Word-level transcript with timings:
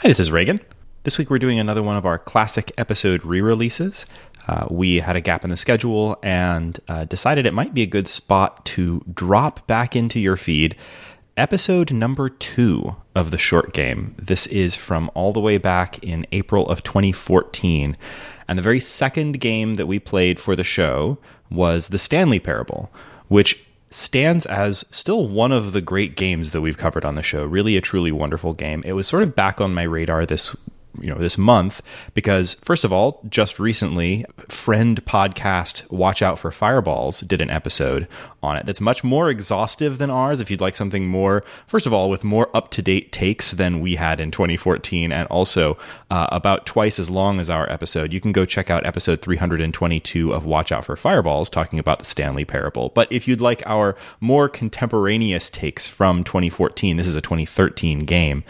Hi, 0.00 0.06
this 0.06 0.20
is 0.20 0.30
Reagan. 0.30 0.60
This 1.02 1.18
week 1.18 1.28
we're 1.28 1.40
doing 1.40 1.58
another 1.58 1.82
one 1.82 1.96
of 1.96 2.06
our 2.06 2.20
classic 2.20 2.70
episode 2.78 3.24
re 3.24 3.40
releases. 3.40 4.06
Uh, 4.46 4.64
we 4.70 5.00
had 5.00 5.16
a 5.16 5.20
gap 5.20 5.42
in 5.42 5.50
the 5.50 5.56
schedule 5.56 6.16
and 6.22 6.78
uh, 6.86 7.04
decided 7.06 7.46
it 7.46 7.52
might 7.52 7.74
be 7.74 7.82
a 7.82 7.86
good 7.86 8.06
spot 8.06 8.64
to 8.66 9.02
drop 9.12 9.66
back 9.66 9.96
into 9.96 10.20
your 10.20 10.36
feed 10.36 10.76
episode 11.36 11.90
number 11.90 12.28
two 12.28 12.94
of 13.16 13.32
the 13.32 13.38
short 13.38 13.72
game. 13.72 14.14
This 14.16 14.46
is 14.46 14.76
from 14.76 15.10
all 15.14 15.32
the 15.32 15.40
way 15.40 15.58
back 15.58 15.98
in 16.04 16.28
April 16.30 16.68
of 16.68 16.84
2014. 16.84 17.96
And 18.46 18.56
the 18.56 18.62
very 18.62 18.78
second 18.78 19.40
game 19.40 19.74
that 19.74 19.86
we 19.86 19.98
played 19.98 20.38
for 20.38 20.54
the 20.54 20.62
show 20.62 21.18
was 21.50 21.88
The 21.88 21.98
Stanley 21.98 22.38
Parable, 22.38 22.88
which 23.26 23.64
stands 23.90 24.46
as 24.46 24.84
still 24.90 25.26
one 25.26 25.52
of 25.52 25.72
the 25.72 25.80
great 25.80 26.16
games 26.16 26.52
that 26.52 26.60
we've 26.60 26.76
covered 26.76 27.04
on 27.04 27.14
the 27.14 27.22
show. 27.22 27.44
Really 27.44 27.76
a 27.76 27.80
truly 27.80 28.12
wonderful 28.12 28.52
game. 28.52 28.82
It 28.84 28.92
was 28.92 29.06
sort 29.06 29.22
of 29.22 29.34
back 29.34 29.60
on 29.60 29.74
my 29.74 29.84
radar 29.84 30.26
this 30.26 30.54
you 31.00 31.10
know 31.10 31.18
this 31.18 31.38
month 31.38 31.80
because 32.14 32.54
first 32.54 32.82
of 32.82 32.92
all 32.92 33.20
just 33.28 33.60
recently 33.60 34.24
friend 34.48 35.04
podcast 35.04 35.88
watch 35.90 36.22
out 36.22 36.38
for 36.38 36.50
fireballs 36.50 37.20
did 37.20 37.40
an 37.40 37.50
episode 37.50 38.08
on 38.42 38.56
it. 38.56 38.66
That's 38.66 38.80
much 38.80 39.02
more 39.02 39.28
exhaustive 39.30 39.98
than 39.98 40.10
ours 40.10 40.40
if 40.40 40.50
you'd 40.50 40.60
like 40.60 40.76
something 40.76 41.08
more 41.08 41.44
first 41.66 41.86
of 41.86 41.92
all 41.92 42.08
with 42.08 42.24
more 42.24 42.48
up-to-date 42.54 43.12
takes 43.12 43.52
than 43.52 43.80
we 43.80 43.96
had 43.96 44.20
in 44.20 44.30
2014 44.30 45.12
and 45.12 45.26
also 45.28 45.76
uh, 46.10 46.28
about 46.30 46.66
twice 46.66 46.98
as 46.98 47.10
long 47.10 47.40
as 47.40 47.50
our 47.50 47.70
episode. 47.70 48.12
You 48.12 48.20
can 48.20 48.32
go 48.32 48.44
check 48.44 48.70
out 48.70 48.86
episode 48.86 49.22
322 49.22 50.32
of 50.32 50.44
watch 50.44 50.72
out 50.72 50.84
for 50.84 50.96
fireballs 50.96 51.50
talking 51.50 51.78
about 51.78 51.98
the 51.98 52.04
stanley 52.04 52.44
parable. 52.44 52.90
But 52.94 53.10
if 53.10 53.26
you'd 53.26 53.40
like 53.40 53.62
our 53.66 53.96
more 54.20 54.48
contemporaneous 54.48 55.50
takes 55.50 55.86
from 55.88 56.24
2014 56.24 56.96
this 56.96 57.06
is 57.06 57.16
a 57.16 57.20
2013 57.20 58.00
game 58.00 58.44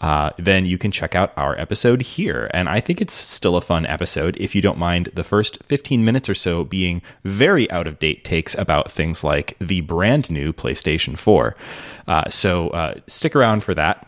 uh, 0.00 0.30
then 0.36 0.64
you 0.64 0.78
can 0.78 0.90
check 0.90 1.14
out 1.14 1.32
our 1.36 1.58
episode 1.58 2.02
here. 2.02 2.50
And 2.54 2.68
I 2.68 2.80
think 2.80 3.00
it's 3.00 3.14
still 3.14 3.56
a 3.56 3.60
fun 3.60 3.84
episode 3.86 4.36
if 4.38 4.54
you 4.54 4.62
don't 4.62 4.78
mind 4.78 5.10
the 5.14 5.24
first 5.24 5.62
15 5.64 6.04
minutes 6.04 6.28
or 6.28 6.34
so 6.34 6.64
being 6.64 7.02
very 7.24 7.70
out 7.70 7.86
of 7.86 7.98
date 7.98 8.24
takes 8.24 8.56
about 8.56 8.90
things 8.92 9.24
like 9.24 9.27
the 9.60 9.80
brand 9.82 10.30
new 10.30 10.52
PlayStation 10.52 11.16
4. 11.16 11.56
Uh, 12.06 12.30
so 12.30 12.68
uh, 12.70 12.94
stick 13.06 13.36
around 13.36 13.62
for 13.62 13.74
that. 13.74 14.06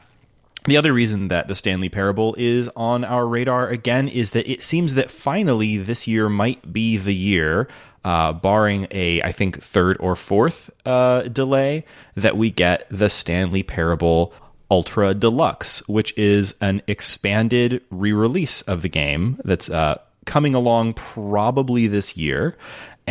The 0.67 0.77
other 0.77 0.93
reason 0.93 1.29
that 1.29 1.49
the 1.49 1.55
Stanley 1.55 1.89
Parable 1.89 2.35
is 2.37 2.69
on 2.77 3.05
our 3.05 3.27
radar 3.27 3.69
again 3.69 4.09
is 4.09 4.33
that 4.33 4.51
it 4.51 4.63
seems 4.63 4.95
that 4.95 5.11
finally 5.11 5.79
this 5.79 6.07
year 6.07 6.29
might 6.29 6.71
be 6.71 6.99
the 6.99 7.15
year 7.15 7.67
uh, 8.05 8.33
barring 8.33 8.87
a, 8.91 9.23
I 9.23 9.33
think, 9.33 9.63
third 9.63 9.97
or 10.01 10.17
fourth 10.17 10.71
uh, 10.87 11.23
delay, 11.23 11.85
that 12.15 12.37
we 12.37 12.51
get 12.51 12.87
the 12.91 13.11
Stanley 13.11 13.63
Parable 13.63 14.33
Ultra 14.71 15.15
Deluxe, 15.15 15.87
which 15.89 16.17
is 16.17 16.55
an 16.61 16.83
expanded 16.87 17.83
re 17.91 18.13
release 18.13 18.63
of 18.63 18.83
the 18.83 18.89
game 18.89 19.41
that's 19.45 19.69
uh, 19.69 19.99
coming 20.25 20.55
along 20.55 20.95
probably 20.95 21.87
this 21.87 22.17
year. 22.17 22.57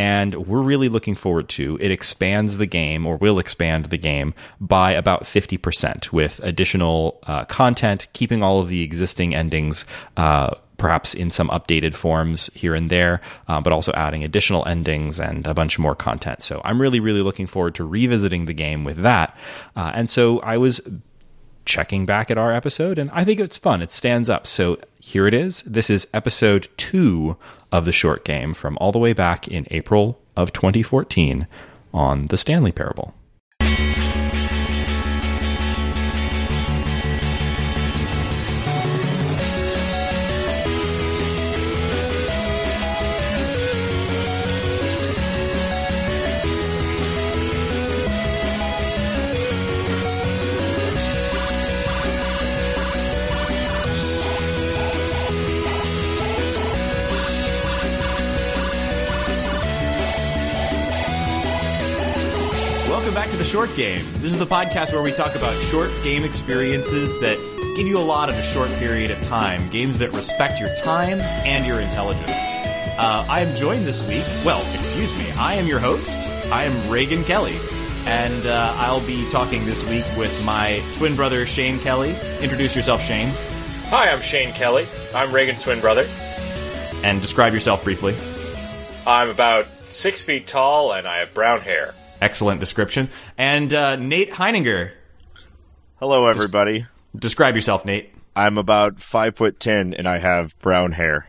And 0.00 0.46
we're 0.46 0.62
really 0.62 0.88
looking 0.88 1.14
forward 1.14 1.50
to 1.50 1.76
it. 1.78 1.90
Expands 1.90 2.56
the 2.56 2.64
game, 2.64 3.04
or 3.04 3.18
will 3.18 3.38
expand 3.38 3.86
the 3.86 3.98
game, 3.98 4.32
by 4.58 4.92
about 4.92 5.24
50% 5.24 6.10
with 6.10 6.40
additional 6.42 7.18
uh, 7.24 7.44
content, 7.44 8.06
keeping 8.14 8.42
all 8.42 8.60
of 8.60 8.68
the 8.68 8.82
existing 8.82 9.34
endings. 9.34 9.84
Uh, 10.16 10.54
perhaps 10.78 11.12
in 11.12 11.30
some 11.30 11.50
updated 11.50 11.92
forms 11.92 12.48
here 12.54 12.74
and 12.74 12.88
there, 12.88 13.20
uh, 13.48 13.60
but 13.60 13.74
also 13.74 13.92
adding 13.92 14.24
additional 14.24 14.66
endings 14.66 15.20
and 15.20 15.46
a 15.46 15.52
bunch 15.52 15.78
more 15.78 15.94
content. 15.94 16.42
So 16.42 16.62
I'm 16.64 16.80
really, 16.80 16.98
really 16.98 17.20
looking 17.20 17.46
forward 17.46 17.74
to 17.74 17.84
revisiting 17.84 18.46
the 18.46 18.54
game 18.54 18.84
with 18.84 19.02
that. 19.02 19.36
Uh, 19.76 19.92
and 19.94 20.08
so 20.08 20.38
I 20.38 20.56
was 20.56 20.80
checking 21.66 22.06
back 22.06 22.30
at 22.30 22.38
our 22.38 22.50
episode, 22.50 22.98
and 22.98 23.10
I 23.10 23.24
think 23.24 23.38
it's 23.38 23.58
fun. 23.58 23.82
It 23.82 23.92
stands 23.92 24.30
up. 24.30 24.46
So 24.46 24.78
here 24.98 25.26
it 25.26 25.34
is. 25.34 25.62
This 25.64 25.90
is 25.90 26.08
episode 26.14 26.70
two 26.78 27.36
of 27.72 27.84
the 27.84 27.92
short 27.92 28.24
game 28.24 28.54
from 28.54 28.76
all 28.80 28.92
the 28.92 28.98
way 28.98 29.12
back 29.12 29.48
in 29.48 29.66
April 29.70 30.20
of 30.36 30.52
2014 30.52 31.46
on 31.92 32.26
the 32.28 32.36
Stanley 32.36 32.72
Parable. 32.72 33.14
Short 63.60 63.76
Game. 63.76 64.02
This 64.14 64.32
is 64.32 64.38
the 64.38 64.46
podcast 64.46 64.90
where 64.94 65.02
we 65.02 65.12
talk 65.12 65.34
about 65.34 65.54
short 65.60 65.90
game 66.02 66.24
experiences 66.24 67.20
that 67.20 67.36
give 67.76 67.86
you 67.86 67.98
a 67.98 68.00
lot 68.00 68.30
in 68.30 68.34
a 68.34 68.42
short 68.42 68.70
period 68.78 69.10
of 69.10 69.22
time, 69.24 69.68
games 69.68 69.98
that 69.98 70.14
respect 70.14 70.58
your 70.58 70.74
time 70.76 71.20
and 71.20 71.66
your 71.66 71.78
intelligence. 71.78 72.30
Uh, 72.30 73.26
I 73.28 73.40
am 73.40 73.54
joined 73.56 73.84
this 73.84 74.00
week, 74.08 74.24
well, 74.46 74.62
excuse 74.78 75.14
me, 75.18 75.30
I 75.32 75.56
am 75.56 75.66
your 75.66 75.78
host. 75.78 76.26
I 76.50 76.64
am 76.64 76.90
Reagan 76.90 77.22
Kelly. 77.22 77.54
And 78.06 78.46
uh, 78.46 78.72
I'll 78.78 79.06
be 79.06 79.28
talking 79.28 79.66
this 79.66 79.86
week 79.90 80.06
with 80.16 80.32
my 80.46 80.82
twin 80.94 81.14
brother, 81.14 81.44
Shane 81.44 81.78
Kelly. 81.80 82.14
Introduce 82.40 82.74
yourself, 82.74 83.02
Shane. 83.02 83.28
Hi, 83.90 84.10
I'm 84.10 84.22
Shane 84.22 84.54
Kelly. 84.54 84.86
I'm 85.14 85.32
Reagan's 85.32 85.60
twin 85.60 85.80
brother. 85.80 86.08
And 87.04 87.20
describe 87.20 87.52
yourself 87.52 87.84
briefly. 87.84 88.16
I'm 89.06 89.28
about 89.28 89.66
six 89.84 90.24
feet 90.24 90.46
tall 90.46 90.94
and 90.94 91.06
I 91.06 91.18
have 91.18 91.34
brown 91.34 91.60
hair. 91.60 91.92
Excellent 92.20 92.60
description. 92.60 93.08
And 93.38 93.72
uh, 93.72 93.96
Nate 93.96 94.32
Heininger. 94.32 94.92
Hello, 95.98 96.26
everybody. 96.26 96.86
Describe 97.16 97.54
yourself, 97.54 97.84
Nate. 97.84 98.12
I'm 98.36 98.58
about 98.58 99.00
five 99.00 99.36
foot 99.36 99.58
ten, 99.58 99.94
and 99.94 100.08
I 100.08 100.18
have 100.18 100.58
brown 100.60 100.92
hair. 100.92 101.28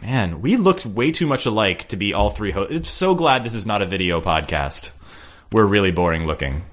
Man, 0.00 0.40
we 0.42 0.56
looked 0.56 0.84
way 0.86 1.10
too 1.10 1.26
much 1.26 1.46
alike 1.46 1.88
to 1.88 1.96
be 1.96 2.12
all 2.12 2.30
three 2.30 2.50
hosts. 2.50 2.74
I'm 2.74 2.84
so 2.84 3.14
glad 3.14 3.44
this 3.44 3.54
is 3.54 3.66
not 3.66 3.82
a 3.82 3.86
video 3.86 4.20
podcast. 4.20 4.92
We're 5.52 5.66
really 5.66 5.92
boring 5.92 6.26
looking. 6.26 6.64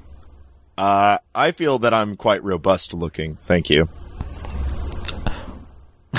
Uh, 0.77 1.19
I 1.33 1.51
feel 1.51 1.79
that 1.79 1.93
I'm 1.93 2.15
quite 2.15 2.43
robust 2.43 2.93
looking. 2.93 3.37
Thank 3.41 3.69
you. 3.69 3.87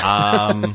Um. 0.03 0.75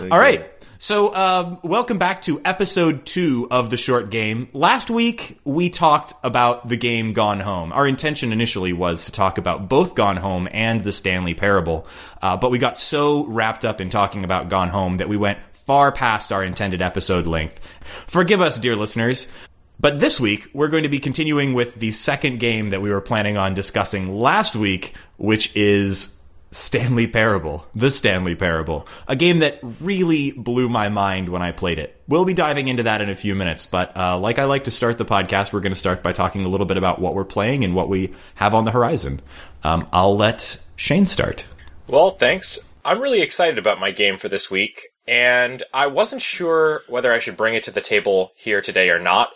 all 0.10 0.18
right. 0.18 0.50
So, 0.80 1.12
um, 1.12 1.58
welcome 1.64 1.98
back 1.98 2.22
to 2.22 2.40
episode 2.44 3.04
two 3.04 3.48
of 3.50 3.68
the 3.68 3.76
short 3.76 4.10
game. 4.10 4.48
Last 4.52 4.90
week, 4.90 5.40
we 5.42 5.70
talked 5.70 6.12
about 6.22 6.68
the 6.68 6.76
game 6.76 7.14
Gone 7.14 7.40
Home. 7.40 7.72
Our 7.72 7.88
intention 7.88 8.30
initially 8.30 8.72
was 8.72 9.06
to 9.06 9.12
talk 9.12 9.38
about 9.38 9.68
both 9.68 9.96
Gone 9.96 10.18
Home 10.18 10.48
and 10.52 10.80
the 10.82 10.92
Stanley 10.92 11.34
Parable, 11.34 11.84
uh, 12.22 12.36
but 12.36 12.52
we 12.52 12.58
got 12.58 12.76
so 12.76 13.26
wrapped 13.26 13.64
up 13.64 13.80
in 13.80 13.90
talking 13.90 14.22
about 14.22 14.50
Gone 14.50 14.68
Home 14.68 14.98
that 14.98 15.08
we 15.08 15.16
went 15.16 15.40
far 15.50 15.90
past 15.90 16.32
our 16.32 16.44
intended 16.44 16.80
episode 16.80 17.26
length. 17.26 17.60
Forgive 18.06 18.40
us, 18.40 18.56
dear 18.56 18.76
listeners. 18.76 19.32
But 19.80 19.98
this 19.98 20.20
week, 20.20 20.48
we're 20.52 20.68
going 20.68 20.84
to 20.84 20.88
be 20.88 21.00
continuing 21.00 21.54
with 21.54 21.74
the 21.74 21.90
second 21.90 22.38
game 22.38 22.70
that 22.70 22.82
we 22.82 22.90
were 22.90 23.00
planning 23.00 23.36
on 23.36 23.54
discussing 23.54 24.14
last 24.14 24.54
week, 24.54 24.94
which 25.16 25.54
is 25.56 26.17
Stanley 26.50 27.06
Parable, 27.06 27.66
the 27.74 27.90
Stanley 27.90 28.34
Parable, 28.34 28.86
a 29.06 29.14
game 29.14 29.40
that 29.40 29.60
really 29.62 30.32
blew 30.32 30.68
my 30.68 30.88
mind 30.88 31.28
when 31.28 31.42
I 31.42 31.52
played 31.52 31.78
it. 31.78 32.00
We'll 32.08 32.24
be 32.24 32.34
diving 32.34 32.68
into 32.68 32.84
that 32.84 33.02
in 33.02 33.10
a 33.10 33.14
few 33.14 33.34
minutes, 33.34 33.66
but 33.66 33.94
uh, 33.96 34.18
like 34.18 34.38
I 34.38 34.44
like 34.44 34.64
to 34.64 34.70
start 34.70 34.96
the 34.96 35.04
podcast, 35.04 35.52
we're 35.52 35.60
going 35.60 35.72
to 35.72 35.76
start 35.76 36.02
by 36.02 36.12
talking 36.12 36.44
a 36.44 36.48
little 36.48 36.66
bit 36.66 36.78
about 36.78 37.00
what 37.00 37.14
we're 37.14 37.24
playing 37.24 37.64
and 37.64 37.74
what 37.74 37.88
we 37.88 38.14
have 38.36 38.54
on 38.54 38.64
the 38.64 38.70
horizon. 38.70 39.20
Um, 39.62 39.88
I'll 39.92 40.16
let 40.16 40.58
Shane 40.76 41.06
start. 41.06 41.46
Well, 41.86 42.12
thanks. 42.12 42.58
I'm 42.84 43.00
really 43.00 43.20
excited 43.20 43.58
about 43.58 43.80
my 43.80 43.90
game 43.90 44.16
for 44.16 44.28
this 44.30 44.50
week, 44.50 44.88
and 45.06 45.62
I 45.74 45.88
wasn't 45.88 46.22
sure 46.22 46.82
whether 46.88 47.12
I 47.12 47.18
should 47.18 47.36
bring 47.36 47.54
it 47.54 47.64
to 47.64 47.70
the 47.70 47.82
table 47.82 48.32
here 48.36 48.62
today 48.62 48.88
or 48.88 48.98
not, 48.98 49.30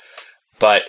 but 0.58 0.84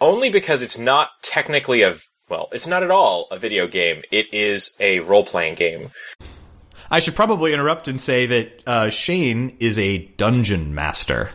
only 0.00 0.28
because 0.28 0.60
it's 0.60 0.78
not 0.78 1.08
technically 1.22 1.82
a 1.82 1.96
well, 2.28 2.48
it's 2.52 2.66
not 2.66 2.82
at 2.82 2.90
all 2.90 3.28
a 3.30 3.38
video 3.38 3.66
game. 3.66 4.02
It 4.10 4.32
is 4.32 4.74
a 4.80 5.00
role 5.00 5.24
playing 5.24 5.54
game. 5.54 5.90
I 6.90 7.00
should 7.00 7.14
probably 7.16 7.52
interrupt 7.52 7.86
and 7.88 8.00
say 8.00 8.26
that 8.26 8.62
uh, 8.66 8.90
Shane 8.90 9.56
is 9.60 9.78
a 9.78 9.98
dungeon 9.98 10.74
master. 10.74 11.30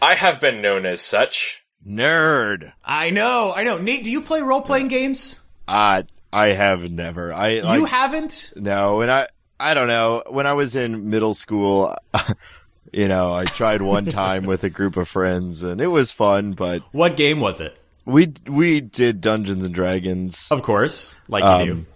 I 0.00 0.14
have 0.14 0.40
been 0.40 0.60
known 0.60 0.86
as 0.86 1.00
such. 1.00 1.62
Nerd. 1.86 2.72
I 2.84 3.10
know, 3.10 3.52
I 3.54 3.64
know. 3.64 3.78
Nate, 3.78 4.04
do 4.04 4.10
you 4.10 4.22
play 4.22 4.40
role 4.42 4.62
playing 4.62 4.88
games? 4.88 5.40
Uh, 5.68 6.02
I 6.32 6.48
have 6.48 6.90
never. 6.90 7.32
I 7.32 7.48
You 7.50 7.62
like, 7.62 7.88
haven't? 7.88 8.52
no, 8.56 9.00
and 9.02 9.10
I 9.10 9.28
I 9.60 9.74
don't 9.74 9.86
know. 9.88 10.22
When 10.28 10.46
I 10.46 10.54
was 10.54 10.74
in 10.74 11.10
middle 11.10 11.34
school, 11.34 11.94
you 12.92 13.06
know, 13.06 13.32
I 13.32 13.44
tried 13.44 13.82
one 13.82 14.06
time 14.06 14.44
with 14.44 14.64
a 14.64 14.70
group 14.70 14.96
of 14.96 15.08
friends, 15.08 15.62
and 15.62 15.80
it 15.80 15.86
was 15.88 16.10
fun. 16.10 16.52
But 16.54 16.82
What 16.92 17.16
game 17.16 17.38
was 17.40 17.60
it? 17.60 17.76
We 18.04 18.32
we 18.48 18.80
did 18.80 19.20
Dungeons 19.20 19.64
and 19.64 19.74
Dragons. 19.74 20.50
Of 20.50 20.62
course, 20.62 21.14
like 21.28 21.44
you 21.60 21.66
do. 21.66 21.72
Um, 21.72 21.86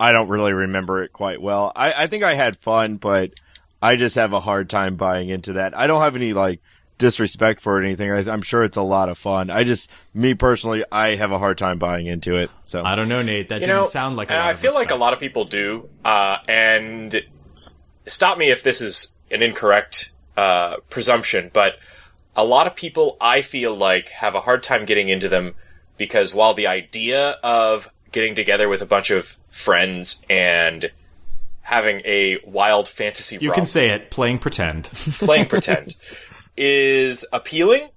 I 0.00 0.12
don't 0.12 0.28
really 0.28 0.52
remember 0.52 1.02
it 1.02 1.12
quite 1.12 1.40
well. 1.42 1.72
I, 1.74 1.92
I 2.04 2.06
think 2.06 2.22
I 2.22 2.34
had 2.34 2.56
fun, 2.58 2.96
but 2.96 3.32
I 3.82 3.96
just 3.96 4.16
have 4.16 4.32
a 4.32 4.40
hard 4.40 4.70
time 4.70 4.96
buying 4.96 5.28
into 5.28 5.54
that. 5.54 5.76
I 5.76 5.86
don't 5.86 6.00
have 6.00 6.14
any 6.14 6.32
like 6.32 6.60
disrespect 6.98 7.60
for 7.60 7.78
it 7.78 7.82
or 7.82 7.84
anything. 7.84 8.10
I, 8.10 8.18
I'm 8.30 8.42
sure 8.42 8.62
it's 8.62 8.76
a 8.76 8.82
lot 8.82 9.08
of 9.08 9.18
fun. 9.18 9.50
I 9.50 9.64
just, 9.64 9.90
me 10.14 10.34
personally, 10.34 10.84
I 10.90 11.14
have 11.16 11.32
a 11.32 11.38
hard 11.38 11.58
time 11.58 11.78
buying 11.78 12.06
into 12.06 12.36
it. 12.36 12.50
So 12.66 12.82
I 12.84 12.94
don't 12.94 13.08
know, 13.08 13.22
Nate. 13.22 13.48
That 13.48 13.56
You 13.56 13.66
didn't 13.66 13.76
know, 13.76 13.84
sound 13.86 14.16
like 14.16 14.30
a 14.30 14.34
lot 14.34 14.42
I 14.42 14.50
of 14.52 14.58
feel 14.58 14.74
like 14.74 14.90
a 14.90 14.96
lot 14.96 15.12
of 15.12 15.20
people 15.20 15.44
do. 15.44 15.88
Uh, 16.04 16.38
and 16.46 17.22
stop 18.06 18.38
me 18.38 18.50
if 18.50 18.62
this 18.62 18.80
is 18.80 19.16
an 19.30 19.42
incorrect 19.42 20.12
uh, 20.36 20.76
presumption, 20.90 21.50
but 21.52 21.74
a 22.38 22.44
lot 22.44 22.68
of 22.68 22.76
people 22.76 23.16
I 23.20 23.42
feel 23.42 23.76
like 23.76 24.10
have 24.10 24.36
a 24.36 24.40
hard 24.40 24.62
time 24.62 24.84
getting 24.84 25.08
into 25.08 25.28
them 25.28 25.56
because 25.96 26.32
while 26.32 26.54
the 26.54 26.68
idea 26.68 27.30
of 27.42 27.90
getting 28.12 28.36
together 28.36 28.68
with 28.68 28.80
a 28.80 28.86
bunch 28.86 29.10
of 29.10 29.36
friends 29.50 30.24
and 30.30 30.92
having 31.62 32.00
a 32.04 32.38
wild 32.46 32.86
fantasy 32.86 33.38
You 33.40 33.50
can 33.50 33.66
say 33.66 33.90
it. 33.90 34.12
Playing 34.12 34.38
pretend. 34.38 34.84
playing 35.18 35.46
pretend 35.46 35.96
is 36.56 37.26
appealing. 37.32 37.88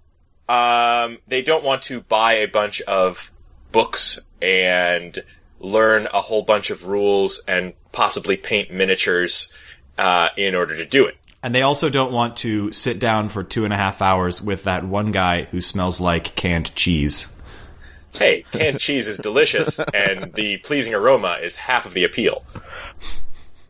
Um, 0.50 1.20
they 1.28 1.44
don't 1.44 1.64
want 1.64 1.84
to 1.84 2.02
buy 2.02 2.34
a 2.34 2.48
bunch 2.48 2.82
of 2.82 3.32
books 3.72 4.20
and 4.42 5.24
learn 5.60 6.08
a 6.12 6.20
whole 6.20 6.42
bunch 6.42 6.72
of 6.72 6.88
rules 6.88 7.44
and 7.48 7.74
possibly 7.92 8.38
paint 8.38 8.72
miniatures 8.74 9.54
uh, 10.00 10.30
in 10.36 10.56
order 10.56 10.76
to 10.76 10.86
do 10.86 11.06
it. 11.06 11.16
And 11.44 11.56
they 11.56 11.64
also 11.64 11.90
don't 11.90 12.12
want 12.12 12.38
to 12.38 12.72
sit 12.72 13.00
down 13.00 13.30
for 13.30 13.44
two 13.44 13.66
and 13.66 13.74
a 13.74 13.78
half 13.78 14.02
hours 14.02 14.42
with 14.42 14.64
that 14.66 14.84
one 14.84 15.12
guy 15.12 15.44
who 15.44 15.62
smells 15.62 16.00
like 16.00 16.36
canned 16.36 16.76
cheese. 16.76 17.36
Hey, 18.14 18.44
canned 18.52 18.80
cheese 18.80 19.08
is 19.08 19.18
delicious, 19.18 19.80
and 19.94 20.34
the 20.34 20.58
pleasing 20.58 20.94
aroma 20.94 21.40
is 21.42 21.56
half 21.56 21.86
of 21.86 21.94
the 21.94 22.04
appeal. 22.04 22.44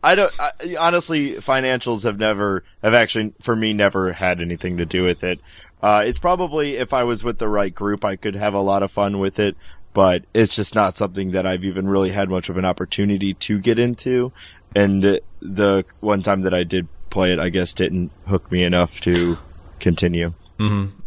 I 0.02 0.16
don't, 0.16 0.32
I, 0.38 0.50
honestly, 0.78 1.34
financials 1.36 2.02
have 2.04 2.18
never, 2.18 2.64
have 2.82 2.92
actually, 2.92 3.34
for 3.40 3.54
me, 3.54 3.72
never 3.72 4.12
had 4.12 4.42
anything 4.42 4.78
to 4.78 4.84
do 4.84 5.04
with 5.04 5.22
it. 5.22 5.40
Uh, 5.80 6.02
it's 6.04 6.18
probably, 6.18 6.76
if 6.76 6.92
I 6.92 7.04
was 7.04 7.22
with 7.22 7.38
the 7.38 7.48
right 7.48 7.72
group, 7.72 8.04
I 8.04 8.16
could 8.16 8.34
have 8.34 8.52
a 8.52 8.60
lot 8.60 8.82
of 8.82 8.90
fun 8.90 9.20
with 9.20 9.38
it, 9.38 9.56
but 9.94 10.24
it's 10.34 10.56
just 10.56 10.74
not 10.74 10.94
something 10.94 11.30
that 11.30 11.46
I've 11.46 11.64
even 11.64 11.88
really 11.88 12.10
had 12.10 12.28
much 12.28 12.48
of 12.48 12.56
an 12.56 12.64
opportunity 12.64 13.34
to 13.34 13.58
get 13.58 13.78
into. 13.78 14.32
And 14.74 15.20
the 15.40 15.84
one 16.00 16.22
time 16.22 16.40
that 16.42 16.54
I 16.54 16.64
did 16.64 16.88
play 17.12 17.32
it, 17.32 17.38
I 17.38 17.50
guess 17.50 17.74
didn't 17.74 18.10
hook 18.26 18.50
me 18.50 18.64
enough 18.64 19.00
to 19.02 19.38
continue. 19.78 20.32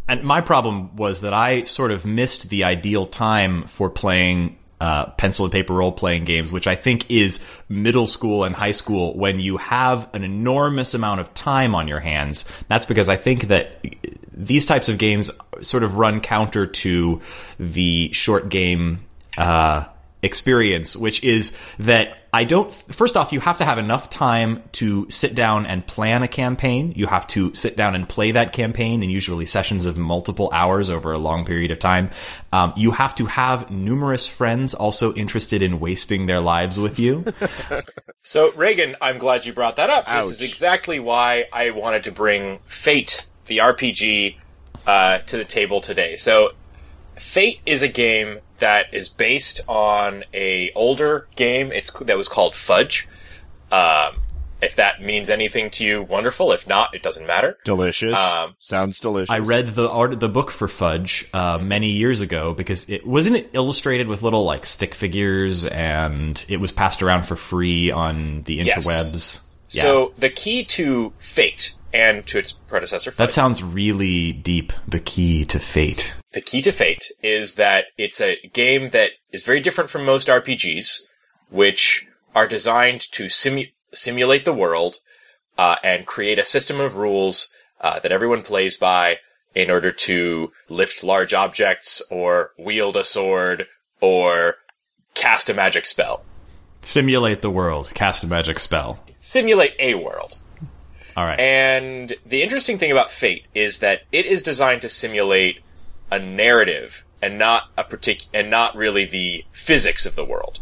And 0.08 0.22
my 0.22 0.40
problem 0.40 0.96
was 0.96 1.20
that 1.22 1.34
I 1.34 1.64
sort 1.64 1.90
of 1.90 2.06
missed 2.06 2.48
the 2.48 2.64
ideal 2.64 3.06
time 3.06 3.64
for 3.64 3.90
playing 3.90 4.56
uh, 4.80 5.06
pencil 5.12 5.46
and 5.46 5.52
paper 5.52 5.74
role 5.74 5.92
playing 5.92 6.24
games, 6.24 6.52
which 6.52 6.66
I 6.66 6.74
think 6.74 7.10
is 7.10 7.42
middle 7.68 8.06
school 8.06 8.44
and 8.44 8.54
high 8.54 8.72
school 8.72 9.16
when 9.16 9.40
you 9.40 9.56
have 9.56 10.08
an 10.14 10.22
enormous 10.22 10.94
amount 10.94 11.20
of 11.20 11.32
time 11.34 11.74
on 11.74 11.88
your 11.88 12.00
hands. 12.00 12.44
That's 12.68 12.86
because 12.86 13.08
I 13.08 13.16
think 13.16 13.48
that 13.48 13.84
these 14.32 14.66
types 14.66 14.88
of 14.88 14.98
games 14.98 15.30
sort 15.62 15.82
of 15.82 15.96
run 15.96 16.20
counter 16.20 16.66
to 16.66 17.22
the 17.58 18.10
short 18.12 18.48
game 18.48 19.00
uh, 19.38 19.86
experience, 20.26 20.94
which 20.94 21.24
is 21.24 21.56
that 21.78 22.18
I 22.34 22.44
don't. 22.44 22.70
First 22.92 23.16
off, 23.16 23.32
you 23.32 23.40
have 23.40 23.58
to 23.58 23.64
have 23.64 23.78
enough 23.78 24.10
time 24.10 24.62
to 24.72 25.08
sit 25.08 25.34
down 25.34 25.64
and 25.64 25.86
plan 25.86 26.22
a 26.22 26.28
campaign. 26.28 26.92
You 26.94 27.06
have 27.06 27.26
to 27.28 27.54
sit 27.54 27.78
down 27.78 27.94
and 27.94 28.06
play 28.06 28.32
that 28.32 28.52
campaign 28.52 29.02
in 29.02 29.08
usually 29.08 29.46
sessions 29.46 29.86
of 29.86 29.96
multiple 29.96 30.50
hours 30.52 30.90
over 30.90 31.12
a 31.12 31.18
long 31.18 31.46
period 31.46 31.70
of 31.70 31.78
time. 31.78 32.10
Um, 32.52 32.74
you 32.76 32.90
have 32.90 33.14
to 33.14 33.24
have 33.24 33.70
numerous 33.70 34.26
friends 34.26 34.74
also 34.74 35.14
interested 35.14 35.62
in 35.62 35.80
wasting 35.80 36.26
their 36.26 36.40
lives 36.40 36.78
with 36.78 36.98
you. 36.98 37.24
So, 38.26 38.50
Reagan, 38.54 38.96
I'm 39.00 39.18
glad 39.18 39.46
you 39.46 39.52
brought 39.52 39.76
that 39.76 39.88
up. 39.88 40.04
This 40.04 40.32
is 40.32 40.42
exactly 40.42 40.98
why 40.98 41.44
I 41.52 41.70
wanted 41.70 42.02
to 42.04 42.10
bring 42.10 42.58
Fate, 42.64 43.24
the 43.44 43.58
RPG, 43.58 44.36
uh, 44.84 45.18
to 45.18 45.36
the 45.36 45.44
table 45.44 45.80
today. 45.80 46.16
So, 46.16 46.50
Fate 47.16 47.60
is 47.66 47.82
a 47.82 47.88
game 47.88 48.38
that 48.58 48.92
is 48.92 49.08
based 49.08 49.60
on 49.68 50.24
a 50.32 50.70
older 50.74 51.26
game. 51.36 51.72
It's 51.72 51.90
that 52.00 52.16
was 52.16 52.28
called 52.28 52.54
Fudge. 52.54 53.08
Um, 53.70 54.22
if 54.62 54.76
that 54.76 55.02
means 55.02 55.28
anything 55.28 55.68
to 55.72 55.84
you, 55.84 56.02
wonderful. 56.02 56.50
If 56.50 56.66
not, 56.66 56.94
it 56.94 57.02
doesn't 57.02 57.26
matter. 57.26 57.58
Delicious. 57.64 58.18
Um, 58.18 58.54
Sounds 58.58 59.00
delicious. 59.00 59.30
I 59.30 59.40
read 59.40 59.74
the 59.74 59.88
art, 59.88 60.18
the 60.18 60.30
book 60.30 60.50
for 60.50 60.66
Fudge 60.66 61.28
uh, 61.34 61.58
many 61.60 61.90
years 61.90 62.22
ago 62.22 62.54
because 62.54 62.88
it 62.88 63.06
wasn't 63.06 63.36
it 63.36 63.50
illustrated 63.52 64.08
with 64.08 64.22
little 64.22 64.44
like 64.44 64.64
stick 64.64 64.94
figures, 64.94 65.66
and 65.66 66.42
it 66.48 66.58
was 66.58 66.72
passed 66.72 67.02
around 67.02 67.26
for 67.26 67.36
free 67.36 67.90
on 67.90 68.42
the 68.44 68.54
Yes. 68.54 68.86
interwebs. 68.86 69.42
Yeah. 69.70 69.82
So, 69.82 70.14
the 70.16 70.30
key 70.30 70.64
to 70.64 71.12
Fate 71.18 71.74
and 71.92 72.24
to 72.28 72.38
its 72.38 72.52
predecessor, 72.52 73.10
Fudge, 73.10 73.18
that 73.28 73.32
sounds 73.32 73.62
really 73.62 74.32
deep. 74.32 74.72
The 74.88 75.00
key 75.00 75.44
to 75.46 75.58
fate. 75.58 76.14
The 76.36 76.42
key 76.42 76.60
to 76.60 76.70
Fate 76.70 77.10
is 77.22 77.54
that 77.54 77.86
it's 77.96 78.20
a 78.20 78.36
game 78.52 78.90
that 78.90 79.12
is 79.32 79.42
very 79.42 79.58
different 79.58 79.88
from 79.88 80.04
most 80.04 80.28
RPGs, 80.28 81.00
which 81.48 82.06
are 82.34 82.46
designed 82.46 83.00
to 83.12 83.24
simu- 83.24 83.72
simulate 83.94 84.44
the 84.44 84.52
world 84.52 84.98
uh, 85.56 85.76
and 85.82 86.04
create 86.04 86.38
a 86.38 86.44
system 86.44 86.78
of 86.78 86.96
rules 86.96 87.54
uh, 87.80 87.98
that 88.00 88.12
everyone 88.12 88.42
plays 88.42 88.76
by 88.76 89.16
in 89.54 89.70
order 89.70 89.90
to 89.90 90.52
lift 90.68 91.02
large 91.02 91.32
objects 91.32 92.02
or 92.10 92.50
wield 92.58 92.96
a 92.96 93.04
sword 93.04 93.66
or 94.02 94.56
cast 95.14 95.48
a 95.48 95.54
magic 95.54 95.86
spell. 95.86 96.22
Simulate 96.82 97.40
the 97.40 97.50
world. 97.50 97.90
Cast 97.94 98.24
a 98.24 98.26
magic 98.26 98.58
spell. 98.58 99.02
Simulate 99.22 99.74
a 99.78 99.94
world. 99.94 100.36
All 101.16 101.24
right. 101.24 101.40
And 101.40 102.14
the 102.26 102.42
interesting 102.42 102.76
thing 102.76 102.92
about 102.92 103.10
Fate 103.10 103.46
is 103.54 103.78
that 103.78 104.02
it 104.12 104.26
is 104.26 104.42
designed 104.42 104.82
to 104.82 104.90
simulate 104.90 105.62
a 106.10 106.18
narrative 106.18 107.04
and 107.22 107.38
not 107.38 107.64
a 107.76 107.84
partic- 107.84 108.26
and 108.34 108.50
not 108.50 108.76
really 108.76 109.04
the 109.04 109.44
physics 109.52 110.06
of 110.06 110.14
the 110.14 110.24
world. 110.24 110.60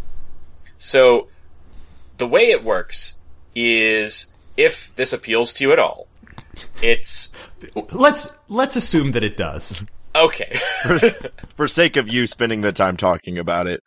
So 0.79 1.29
the 2.19 2.26
way 2.26 2.50
it 2.50 2.62
works 2.64 3.19
is 3.55 4.32
if 4.56 4.94
this 4.94 5.12
appeals 5.12 5.52
to 5.55 5.64
you 5.64 5.73
at 5.73 5.79
all, 5.79 6.06
it's 6.82 7.32
let's 7.93 8.37
let's 8.49 8.76
assume 8.76 9.12
that 9.12 9.25
it 9.25 9.37
does. 9.37 9.82
okay. 10.14 10.56
For 11.56 11.67
sake 11.69 11.97
of 11.97 12.08
you 12.08 12.26
spending 12.26 12.61
the 12.61 12.73
time 12.73 12.97
talking 12.97 13.38
about 13.38 13.67
it. 13.67 13.82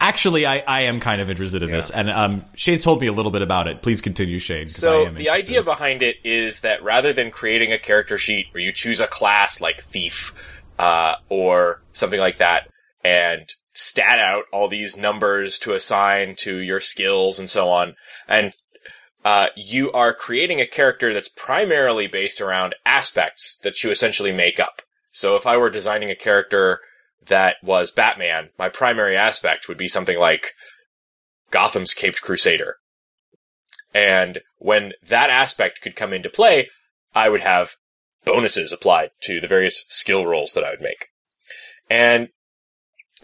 Actually, 0.00 0.46
I, 0.46 0.62
I 0.68 0.82
am 0.82 1.00
kind 1.00 1.20
of 1.20 1.28
interested 1.28 1.60
in 1.64 1.72
this, 1.72 1.90
and 1.90 2.08
um, 2.08 2.44
Shane's 2.54 2.82
told 2.82 3.00
me 3.00 3.08
a 3.08 3.12
little 3.12 3.32
bit 3.32 3.42
about 3.42 3.66
it. 3.66 3.82
Please 3.82 4.00
continue, 4.00 4.38
Shane. 4.38 4.66
'cause 4.66 4.76
I 4.76 4.80
So 4.80 5.06
am 5.06 5.14
the 5.14 5.20
interested. 5.26 5.32
idea 5.48 5.62
behind 5.64 6.02
it 6.02 6.16
is 6.22 6.60
that 6.60 6.84
rather 6.84 7.12
than 7.12 7.32
creating 7.32 7.72
a 7.72 7.78
character 7.78 8.16
sheet 8.16 8.46
where 8.52 8.62
you 8.62 8.70
choose 8.72 9.00
a 9.00 9.08
class 9.08 9.60
like 9.60 9.82
thief 9.82 10.32
uh, 10.78 11.16
or 11.28 11.82
something 11.92 12.20
like 12.20 12.38
that 12.38 12.68
and 13.04 13.48
stat 13.72 14.18
out 14.18 14.44
all 14.52 14.68
these 14.68 14.96
numbers 14.96 15.58
to 15.58 15.72
assign 15.72 16.34
to 16.36 16.58
your 16.58 16.80
skills 16.80 17.38
and 17.38 17.48
so 17.48 17.70
on, 17.70 17.94
and 18.26 18.52
uh, 19.24 19.46
you 19.56 19.90
are 19.92 20.14
creating 20.14 20.60
a 20.60 20.66
character 20.66 21.12
that's 21.12 21.28
primarily 21.28 22.06
based 22.06 22.40
around 22.40 22.74
aspects 22.84 23.56
that 23.62 23.82
you 23.82 23.90
essentially 23.90 24.32
make 24.32 24.58
up. 24.58 24.82
So 25.10 25.36
if 25.36 25.46
I 25.46 25.56
were 25.56 25.70
designing 25.70 26.10
a 26.10 26.16
character 26.16 26.80
that 27.26 27.56
was 27.62 27.90
Batman, 27.90 28.50
my 28.58 28.68
primary 28.68 29.16
aspect 29.16 29.68
would 29.68 29.78
be 29.78 29.88
something 29.88 30.18
like 30.18 30.52
Gotham's 31.50 31.94
Caped 31.94 32.22
Crusader. 32.22 32.76
And 33.94 34.40
when 34.58 34.92
that 35.08 35.30
aspect 35.30 35.82
could 35.82 35.96
come 35.96 36.12
into 36.12 36.28
play, 36.28 36.68
I 37.14 37.28
would 37.28 37.40
have 37.40 37.76
bonuses 38.28 38.72
applied 38.72 39.10
to 39.22 39.40
the 39.40 39.48
various 39.48 39.86
skill 39.88 40.26
rolls 40.26 40.52
that 40.52 40.62
I 40.62 40.70
would 40.70 40.82
make. 40.82 41.06
And 41.88 42.28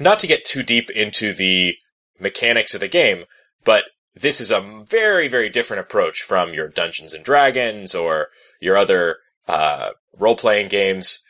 not 0.01 0.19
to 0.21 0.27
get 0.27 0.47
too 0.47 0.63
deep 0.63 0.89
into 0.91 1.35
the 1.35 1.75
mechanics 2.19 2.73
of 2.73 2.81
the 2.81 2.89
game, 2.89 3.25
but 3.65 3.85
this 4.15 4.41
is 4.41 4.51
a 4.51 4.83
very, 4.89 5.29
very 5.29 5.51
different 5.51 5.83
approach 5.83 6.23
from 6.23 6.55
your 6.55 6.69
Dungeons 6.69 7.13
and 7.13 7.23
Dragons 7.23 7.95
or 7.95 8.29
your 8.61 8.79
other 8.79 9.19
uh, 9.47 9.91
role 10.19 10.37
playing 10.37 10.69
games. 10.69 11.23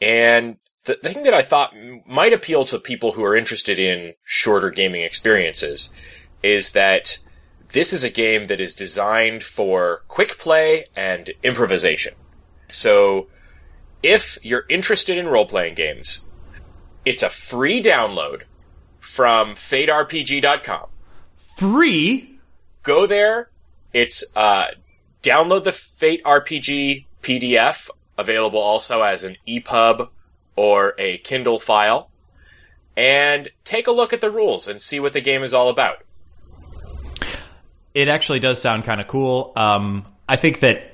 And 0.00 0.56
the 0.84 0.94
thing 0.94 1.24
that 1.24 1.34
I 1.34 1.42
thought 1.42 1.74
might 2.06 2.32
appeal 2.32 2.64
to 2.64 2.78
people 2.78 3.12
who 3.12 3.24
are 3.24 3.36
interested 3.36 3.78
in 3.78 4.14
shorter 4.24 4.70
gaming 4.70 5.02
experiences 5.02 5.92
is 6.42 6.72
that 6.72 7.18
this 7.72 7.92
is 7.92 8.02
a 8.02 8.10
game 8.10 8.46
that 8.46 8.62
is 8.62 8.74
designed 8.74 9.42
for 9.42 10.04
quick 10.08 10.38
play 10.38 10.86
and 10.96 11.32
improvisation. 11.42 12.14
So, 12.70 13.28
if 14.02 14.38
you're 14.42 14.64
interested 14.68 15.18
in 15.18 15.28
role 15.28 15.46
playing 15.46 15.74
games, 15.74 16.24
it's 17.04 17.22
a 17.22 17.28
free 17.28 17.82
download 17.82 18.42
from 18.98 19.54
faterpg.com. 19.54 20.86
free. 21.36 22.38
Go 22.82 23.06
there. 23.06 23.50
It's 23.92 24.24
uh, 24.34 24.68
download 25.22 25.64
the 25.64 25.72
Fate 25.72 26.22
RPG 26.24 27.04
PDF, 27.22 27.90
available 28.16 28.60
also 28.60 29.02
as 29.02 29.24
an 29.24 29.36
EPUB 29.46 30.08
or 30.56 30.94
a 30.98 31.18
Kindle 31.18 31.58
file 31.58 32.10
and 32.96 33.48
take 33.64 33.86
a 33.86 33.92
look 33.92 34.12
at 34.12 34.20
the 34.20 34.30
rules 34.30 34.68
and 34.68 34.80
see 34.80 35.00
what 35.00 35.12
the 35.12 35.20
game 35.20 35.42
is 35.42 35.54
all 35.54 35.68
about. 35.68 36.04
It 37.94 38.08
actually 38.08 38.40
does 38.40 38.60
sound 38.60 38.84
kind 38.84 39.00
of 39.00 39.06
cool. 39.06 39.52
Um, 39.56 40.04
I 40.28 40.36
think 40.36 40.60
that 40.60 40.89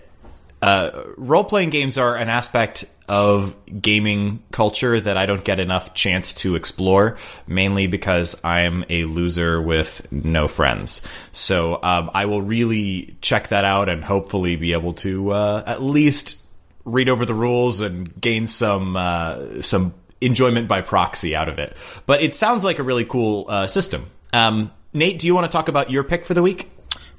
uh, 0.67 1.05
role 1.17 1.45
playing 1.45 1.71
games 1.71 1.97
are 1.97 2.17
an 2.17 2.29
aspect 2.29 2.87
of 3.09 3.55
gaming 3.81 4.43
culture 4.51 4.99
that 4.99 5.17
I 5.17 5.25
don't 5.25 5.45
get 5.45 5.61
enough 5.61 5.95
chance 5.95 6.33
to 6.35 6.57
explore, 6.57 7.19
mainly 7.47 7.87
because 7.87 8.41
I'm 8.43 8.85
a 8.91 9.05
loser 9.05 9.63
with 9.63 10.11
no 10.11 10.49
friends. 10.49 11.03
So 11.31 11.81
um, 11.81 12.11
I 12.13 12.25
will 12.27 12.43
really 12.43 13.17
check 13.21 13.49
that 13.49 13.65
out 13.65 13.89
and 13.89 14.03
hopefully 14.03 14.57
be 14.57 14.73
able 14.73 14.95
to 14.95 15.31
uh, 15.31 15.63
at 15.65 15.83
least 15.83 16.43
read 16.85 17.09
over 17.09 17.25
the 17.25 17.35
rules 17.35 17.81
and 17.81 18.21
gain 18.21 18.49
some 18.49 18.97
uh, 18.97 19.63
some 19.63 19.95
enjoyment 20.21 20.67
by 20.67 20.81
proxy 20.81 21.37
out 21.37 21.49
of 21.49 21.61
it. 21.61 21.77
But 22.07 22.23
it 22.23 22.35
sounds 22.35 22.65
like 22.65 22.81
a 22.81 22.83
really 22.83 23.05
cool 23.05 23.47
uh, 23.49 23.67
system. 23.69 24.11
Um, 24.33 24.73
Nate, 24.93 25.21
do 25.21 25.29
you 25.29 25.35
want 25.37 25.49
to 25.49 25.57
talk 25.57 25.69
about 25.69 25.93
your 25.93 26.03
pick 26.03 26.25
for 26.25 26.35
the 26.35 26.43
week? 26.43 26.69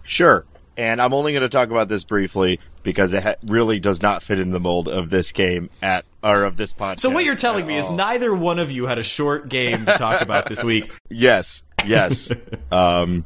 Sure. 0.03 0.43
And 0.77 1.01
I'm 1.01 1.11
only 1.11 1.33
going 1.33 1.41
to 1.41 1.49
talk 1.49 1.71
about 1.71 1.87
this 1.87 2.03
briefly 2.03 2.59
because 2.83 3.11
it 3.13 3.23
ha- 3.23 3.35
really 3.47 3.79
does 3.79 4.03
not 4.03 4.21
fit 4.21 4.39
in 4.39 4.51
the 4.51 4.59
mold 4.59 4.87
of 4.87 5.09
this 5.09 5.31
game 5.31 5.71
at 5.81 6.05
or 6.23 6.43
of 6.43 6.55
this 6.55 6.73
podcast. 6.73 6.99
So 6.99 7.09
what 7.09 7.25
you're 7.25 7.35
telling 7.35 7.65
me 7.65 7.77
is 7.77 7.89
neither 7.89 8.35
one 8.35 8.59
of 8.59 8.71
you 8.71 8.85
had 8.85 8.99
a 8.99 9.03
short 9.03 9.49
game 9.49 9.87
to 9.87 9.97
talk 9.97 10.21
about 10.21 10.45
this 10.45 10.63
week. 10.63 10.91
Yes, 11.09 11.63
yes. 11.85 12.31
um, 12.71 13.25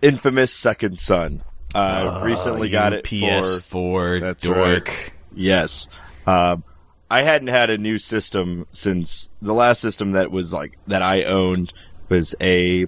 infamous 0.00 0.52
Second 0.52 0.98
Son. 0.98 1.42
Uh, 1.74 2.22
recently 2.24 2.68
got 2.68 2.92
it 2.92 3.04
PS4 3.04 3.62
for 3.62 4.20
That's 4.20 4.44
dork. 4.44 4.88
Right. 4.88 5.12
Yes. 5.34 5.88
Um, 6.26 6.62
I 7.10 7.22
hadn't 7.22 7.48
had 7.48 7.70
a 7.70 7.78
new 7.78 7.98
system 7.98 8.66
since 8.72 9.30
the 9.40 9.54
last 9.54 9.80
system 9.80 10.12
that 10.12 10.30
was 10.30 10.52
like 10.52 10.78
that 10.86 11.02
I 11.02 11.24
owned 11.24 11.72
was 12.08 12.34
a 12.40 12.86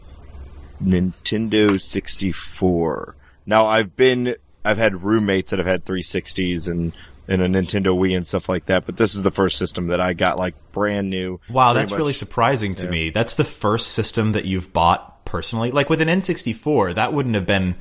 Nintendo 0.85 1.81
64. 1.81 3.15
Now 3.47 3.67
I've 3.67 3.97
been 3.97 4.35
I've 4.65 4.79
had 4.79 5.03
roommates 5.03 5.51
that 5.51 5.59
have 5.59 5.67
had 5.67 5.85
360s 5.85 6.69
and 6.69 6.93
and 7.29 7.43
a 7.43 7.49
Nintendo 7.49 7.97
Wii 7.97 8.17
and 8.17 8.27
stuff 8.27 8.49
like 8.49 8.67
that, 8.67 8.87
but 8.87 8.97
this 8.97 9.15
is 9.15 9.23
the 9.23 9.31
first 9.31 9.57
system 9.57 9.87
that 9.87 10.01
I 10.01 10.15
got 10.15 10.37
like 10.37 10.55
brand 10.73 11.11
new. 11.11 11.41
Wow, 11.49 11.75
that's 11.75 11.93
much. 11.93 11.99
really 11.99 12.13
surprising 12.13 12.75
to 12.77 12.87
yeah. 12.87 12.91
me. 12.91 13.11
That's 13.11 13.37
the 13.37 13.45
first 13.45 13.93
system 13.93 14.33
that 14.33 14.47
you've 14.47 14.73
bought 14.73 15.25
personally. 15.25 15.71
Like 15.71 15.89
with 15.89 16.01
an 16.01 16.09
N64, 16.09 16.97
that 16.97 17.13
wouldn't 17.13 17.37
have 17.37 17.47
been 17.47 17.77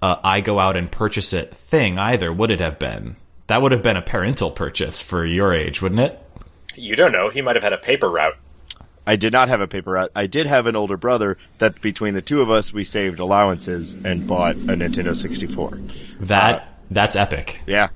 uh, 0.00 0.16
I 0.22 0.40
go 0.40 0.58
out 0.58 0.76
and 0.76 0.90
purchase 0.90 1.32
it 1.32 1.54
thing 1.54 1.98
either, 1.98 2.32
would 2.32 2.50
it 2.50 2.60
have 2.60 2.78
been? 2.78 3.16
That 3.48 3.62
would 3.62 3.72
have 3.72 3.82
been 3.82 3.96
a 3.96 4.02
parental 4.02 4.50
purchase 4.50 5.00
for 5.00 5.24
your 5.24 5.54
age, 5.54 5.80
wouldn't 5.80 6.00
it? 6.00 6.22
You 6.74 6.96
don't 6.96 7.12
know. 7.12 7.30
He 7.30 7.42
might 7.42 7.56
have 7.56 7.62
had 7.62 7.72
a 7.72 7.78
paper 7.78 8.10
route. 8.10 8.36
I 9.06 9.16
did 9.16 9.32
not 9.32 9.48
have 9.48 9.60
a 9.60 9.68
paper 9.68 9.92
route. 9.92 10.10
I 10.16 10.26
did 10.26 10.46
have 10.46 10.66
an 10.66 10.74
older 10.74 10.96
brother 10.96 11.38
that 11.58 11.80
between 11.80 12.14
the 12.14 12.22
two 12.22 12.40
of 12.40 12.50
us, 12.50 12.72
we 12.72 12.82
saved 12.82 13.20
allowances 13.20 13.94
and 13.94 14.26
bought 14.26 14.56
a 14.56 14.74
Nintendo 14.76 15.14
64. 15.14 15.78
That, 16.20 16.54
uh, 16.54 16.64
that's 16.90 17.14
epic. 17.14 17.60
Yeah. 17.66 17.88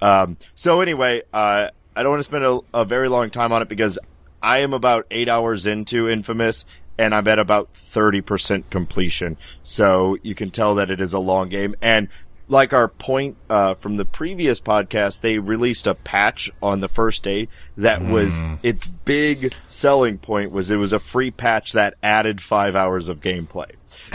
Um, 0.00 0.36
so 0.54 0.80
anyway, 0.80 1.22
uh, 1.32 1.68
I 1.96 2.02
don't 2.02 2.10
want 2.10 2.20
to 2.20 2.24
spend 2.24 2.44
a, 2.44 2.60
a 2.74 2.84
very 2.84 3.08
long 3.08 3.30
time 3.30 3.52
on 3.52 3.62
it 3.62 3.68
because 3.68 3.98
I 4.42 4.58
am 4.58 4.72
about 4.72 5.06
eight 5.10 5.28
hours 5.28 5.66
into 5.66 6.08
Infamous 6.08 6.64
and 6.98 7.14
I'm 7.14 7.26
at 7.26 7.38
about 7.38 7.72
30% 7.74 8.70
completion. 8.70 9.36
So 9.62 10.16
you 10.22 10.34
can 10.34 10.50
tell 10.50 10.76
that 10.76 10.90
it 10.90 11.00
is 11.00 11.12
a 11.12 11.18
long 11.18 11.48
game. 11.48 11.74
And 11.82 12.08
like 12.52 12.74
our 12.74 12.86
point 12.86 13.36
uh, 13.48 13.74
from 13.74 13.96
the 13.96 14.04
previous 14.04 14.60
podcast, 14.60 15.22
they 15.22 15.38
released 15.38 15.86
a 15.86 15.94
patch 15.94 16.50
on 16.62 16.80
the 16.80 16.88
first 16.88 17.22
day 17.22 17.48
that 17.78 18.00
mm. 18.00 18.10
was 18.10 18.40
its 18.62 18.86
big 18.86 19.54
selling 19.68 20.18
point 20.18 20.52
was 20.52 20.70
it 20.70 20.76
was 20.76 20.92
a 20.92 20.98
free 20.98 21.30
patch 21.30 21.72
that 21.72 21.94
added 22.02 22.40
five 22.40 22.76
hours 22.76 23.08
of 23.08 23.20
gameplay. 23.20 23.70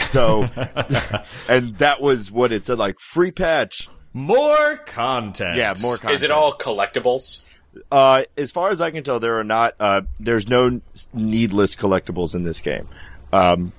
So, 0.06 0.42
and 1.48 1.76
that 1.78 2.00
was 2.00 2.30
what 2.30 2.52
it 2.52 2.64
said, 2.64 2.78
like 2.78 3.00
free 3.00 3.32
patch, 3.32 3.88
more 4.12 4.76
content. 4.78 5.56
Yeah, 5.56 5.74
more 5.82 5.96
content. 5.96 6.14
Is 6.14 6.22
it 6.22 6.30
all 6.30 6.52
collectibles? 6.52 7.42
Uh, 7.90 8.22
as 8.36 8.52
far 8.52 8.70
as 8.70 8.80
I 8.80 8.90
can 8.92 9.02
tell, 9.02 9.20
there 9.20 9.38
are 9.38 9.44
not. 9.44 9.74
Uh, 9.80 10.02
there's 10.20 10.48
no 10.48 10.80
needless 11.12 11.74
collectibles 11.74 12.34
in 12.34 12.44
this 12.44 12.60
game. 12.60 12.88
Um, 13.32 13.72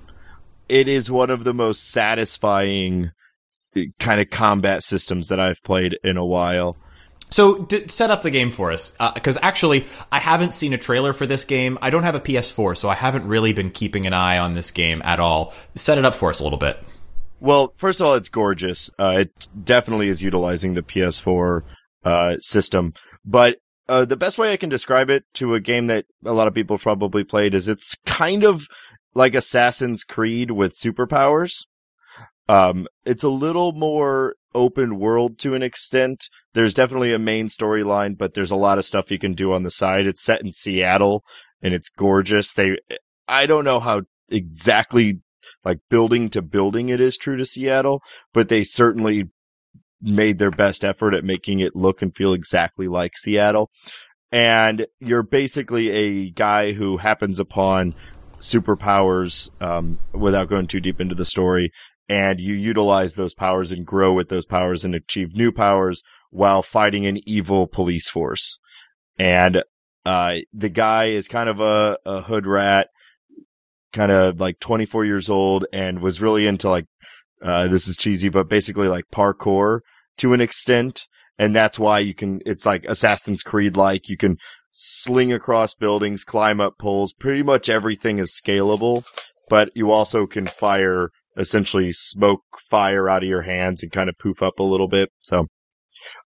it 0.67 0.87
is 0.87 1.09
one 1.09 1.29
of 1.29 1.43
the 1.43 1.53
most 1.53 1.89
satisfying 1.89 3.11
kind 3.99 4.21
of 4.21 4.29
combat 4.29 4.83
systems 4.83 5.29
that 5.29 5.39
I've 5.39 5.61
played 5.63 5.97
in 6.03 6.17
a 6.17 6.25
while. 6.25 6.77
So 7.29 7.63
d- 7.63 7.87
set 7.87 8.09
up 8.09 8.23
the 8.23 8.31
game 8.31 8.49
for 8.51 8.71
us, 8.71 8.91
because 9.13 9.37
uh, 9.37 9.41
actually 9.43 9.85
I 10.11 10.19
haven't 10.19 10.53
seen 10.53 10.73
a 10.73 10.77
trailer 10.77 11.13
for 11.13 11.25
this 11.25 11.45
game. 11.45 11.77
I 11.81 11.89
don't 11.91 12.03
have 12.03 12.15
a 12.15 12.19
PS4, 12.19 12.75
so 12.75 12.89
I 12.89 12.95
haven't 12.95 13.27
really 13.27 13.53
been 13.53 13.69
keeping 13.69 14.05
an 14.05 14.13
eye 14.13 14.39
on 14.39 14.55
this 14.55 14.71
game 14.71 15.01
at 15.05 15.19
all. 15.19 15.53
Set 15.75 15.97
it 15.97 16.05
up 16.05 16.15
for 16.15 16.29
us 16.29 16.39
a 16.39 16.43
little 16.43 16.57
bit. 16.57 16.83
Well, 17.39 17.73
first 17.75 18.01
of 18.01 18.07
all, 18.07 18.15
it's 18.15 18.29
gorgeous. 18.29 18.89
Uh, 18.99 19.17
it 19.19 19.47
definitely 19.63 20.07
is 20.07 20.21
utilizing 20.21 20.73
the 20.73 20.81
PS4 20.81 21.61
uh, 22.03 22.37
system, 22.39 22.93
but 23.23 23.59
uh, 23.87 24.05
the 24.05 24.17
best 24.17 24.37
way 24.37 24.53
I 24.53 24.57
can 24.57 24.69
describe 24.69 25.09
it 25.09 25.23
to 25.35 25.55
a 25.55 25.59
game 25.59 25.87
that 25.87 26.05
a 26.23 26.33
lot 26.33 26.47
of 26.47 26.53
people 26.53 26.77
probably 26.77 27.23
played 27.23 27.53
is 27.53 27.67
it's 27.67 27.95
kind 28.05 28.43
of 28.43 28.67
like 29.15 29.33
Assassin's 29.33 30.03
Creed 30.03 30.51
with 30.51 30.73
superpowers. 30.73 31.65
Um, 32.49 32.87
it's 33.05 33.23
a 33.23 33.29
little 33.29 33.73
more 33.73 34.35
open 34.55 34.97
world 34.97 35.37
to 35.37 35.53
an 35.53 35.61
extent. 35.61 36.29
There's 36.55 36.73
definitely 36.73 37.13
a 37.13 37.19
main 37.19 37.47
storyline, 37.47 38.17
but 38.17 38.33
there's 38.33 38.49
a 38.49 38.55
lot 38.55 38.79
of 38.79 38.85
stuff 38.85 39.11
you 39.11 39.19
can 39.19 39.33
do 39.33 39.53
on 39.53 39.61
the 39.61 39.69
side. 39.69 40.07
It's 40.07 40.23
set 40.23 40.41
in 40.41 40.51
Seattle 40.51 41.23
and 41.61 41.75
it's 41.75 41.89
gorgeous. 41.89 42.53
They, 42.53 42.77
I 43.27 43.45
don't 43.45 43.65
know 43.65 43.79
how 43.79 44.01
exactly 44.29 45.19
like 45.63 45.79
building 45.91 46.29
to 46.31 46.41
building 46.41 46.89
it 46.89 46.99
is 46.99 47.17
true 47.17 47.37
to 47.37 47.45
Seattle, 47.45 48.01
but 48.33 48.49
they 48.49 48.63
certainly 48.63 49.29
made 50.01 50.39
their 50.39 50.51
best 50.51 50.83
effort 50.83 51.13
at 51.13 51.23
making 51.23 51.59
it 51.59 51.75
look 51.75 52.01
and 52.01 52.15
feel 52.15 52.33
exactly 52.33 52.87
like 52.87 53.15
Seattle. 53.15 53.69
And 54.31 54.87
you're 54.99 55.23
basically 55.23 55.89
a 55.89 56.31
guy 56.31 56.73
who 56.73 56.97
happens 56.97 57.39
upon 57.39 57.93
superpowers, 58.39 59.49
um, 59.61 59.99
without 60.13 60.49
going 60.49 60.65
too 60.65 60.79
deep 60.79 60.99
into 60.99 61.13
the 61.13 61.25
story 61.25 61.71
and 62.09 62.41
you 62.41 62.55
utilize 62.55 63.15
those 63.15 63.35
powers 63.35 63.71
and 63.71 63.85
grow 63.85 64.11
with 64.11 64.29
those 64.29 64.45
powers 64.45 64.83
and 64.83 64.95
achieve 64.95 65.35
new 65.35 65.51
powers 65.51 66.01
while 66.31 66.63
fighting 66.63 67.05
an 67.05 67.19
evil 67.27 67.67
police 67.67 68.09
force. 68.09 68.59
And, 69.17 69.63
uh, 70.05 70.37
the 70.53 70.69
guy 70.69 71.05
is 71.09 71.27
kind 71.27 71.49
of 71.49 71.59
a, 71.59 71.97
a 72.05 72.21
hood 72.21 72.47
rat, 72.47 72.89
kind 73.93 74.11
of 74.11 74.39
like 74.39 74.59
24 74.59 75.05
years 75.05 75.29
old 75.29 75.65
and 75.71 76.01
was 76.01 76.21
really 76.21 76.47
into 76.47 76.69
like, 76.69 76.85
uh, 77.43 77.67
this 77.67 77.87
is 77.87 77.95
cheesy, 77.95 78.29
but 78.29 78.49
basically 78.49 78.87
like 78.87 79.05
parkour 79.11 79.81
to 80.17 80.33
an 80.33 80.41
extent. 80.41 81.07
And 81.37 81.55
that's 81.55 81.79
why 81.79 81.99
you 81.99 82.13
can, 82.13 82.41
it's 82.45 82.65
like 82.65 82.85
Assassin's 82.85 83.43
Creed 83.43 83.77
like, 83.77 84.09
you 84.09 84.17
can 84.17 84.37
sling 84.71 85.31
across 85.31 85.75
buildings, 85.75 86.23
climb 86.23 86.59
up 86.59 86.77
poles, 86.77 87.13
pretty 87.13 87.43
much 87.43 87.69
everything 87.69 88.19
is 88.19 88.31
scalable, 88.31 89.05
but 89.47 89.69
you 89.75 89.91
also 89.91 90.27
can 90.27 90.47
fire 90.47 91.11
essentially 91.39 91.91
smoke 91.93 92.43
fire 92.59 93.09
out 93.09 93.23
of 93.23 93.29
your 93.29 93.41
hands 93.41 93.81
and 93.81 93.91
kind 93.91 94.09
of 94.09 94.17
poof 94.19 94.43
up 94.43 94.59
a 94.59 94.63
little 94.63 94.87
bit. 94.87 95.09
So, 95.21 95.47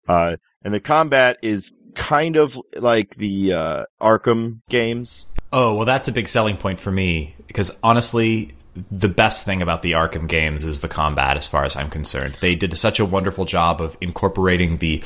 uh, 0.07 0.37
and 0.63 0.73
the 0.73 0.79
combat 0.79 1.37
is 1.41 1.73
kind 1.95 2.37
of 2.37 2.57
like 2.75 3.15
the, 3.15 3.53
uh, 3.53 3.83
Arkham 3.99 4.61
games. 4.69 5.27
Oh, 5.51 5.75
well, 5.75 5.85
that's 5.85 6.07
a 6.07 6.11
big 6.11 6.27
selling 6.27 6.57
point 6.57 6.79
for 6.79 6.91
me 6.91 7.35
because 7.47 7.77
honestly, 7.83 8.53
the 8.91 9.09
best 9.09 9.45
thing 9.45 9.61
about 9.61 9.81
the 9.81 9.93
Arkham 9.93 10.27
games 10.27 10.63
is 10.63 10.81
the 10.81 10.87
combat 10.87 11.37
as 11.37 11.47
far 11.47 11.65
as 11.65 11.75
I'm 11.75 11.89
concerned. 11.89 12.35
They 12.35 12.55
did 12.55 12.77
such 12.77 12.99
a 12.99 13.05
wonderful 13.05 13.45
job 13.45 13.81
of 13.81 13.97
incorporating 13.99 14.77
the, 14.77 15.03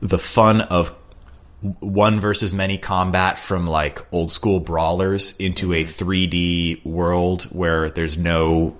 the 0.00 0.18
fun 0.18 0.62
of 0.62 0.94
one 1.80 2.20
versus 2.20 2.52
many 2.52 2.78
combat 2.78 3.38
from 3.38 3.66
like 3.66 4.00
old 4.12 4.30
school 4.30 4.60
brawlers 4.60 5.36
into 5.38 5.72
a 5.72 5.84
3D 5.84 6.84
world 6.84 7.44
where 7.44 7.88
there's 7.88 8.18
no 8.18 8.76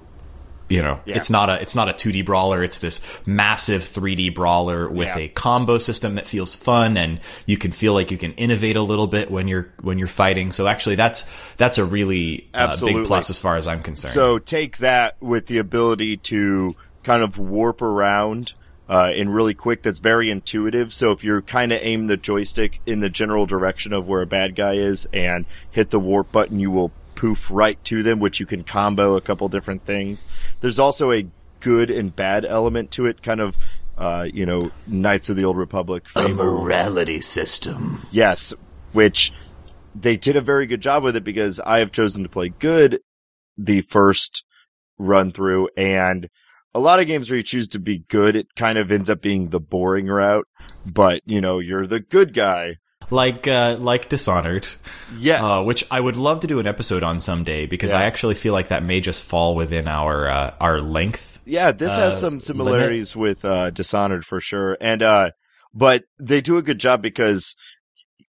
you 0.68 0.82
know 0.82 1.00
yeah. 1.04 1.16
it's 1.16 1.30
not 1.30 1.48
a 1.48 1.60
it's 1.60 1.74
not 1.74 1.88
a 1.88 1.92
2d 1.92 2.24
brawler. 2.24 2.62
It's 2.62 2.78
this 2.78 3.00
massive 3.24 3.82
3d 3.82 4.34
brawler 4.34 4.88
with 4.88 5.08
yeah. 5.08 5.18
a 5.18 5.28
combo 5.28 5.78
system 5.78 6.16
that 6.16 6.26
feels 6.26 6.54
fun 6.54 6.96
and 6.96 7.20
you 7.46 7.56
can 7.56 7.72
feel 7.72 7.92
like 7.92 8.10
you 8.10 8.18
can 8.18 8.32
innovate 8.34 8.76
a 8.76 8.82
little 8.82 9.06
bit 9.06 9.30
when 9.30 9.48
you're 9.48 9.72
when 9.80 9.98
you're 9.98 10.08
fighting. 10.08 10.52
So 10.52 10.66
actually 10.66 10.96
that's 10.96 11.24
that's 11.56 11.78
a 11.78 11.84
really 11.84 12.48
uh, 12.54 12.76
big 12.80 13.06
plus 13.06 13.30
as 13.30 13.38
far 13.38 13.56
as 13.56 13.68
i'm 13.68 13.82
concerned. 13.82 14.14
So 14.14 14.38
take 14.38 14.78
that 14.78 15.16
with 15.20 15.46
the 15.46 15.58
ability 15.58 16.16
to 16.18 16.74
kind 17.02 17.22
of 17.22 17.38
warp 17.38 17.82
around 17.82 18.54
uh, 18.88 19.10
and 19.14 19.34
really 19.34 19.54
quick. 19.54 19.82
That's 19.82 20.00
very 20.00 20.30
intuitive. 20.30 20.92
So 20.92 21.12
if 21.12 21.24
you're 21.24 21.42
kind 21.42 21.72
of 21.72 21.80
aim 21.82 22.06
the 22.06 22.16
joystick 22.16 22.80
in 22.86 23.00
the 23.00 23.08
general 23.08 23.46
direction 23.46 23.92
of 23.92 24.06
where 24.08 24.22
a 24.22 24.26
bad 24.26 24.54
guy 24.54 24.74
is 24.74 25.08
and 25.12 25.46
hit 25.70 25.90
the 25.90 26.00
warp 26.00 26.32
button 26.32 26.60
you 26.60 26.70
will 26.70 26.92
poof 27.16 27.50
right 27.50 27.82
to 27.84 28.02
them, 28.02 28.20
which 28.20 28.38
you 28.38 28.46
can 28.46 28.62
combo 28.62 29.16
a 29.16 29.20
couple 29.20 29.48
different 29.48 29.84
things. 29.84 30.26
There's 30.60 30.78
also 30.78 31.10
a 31.10 31.26
good 31.60 31.90
and 31.90 32.14
bad 32.14 32.44
element 32.44 32.92
to 32.92 33.06
it, 33.06 33.22
kind 33.22 33.40
of 33.40 33.56
uh, 33.98 34.28
you 34.32 34.44
know, 34.44 34.70
Knights 34.86 35.30
of 35.30 35.36
the 35.36 35.44
Old 35.44 35.56
Republic. 35.56 36.04
A 36.14 36.28
morality 36.28 37.20
system. 37.20 38.06
Yes, 38.10 38.54
which 38.92 39.32
they 39.94 40.16
did 40.16 40.36
a 40.36 40.40
very 40.40 40.66
good 40.66 40.82
job 40.82 41.02
with 41.02 41.16
it 41.16 41.24
because 41.24 41.58
I 41.60 41.78
have 41.78 41.92
chosen 41.92 42.22
to 42.22 42.28
play 42.28 42.50
good 42.50 43.00
the 43.56 43.80
first 43.80 44.44
run 44.98 45.32
through 45.32 45.70
and 45.76 46.28
a 46.74 46.80
lot 46.80 47.00
of 47.00 47.06
games 47.06 47.30
where 47.30 47.38
you 47.38 47.42
choose 47.42 47.68
to 47.68 47.78
be 47.78 48.00
good, 48.00 48.36
it 48.36 48.54
kind 48.54 48.76
of 48.76 48.92
ends 48.92 49.08
up 49.08 49.22
being 49.22 49.48
the 49.48 49.60
boring 49.60 50.08
route, 50.08 50.46
but 50.84 51.22
you 51.24 51.40
know, 51.40 51.58
you're 51.58 51.86
the 51.86 52.00
good 52.00 52.34
guy. 52.34 52.76
Like 53.10 53.46
uh, 53.46 53.76
like 53.78 54.08
Dishonored, 54.08 54.66
Yes. 55.16 55.40
uh, 55.40 55.62
which 55.64 55.84
I 55.92 56.00
would 56.00 56.16
love 56.16 56.40
to 56.40 56.46
do 56.48 56.58
an 56.58 56.66
episode 56.66 57.04
on 57.04 57.20
someday 57.20 57.66
because 57.66 57.92
Yeah. 57.92 58.00
I 58.00 58.02
actually 58.02 58.34
feel 58.34 58.52
like 58.52 58.68
that 58.68 58.82
may 58.82 59.00
just 59.00 59.22
fall 59.22 59.54
within 59.54 59.86
our 59.86 60.28
uh, 60.28 60.54
our 60.60 60.80
length. 60.80 61.40
Yeah, 61.44 61.70
this 61.70 61.92
uh, 61.92 62.00
has 62.00 62.20
some 62.20 62.40
similarities 62.40 63.14
with 63.14 63.44
uh, 63.44 63.70
Dishonored 63.70 64.24
for 64.24 64.40
sure, 64.40 64.76
and 64.80 65.04
uh, 65.04 65.30
but 65.72 66.02
they 66.18 66.40
do 66.40 66.56
a 66.56 66.62
good 66.62 66.80
job 66.80 67.00
because 67.00 67.54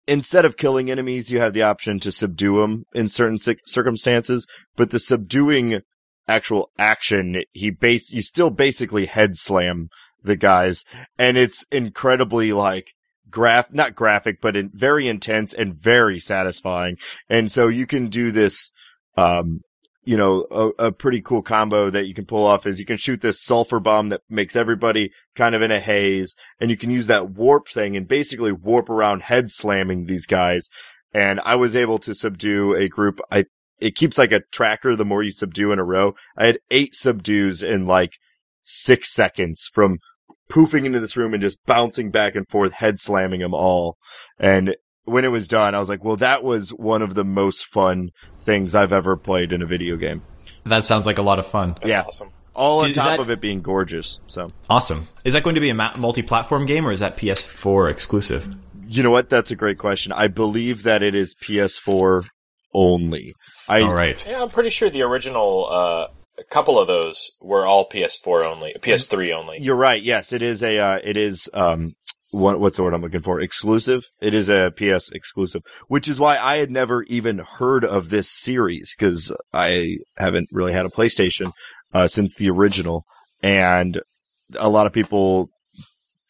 instead 0.07 0.47
of 0.47 0.57
killing 0.57 0.91
enemies, 0.91 1.31
you 1.31 1.39
have 1.39 1.53
the 1.53 1.63
option 1.63 2.01
to 2.01 2.11
subdue 2.11 2.63
them 2.63 2.85
in 2.95 3.09
certain 3.09 3.39
ci- 3.39 3.59
circumstances. 3.67 4.47
But 4.77 4.89
the 4.89 4.99
subduing 4.99 5.83
actual 6.27 6.71
action, 6.79 7.43
he 7.53 7.69
base 7.69 8.11
you 8.11 8.23
still 8.23 8.49
basically 8.49 9.05
head 9.05 9.35
slam 9.35 9.91
the 10.23 10.37
guys, 10.37 10.85
and 11.19 11.37
it's 11.37 11.65
incredibly 11.71 12.53
like 12.55 12.95
graph 13.33 13.73
not 13.73 13.97
graphic, 13.97 14.41
but 14.41 14.57
in, 14.57 14.71
very 14.73 15.09
intense 15.09 15.53
and 15.53 15.75
very 15.75 16.21
satisfying. 16.21 16.99
And 17.29 17.51
so 17.51 17.69
you 17.69 17.87
can 17.87 18.09
do 18.09 18.31
this. 18.31 18.71
Um, 19.17 19.61
you 20.05 20.17
know, 20.17 20.47
a, 20.51 20.87
a 20.87 20.93
pretty 20.93 21.21
cool 21.21 21.43
combo 21.43 21.89
that 21.89 22.07
you 22.07 22.15
can 22.15 22.27
pull 22.27 22.45
off 22.45 22.67
is 22.67 22.81
you 22.81 22.87
can 22.87 22.97
shoot 22.97 23.21
this 23.21 23.41
sulfur 23.41 23.79
bomb 23.79 24.09
that 24.09 24.23
makes 24.29 24.57
everybody 24.57 25.13
kind 25.37 25.55
of 25.55 25.63
in 25.63 25.71
a 25.71 25.79
haze 25.79 26.35
and 26.59 26.71
you 26.71 26.77
can 26.77 26.91
use 26.91 27.07
that 27.07 27.31
warp 27.31 27.69
thing 27.69 27.97
and 27.97 28.09
basically 28.09 28.51
warp 28.51 28.91
around 28.91 29.23
head 29.23 29.49
slamming 29.49 30.07
these 30.07 30.27
guys. 30.27 30.69
And 31.15 31.41
I 31.45 31.55
was 31.55 31.77
able 31.77 31.99
to 32.01 32.17
subdue 32.17 32.75
a 32.75 32.89
group. 32.89 33.21
I, 33.31 33.45
it 33.81 33.95
keeps 33.95 34.19
like 34.19 34.33
a 34.33 34.43
tracker 34.51 34.97
the 34.97 35.05
more 35.05 35.23
you 35.23 35.31
subdue 35.31 35.71
in 35.71 35.79
a 35.79 35.85
row. 35.85 36.15
I 36.37 36.47
had 36.47 36.59
eight 36.71 36.95
subdues 36.95 37.63
in 37.63 37.87
like 37.87 38.15
six 38.63 39.13
seconds 39.13 39.69
from 39.73 39.99
poofing 40.53 40.85
into 40.85 41.01
this 41.01 41.17
room 41.17 41.33
and 41.35 41.41
just 41.43 41.59
bouncing 41.67 42.11
back 42.11 42.35
and 42.35 42.47
forth, 42.49 42.73
head 42.73 42.99
slamming 42.99 43.41
them 43.41 43.55
all. 43.55 43.97
And 44.39 44.77
when 45.05 45.25
it 45.25 45.29
was 45.33 45.49
done, 45.49 45.75
I 45.75 45.79
was 45.79 45.89
like, 45.89 46.05
well, 46.05 46.17
that 46.17 46.45
was 46.45 46.71
one 46.71 47.01
of 47.03 47.15
the 47.15 47.25
most 47.25 47.67
fun 47.67 48.11
things 48.39 48.75
I've 48.75 48.93
ever 48.93 49.17
played 49.17 49.53
in 49.53 49.63
a 49.63 49.67
video 49.67 49.97
game. 49.97 50.23
That 50.65 50.85
sounds 50.85 51.07
like 51.07 51.19
a 51.19 51.23
lot 51.23 51.39
of 51.39 51.47
fun. 51.47 51.75
That's 51.81 51.89
Yeah. 51.89 52.03
awesome. 52.03 52.31
All 52.55 52.83
on 52.83 52.91
Is 52.91 52.97
top 52.97 53.07
that- 53.07 53.21
of 53.21 53.31
it 53.31 53.41
being 53.41 53.63
gorgeous. 53.63 54.21
So, 54.27 54.49
Awesome. 54.69 55.09
Is 55.25 55.33
that 55.33 55.43
going 55.43 55.55
to 55.55 55.61
be 55.61 55.71
a 55.71 55.75
ma- 55.75 55.97
multi-platform 55.97 56.67
game 56.67 56.87
or 56.87 56.93
is 56.93 57.01
that 57.01 57.17
PS4 57.17 57.89
exclusive? 57.91 58.55
you 58.87 59.03
know 59.03 59.11
what? 59.11 59.31
That's 59.31 59.51
a 59.51 59.57
great 59.57 59.79
question. 59.79 60.13
I 60.13 60.29
believe 60.29 60.83
that 60.83 61.03
it 61.03 61.15
is 61.15 61.35
PS4 61.35 62.25
only. 62.75 63.33
I, 63.69 63.81
All 63.81 63.95
right. 63.95 64.25
Yeah, 64.29 64.43
I'm 64.43 64.51
pretty 64.51 64.69
sure 64.71 64.91
the 64.91 65.03
original, 65.03 65.67
uh, 65.71 66.07
a 66.43 66.55
couple 66.55 66.79
of 66.79 66.89
those 66.89 67.33
were 67.41 67.65
all 67.65 67.89
PS4 67.89 68.45
only, 68.45 68.75
PS3 68.81 69.35
only. 69.35 69.59
You're 69.61 69.77
right. 69.77 70.03
Yes, 70.03 70.33
it 70.33 70.43
is 70.43 70.63
a, 70.63 70.79
uh, 70.79 71.01
it 71.03 71.17
is, 71.17 71.49
um, 71.55 71.91
what, 72.33 72.59
what's 72.59 72.77
the 72.77 72.83
word 72.83 72.95
I'm 72.95 73.03
looking 73.03 73.23
for? 73.23 73.41
Exclusive. 73.41 74.05
It 74.21 74.35
is 74.35 74.49
a 74.49 74.73
PS 74.77 75.11
exclusive, 75.13 75.63
which 75.89 76.09
is 76.09 76.19
why 76.19 76.39
I 76.39 76.57
had 76.57 76.71
never 76.71 77.03
even 77.05 77.39
heard 77.39 77.85
of 77.85 78.09
this 78.09 78.31
series 78.31 78.95
because 78.99 79.35
I 79.53 79.99
haven't 80.17 80.49
really 80.51 80.73
had 80.73 80.87
a 80.87 80.91
PlayStation, 80.91 81.53
uh, 81.93 82.09
since 82.09 82.35
the 82.35 82.51
original. 82.51 83.05
And 83.43 84.01
a 84.59 84.69
lot 84.69 84.87
of 84.87 84.93
people 84.93 85.51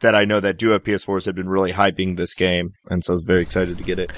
that 0.00 0.14
I 0.14 0.24
know 0.24 0.40
that 0.40 0.58
do 0.58 0.70
have 0.70 0.82
PS4s 0.82 1.26
have 1.26 1.36
been 1.36 1.48
really 1.48 1.72
hyping 1.72 2.16
this 2.16 2.34
game. 2.34 2.70
And 2.90 3.02
so 3.04 3.12
I 3.12 3.14
was 3.14 3.24
very 3.24 3.42
excited 3.42 3.78
to 3.78 3.84
get 3.84 3.98
it. 3.98 4.12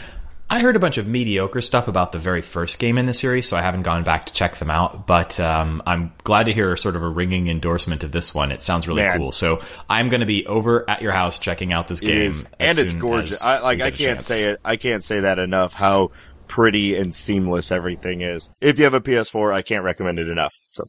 I 0.55 0.61
heard 0.61 0.77
a 0.77 0.79
bunch 0.79 0.99
of 0.99 1.09
mediocre 1.09 1.61
stuff 1.61 1.89
about 1.89 2.13
the 2.13 2.21
very 2.21 2.41
first 2.41 2.79
game 2.79 2.97
in 2.97 3.07
the 3.07 3.13
series, 3.13 3.49
so 3.49 3.57
I 3.57 3.61
haven't 3.61 3.83
gone 3.83 4.05
back 4.05 4.27
to 4.27 4.33
check 4.33 4.55
them 4.55 4.71
out. 4.71 5.05
But 5.05 5.41
um, 5.41 5.83
I'm 5.85 6.13
glad 6.23 6.47
to 6.47 6.53
hear 6.53 6.77
sort 6.77 6.95
of 6.95 7.03
a 7.03 7.09
ringing 7.09 7.49
endorsement 7.49 8.05
of 8.05 8.13
this 8.13 8.33
one. 8.33 8.53
It 8.53 8.63
sounds 8.63 8.87
really 8.87 9.03
Man. 9.03 9.19
cool. 9.19 9.33
So 9.33 9.63
I'm 9.91 10.11
going 10.11 10.21
to 10.21 10.27
be 10.27 10.47
over 10.47 10.89
at 10.89 11.03
your 11.03 11.11
house 11.11 11.41
checking 11.41 11.73
out 11.73 11.89
this 11.89 11.99
game, 11.99 12.33
and 12.61 12.79
it's 12.79 12.95
gorgeous. 12.95 13.43
I 13.43 13.59
like. 13.59 13.81
I 13.81 13.91
can't 13.91 14.23
say 14.23 14.45
it. 14.45 14.61
I 14.65 14.77
can't 14.77 15.03
say 15.03 15.19
that 15.23 15.41
enough. 15.41 15.73
How 15.73 16.13
pretty 16.47 16.95
and 16.95 17.13
seamless 17.13 17.73
everything 17.73 18.21
is. 18.21 18.53
If 18.61 18.79
you 18.79 18.85
have 18.85 18.95
a 18.95 19.01
PS4, 19.01 19.53
I 19.53 19.63
can't 19.63 19.83
recommend 19.83 20.21
it 20.21 20.29
enough. 20.29 20.57
So 20.71 20.85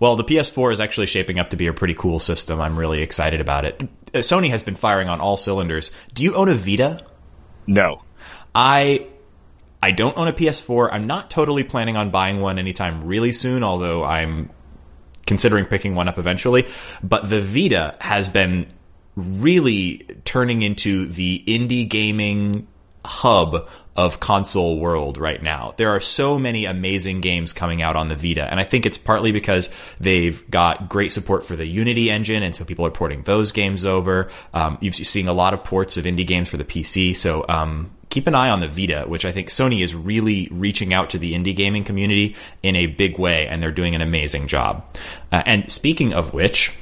Well, 0.00 0.16
the 0.16 0.24
PS4 0.24 0.72
is 0.72 0.80
actually 0.80 1.06
shaping 1.06 1.38
up 1.38 1.50
to 1.50 1.56
be 1.56 1.68
a 1.68 1.72
pretty 1.72 1.94
cool 1.94 2.18
system. 2.18 2.60
I'm 2.60 2.76
really 2.76 3.02
excited 3.02 3.40
about 3.40 3.64
it. 3.64 3.78
Sony 4.14 4.50
has 4.50 4.64
been 4.64 4.74
firing 4.74 5.08
on 5.08 5.20
all 5.20 5.36
cylinders. 5.36 5.92
Do 6.14 6.24
you 6.24 6.34
own 6.34 6.48
a 6.48 6.54
Vita? 6.54 7.04
no, 7.68 8.02
I 8.58 9.06
I 9.80 9.92
don't 9.92 10.18
own 10.18 10.26
a 10.26 10.32
PS4. 10.32 10.88
I'm 10.90 11.06
not 11.06 11.30
totally 11.30 11.62
planning 11.62 11.96
on 11.96 12.10
buying 12.10 12.40
one 12.40 12.58
anytime 12.58 13.06
really 13.06 13.30
soon, 13.30 13.62
although 13.62 14.02
I'm 14.02 14.50
considering 15.26 15.64
picking 15.64 15.94
one 15.94 16.08
up 16.08 16.18
eventually. 16.18 16.66
But 17.00 17.30
the 17.30 17.40
Vita 17.40 17.94
has 18.00 18.28
been 18.28 18.66
really 19.14 19.98
turning 20.24 20.62
into 20.62 21.06
the 21.06 21.44
indie 21.46 21.88
gaming 21.88 22.66
hub 23.08 23.68
of 23.96 24.20
console 24.20 24.78
world 24.78 25.18
right 25.18 25.42
now. 25.42 25.74
There 25.76 25.90
are 25.90 26.00
so 26.00 26.38
many 26.38 26.66
amazing 26.66 27.20
games 27.20 27.52
coming 27.52 27.82
out 27.82 27.96
on 27.96 28.08
the 28.08 28.14
Vita, 28.14 28.48
and 28.48 28.60
I 28.60 28.64
think 28.64 28.86
it's 28.86 28.96
partly 28.96 29.32
because 29.32 29.70
they've 29.98 30.48
got 30.48 30.88
great 30.88 31.10
support 31.10 31.44
for 31.44 31.56
the 31.56 31.66
Unity 31.66 32.08
engine, 32.08 32.44
and 32.44 32.54
so 32.54 32.64
people 32.64 32.86
are 32.86 32.92
porting 32.92 33.22
those 33.22 33.50
games 33.50 33.84
over. 33.84 34.30
Um, 34.54 34.78
you've 34.80 34.94
seen 34.94 35.26
a 35.26 35.32
lot 35.32 35.52
of 35.52 35.64
ports 35.64 35.96
of 35.96 36.04
indie 36.04 36.24
games 36.24 36.48
for 36.48 36.58
the 36.58 36.64
PC, 36.64 37.16
so 37.16 37.44
um, 37.48 37.90
keep 38.08 38.28
an 38.28 38.36
eye 38.36 38.50
on 38.50 38.60
the 38.60 38.68
Vita, 38.68 39.04
which 39.08 39.24
I 39.24 39.32
think 39.32 39.48
Sony 39.48 39.82
is 39.82 39.96
really 39.96 40.46
reaching 40.52 40.94
out 40.94 41.10
to 41.10 41.18
the 41.18 41.34
indie 41.34 41.56
gaming 41.56 41.82
community 41.82 42.36
in 42.62 42.76
a 42.76 42.86
big 42.86 43.18
way, 43.18 43.48
and 43.48 43.60
they're 43.60 43.72
doing 43.72 43.96
an 43.96 44.00
amazing 44.00 44.46
job. 44.46 44.84
Uh, 45.32 45.42
and 45.44 45.72
speaking 45.72 46.12
of 46.12 46.32
which, 46.32 46.72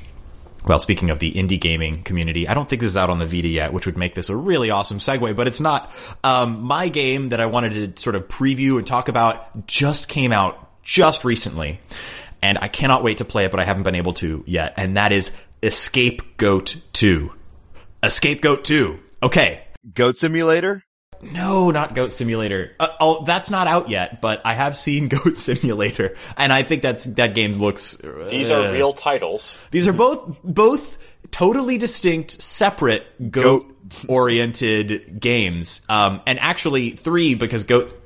well, 0.67 0.81
speaking 0.81 1.11
of 1.11 1.21
the 1.21 1.33
indie 1.33 1.61
gaming 1.61 2.03
community, 2.03 2.49
I 2.49 2.55
don't 2.55 2.69
think 2.69 2.81
this 2.81 2.91
is 2.91 2.97
out 2.97 3.09
on 3.09 3.19
the 3.19 3.27
Vita 3.27 3.49
yet, 3.49 3.73
which 3.73 3.87
would 3.87 3.97
make 3.97 4.15
this 4.15 4.29
a 4.29 4.37
really 4.37 4.71
awesome 4.71 4.99
segue, 4.99 5.37
but 5.37 5.47
it's 5.47 5.61
not. 5.61 5.93
Um, 6.25 6.63
my 6.63 6.89
game 6.89 7.29
that 7.29 7.41
I 7.41 7.47
wanted 7.47 7.97
to 7.97 8.03
sort 8.03 8.17
of 8.17 8.27
preview 8.27 8.79
and 8.79 8.87
talk 8.87 9.09
about 9.09 9.67
just 9.67 10.09
came 10.09 10.33
out 10.33 10.83
just 10.83 11.25
recently, 11.25 11.81
and 12.43 12.59
I 12.59 12.69
cannot 12.69 13.05
wait 13.05 13.19
to 13.19 13.25
play 13.25 13.45
it, 13.45 13.53
but 13.53 13.61
I 13.61 13.65
haven't 13.65 13.85
been 13.85 13.95
able 13.95 14.15
to 14.15 14.43
yet, 14.47 14.75
and 14.77 14.97
that 14.97 15.13
is 15.13 15.37
Escape 15.63 16.37
Goat 16.37 16.77
2. 16.93 17.33
Escape 18.03 18.41
Goat 18.41 18.65
2. 18.65 18.99
Okay. 19.23 19.63
Goat 19.95 20.19
Simulator. 20.19 20.83
No, 21.23 21.71
not 21.71 21.95
Goat 21.95 22.13
Simulator. 22.13 22.73
Uh, 22.79 22.89
oh, 23.01 23.25
that's 23.25 23.51
not 23.51 23.67
out 23.67 23.89
yet, 23.89 24.21
but 24.21 24.41
I 24.45 24.55
have 24.55 24.77
seen 24.77 25.09
Goat 25.17 25.37
Simulator, 25.39 26.17
and 26.37 26.53
I 26.53 26.63
think 26.63 26.83
that's 26.83 27.05
that 27.05 27.35
game 27.35 27.53
looks. 27.53 28.03
uh, 28.03 28.29
These 28.31 28.51
are 28.51 28.73
real 28.73 28.93
titles. 28.93 29.59
these 29.71 29.89
are 29.89 29.93
both 29.93 30.39
both 30.45 30.99
totally 31.31 31.77
distinct, 31.79 32.41
separate 32.41 33.31
goat 33.33 33.67
oriented 34.09 35.21
games. 35.21 35.85
Um, 35.89 36.21
and 36.27 36.39
actually 36.41 36.91
three 36.91 37.35
because 37.35 37.65
Goat 37.65 37.97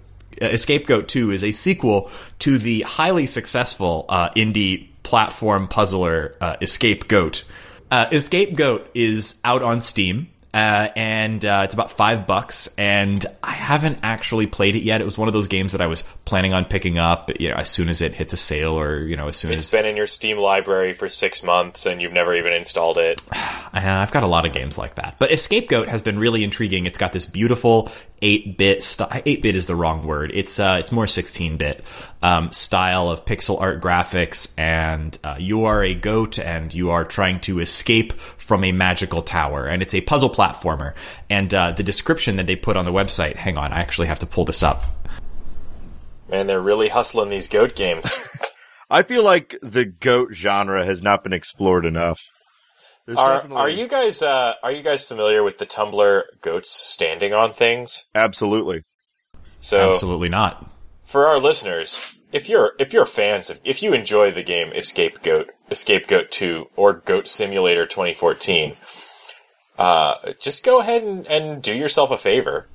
uh, 0.40 0.46
Escape 0.46 0.86
Goat 0.86 1.08
Two 1.08 1.30
is 1.30 1.44
a 1.44 1.52
sequel 1.52 2.10
to 2.40 2.58
the 2.58 2.82
highly 2.82 3.26
successful 3.26 4.06
uh, 4.08 4.30
indie 4.30 4.88
platform 5.02 5.68
puzzler 5.68 6.36
uh, 6.40 6.56
Escape 6.60 7.08
Goat. 7.08 7.44
Uh, 7.90 8.06
Escape 8.12 8.54
Goat 8.56 8.88
is 8.94 9.40
out 9.44 9.62
on 9.62 9.80
Steam. 9.80 10.29
Uh, 10.52 10.88
and 10.96 11.44
uh, 11.44 11.62
it's 11.64 11.74
about 11.74 11.92
five 11.92 12.26
bucks, 12.26 12.68
and 12.76 13.24
I 13.42 13.52
haven't 13.52 14.00
actually 14.02 14.46
played 14.46 14.74
it 14.74 14.82
yet. 14.82 15.00
It 15.00 15.04
was 15.04 15.16
one 15.16 15.28
of 15.28 15.34
those 15.34 15.46
games 15.46 15.72
that 15.72 15.80
I 15.80 15.86
was 15.86 16.02
planning 16.30 16.54
on 16.54 16.64
picking 16.64 16.96
up, 16.96 17.32
you 17.40 17.48
know, 17.48 17.56
as 17.56 17.68
soon 17.68 17.88
as 17.88 18.00
it 18.00 18.14
hits 18.14 18.32
a 18.32 18.36
sale, 18.36 18.78
or 18.78 19.00
you 19.00 19.16
know, 19.16 19.26
as 19.26 19.36
soon 19.36 19.50
It's 19.50 19.58
as 19.58 19.64
it's 19.64 19.72
been 19.72 19.84
in 19.84 19.96
your 19.96 20.06
Steam 20.06 20.38
library 20.38 20.94
for 20.94 21.08
six 21.08 21.42
months 21.42 21.86
and 21.86 22.00
you've 22.00 22.12
never 22.12 22.32
even 22.32 22.52
installed 22.52 22.98
it. 22.98 23.20
I've 23.72 24.12
got 24.12 24.22
a 24.22 24.28
lot 24.28 24.46
of 24.46 24.52
games 24.52 24.78
like 24.78 24.94
that. 24.94 25.16
But 25.18 25.32
Escape 25.32 25.68
Goat 25.68 25.88
has 25.88 26.02
been 26.02 26.20
really 26.20 26.44
intriguing. 26.44 26.86
It's 26.86 26.98
got 26.98 27.12
this 27.12 27.26
beautiful 27.26 27.90
8-bit 28.22 28.80
style. 28.80 29.08
8-bit 29.08 29.56
is 29.56 29.66
the 29.66 29.74
wrong 29.74 30.06
word. 30.06 30.30
It's 30.32 30.60
uh, 30.60 30.76
it's 30.78 30.92
more 30.92 31.06
16-bit 31.06 31.82
um, 32.22 32.52
style 32.52 33.10
of 33.10 33.24
pixel 33.24 33.60
art 33.60 33.80
graphics, 33.80 34.52
and 34.56 35.18
uh, 35.24 35.36
you 35.38 35.64
are 35.64 35.82
a 35.82 35.94
goat, 35.94 36.38
and 36.38 36.72
you 36.72 36.90
are 36.90 37.04
trying 37.04 37.40
to 37.40 37.58
escape 37.58 38.12
from 38.12 38.62
a 38.62 38.70
magical 38.70 39.22
tower, 39.22 39.66
and 39.66 39.82
it's 39.82 39.94
a 39.94 40.00
puzzle 40.02 40.30
platformer. 40.30 40.94
And 41.28 41.52
uh, 41.52 41.72
the 41.72 41.82
description 41.82 42.36
that 42.36 42.46
they 42.46 42.56
put 42.56 42.76
on 42.76 42.84
the 42.84 42.92
website. 42.92 43.34
Hang 43.34 43.58
on, 43.58 43.72
I 43.72 43.80
actually 43.80 44.06
have 44.06 44.20
to 44.20 44.26
pull 44.26 44.44
this 44.44 44.62
up. 44.62 44.84
Man, 46.30 46.46
they're 46.46 46.60
really 46.60 46.88
hustling 46.88 47.30
these 47.30 47.48
goat 47.48 47.74
games. 47.74 48.20
I 48.90 49.02
feel 49.02 49.24
like 49.24 49.56
the 49.62 49.84
goat 49.84 50.32
genre 50.32 50.84
has 50.84 51.02
not 51.02 51.22
been 51.22 51.32
explored 51.32 51.84
enough. 51.84 52.20
There's 53.06 53.18
are, 53.18 53.34
definitely- 53.34 53.56
are 53.62 53.68
you 53.70 53.88
guys 53.88 54.22
uh, 54.22 54.54
are 54.62 54.72
you 54.72 54.82
guys 54.82 55.04
familiar 55.04 55.42
with 55.42 55.58
the 55.58 55.66
Tumblr 55.66 56.22
goats 56.42 56.70
standing 56.70 57.34
on 57.34 57.52
things? 57.52 58.08
absolutely? 58.14 58.82
So 59.62 59.90
Absolutely 59.90 60.28
not. 60.30 60.70
for 61.04 61.26
our 61.26 61.38
listeners, 61.38 62.14
if 62.32 62.48
you're 62.48 62.72
if 62.78 62.92
you're 62.94 63.04
fans 63.04 63.50
of 63.50 63.60
if 63.64 63.82
you 63.82 63.92
enjoy 63.92 64.30
the 64.30 64.42
game 64.42 64.72
Escape 64.72 65.22
Goat, 65.22 65.50
Escape 65.70 66.06
Goat 66.06 66.30
2 66.30 66.66
or 66.76 66.94
Goat 66.94 67.28
Simulator 67.28 67.84
2014, 67.86 68.74
uh, 69.78 70.14
just 70.40 70.64
go 70.64 70.80
ahead 70.80 71.02
and, 71.02 71.26
and 71.26 71.62
do 71.62 71.74
yourself 71.74 72.10
a 72.10 72.16
favor 72.18 72.68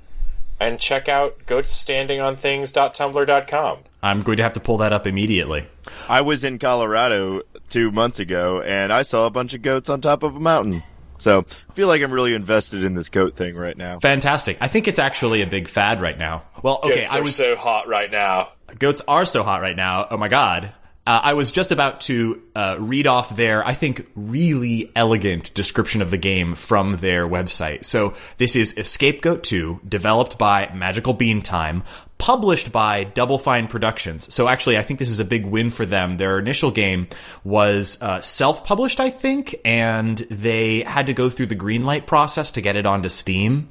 and 0.60 0.80
check 0.80 1.10
out 1.10 1.46
goatsstandingonthings.tumblr.com. 1.46 3.78
I'm 4.04 4.22
going 4.22 4.38
to 4.38 4.44
have 4.44 4.54
to 4.54 4.60
pull 4.60 4.78
that 4.78 4.94
up 4.94 5.08
immediately. 5.08 5.68
I 6.08 6.22
was 6.22 6.44
in 6.44 6.60
Colorado 6.60 7.42
two 7.70 7.92
months 7.92 8.20
ago, 8.20 8.62
and 8.62 8.94
I 8.94 9.02
saw 9.02 9.26
a 9.26 9.32
bunch 9.32 9.54
of 9.54 9.62
goats 9.62 9.90
on 9.90 10.02
top 10.02 10.24
of 10.24 10.36
a 10.36 10.40
mountain. 10.40 10.84
So 11.18 11.46
I 11.70 11.74
feel 11.74 11.88
like 11.88 12.02
I'm 12.02 12.12
really 12.12 12.34
invested 12.34 12.84
in 12.84 12.94
this 12.94 13.10
goat 13.10 13.36
thing 13.36 13.56
right 13.56 13.78
now. 13.78 14.00
Fantastic. 14.00 14.58
I 14.60 14.68
think 14.68 14.88
it's 14.88 15.00
actually 15.00 15.42
a 15.42 15.48
big 15.48 15.68
fad 15.68 16.02
right 16.02 16.18
now. 16.18 16.44
Well, 16.62 16.80
okay, 16.84 17.02
Goats 17.04 17.14
I 17.14 17.20
are 17.20 17.24
was 17.24 17.36
so 17.36 17.56
hot 17.56 17.88
right 17.88 18.12
now. 18.12 18.50
goats 18.78 19.02
are 19.08 19.26
so 19.26 19.44
hot 19.44 19.62
right 19.62 19.78
now. 19.78 20.08
Oh 20.12 20.18
my 20.18 20.28
god. 20.28 20.74
Uh, 21.08 21.22
I 21.24 21.34
was 21.34 21.52
just 21.52 21.72
about 21.72 22.02
to 22.02 22.42
uh, 22.56 22.78
read 22.80 23.06
off 23.06 23.36
their, 23.36 23.66
I 23.66 23.76
think, 23.76 24.08
really 24.16 24.92
elegant 24.96 25.54
description 25.54 26.02
of 26.02 26.10
the 26.10 26.18
game 26.18 26.56
from 26.56 26.98
their 26.98 27.28
website. 27.28 27.86
So 27.86 28.16
this 28.38 28.56
is 28.56 28.76
Escape 28.76 29.22
Goat 29.22 29.44
2, 29.44 29.82
developed 29.88 30.40
by 30.40 30.72
Magical 30.74 31.14
Bean 31.14 31.44
Time, 31.44 31.84
published 32.18 32.72
by 32.72 33.04
Double 33.04 33.38
Fine 33.38 33.68
Productions. 33.68 34.34
So 34.34 34.48
actually, 34.48 34.80
I 34.80 34.82
think 34.82 34.98
this 34.98 35.12
is 35.12 35.20
a 35.20 35.26
big 35.26 35.46
win 35.46 35.70
for 35.70 35.86
them. 35.86 36.18
Their 36.18 36.40
initial 36.40 36.72
game 36.72 37.08
was 37.44 38.02
uh, 38.02 38.22
self-published, 38.22 39.00
I 39.00 39.12
think, 39.12 39.56
and 39.64 40.18
they 40.18 40.82
had 40.82 41.06
to 41.06 41.14
go 41.14 41.30
through 41.30 41.48
the 41.48 41.56
greenlight 41.56 42.08
process 42.08 42.50
to 42.52 42.62
get 42.62 42.76
it 42.76 42.88
onto 42.88 43.10
Steam. 43.10 43.70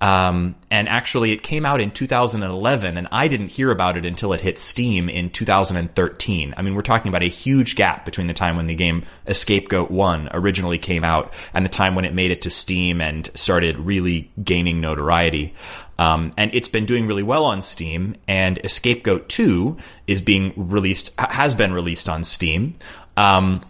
Um, 0.00 0.54
and 0.70 0.88
actually, 0.88 1.32
it 1.32 1.42
came 1.42 1.66
out 1.66 1.80
in 1.80 1.90
2011, 1.90 2.96
and 2.96 3.08
I 3.12 3.28
didn't 3.28 3.48
hear 3.48 3.70
about 3.70 3.98
it 3.98 4.06
until 4.06 4.32
it 4.32 4.40
hit 4.40 4.58
Steam 4.58 5.10
in 5.10 5.28
2013. 5.28 6.54
I 6.56 6.62
mean, 6.62 6.74
we're 6.74 6.82
talking 6.82 7.10
about 7.10 7.22
a 7.22 7.28
huge 7.28 7.76
gap 7.76 8.06
between 8.06 8.26
the 8.26 8.32
time 8.32 8.56
when 8.56 8.66
the 8.66 8.74
game 8.74 9.04
Escape 9.26 9.68
Goat 9.68 9.90
1 9.90 10.30
originally 10.32 10.78
came 10.78 11.04
out 11.04 11.34
and 11.52 11.64
the 11.64 11.70
time 11.70 11.94
when 11.94 12.06
it 12.06 12.14
made 12.14 12.30
it 12.30 12.42
to 12.42 12.50
Steam 12.50 13.00
and 13.00 13.28
started 13.34 13.78
really 13.78 14.30
gaining 14.42 14.80
notoriety. 14.80 15.54
Um, 15.98 16.32
and 16.38 16.50
it's 16.54 16.68
been 16.68 16.86
doing 16.86 17.06
really 17.06 17.22
well 17.22 17.44
on 17.44 17.60
Steam, 17.60 18.16
and 18.26 18.58
Escape 18.64 19.02
Goat 19.02 19.28
2 19.28 19.76
is 20.06 20.22
being 20.22 20.54
released, 20.56 21.12
has 21.18 21.54
been 21.54 21.74
released 21.74 22.08
on 22.08 22.24
Steam. 22.24 22.76
Um, 23.18 23.62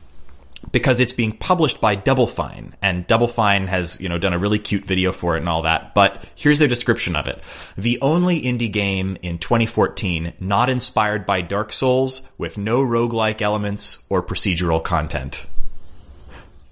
because 0.73 1.01
it's 1.01 1.13
being 1.13 1.33
published 1.33 1.81
by 1.81 1.95
Double 1.95 2.27
Fine, 2.27 2.75
and 2.81 3.07
Double 3.07 3.29
Fine 3.29 3.67
has 3.67 4.01
you 4.01 4.09
know 4.09 4.19
done 4.19 4.33
a 4.33 4.39
really 4.39 4.59
cute 4.59 4.85
video 4.85 5.13
for 5.13 5.37
it 5.37 5.41
and 5.41 5.49
all 5.49 5.63
that. 5.63 5.95
But 5.95 6.25
here's 6.35 6.59
their 6.59 6.69
description 6.69 7.17
of 7.17 7.27
it: 7.27 7.43
the 7.77 7.99
only 8.01 8.41
indie 8.43 8.73
game 8.73 9.17
in 9.23 9.39
2014 9.39 10.33
not 10.41 10.69
inspired 10.69 11.27
by 11.27 11.41
Dark 11.41 11.73
Souls, 11.73 12.23
with 12.39 12.59
no 12.59 12.81
roguelike 12.81 13.43
elements 13.43 14.05
or 14.09 14.23
procedural 14.23 14.83
content. 14.83 15.47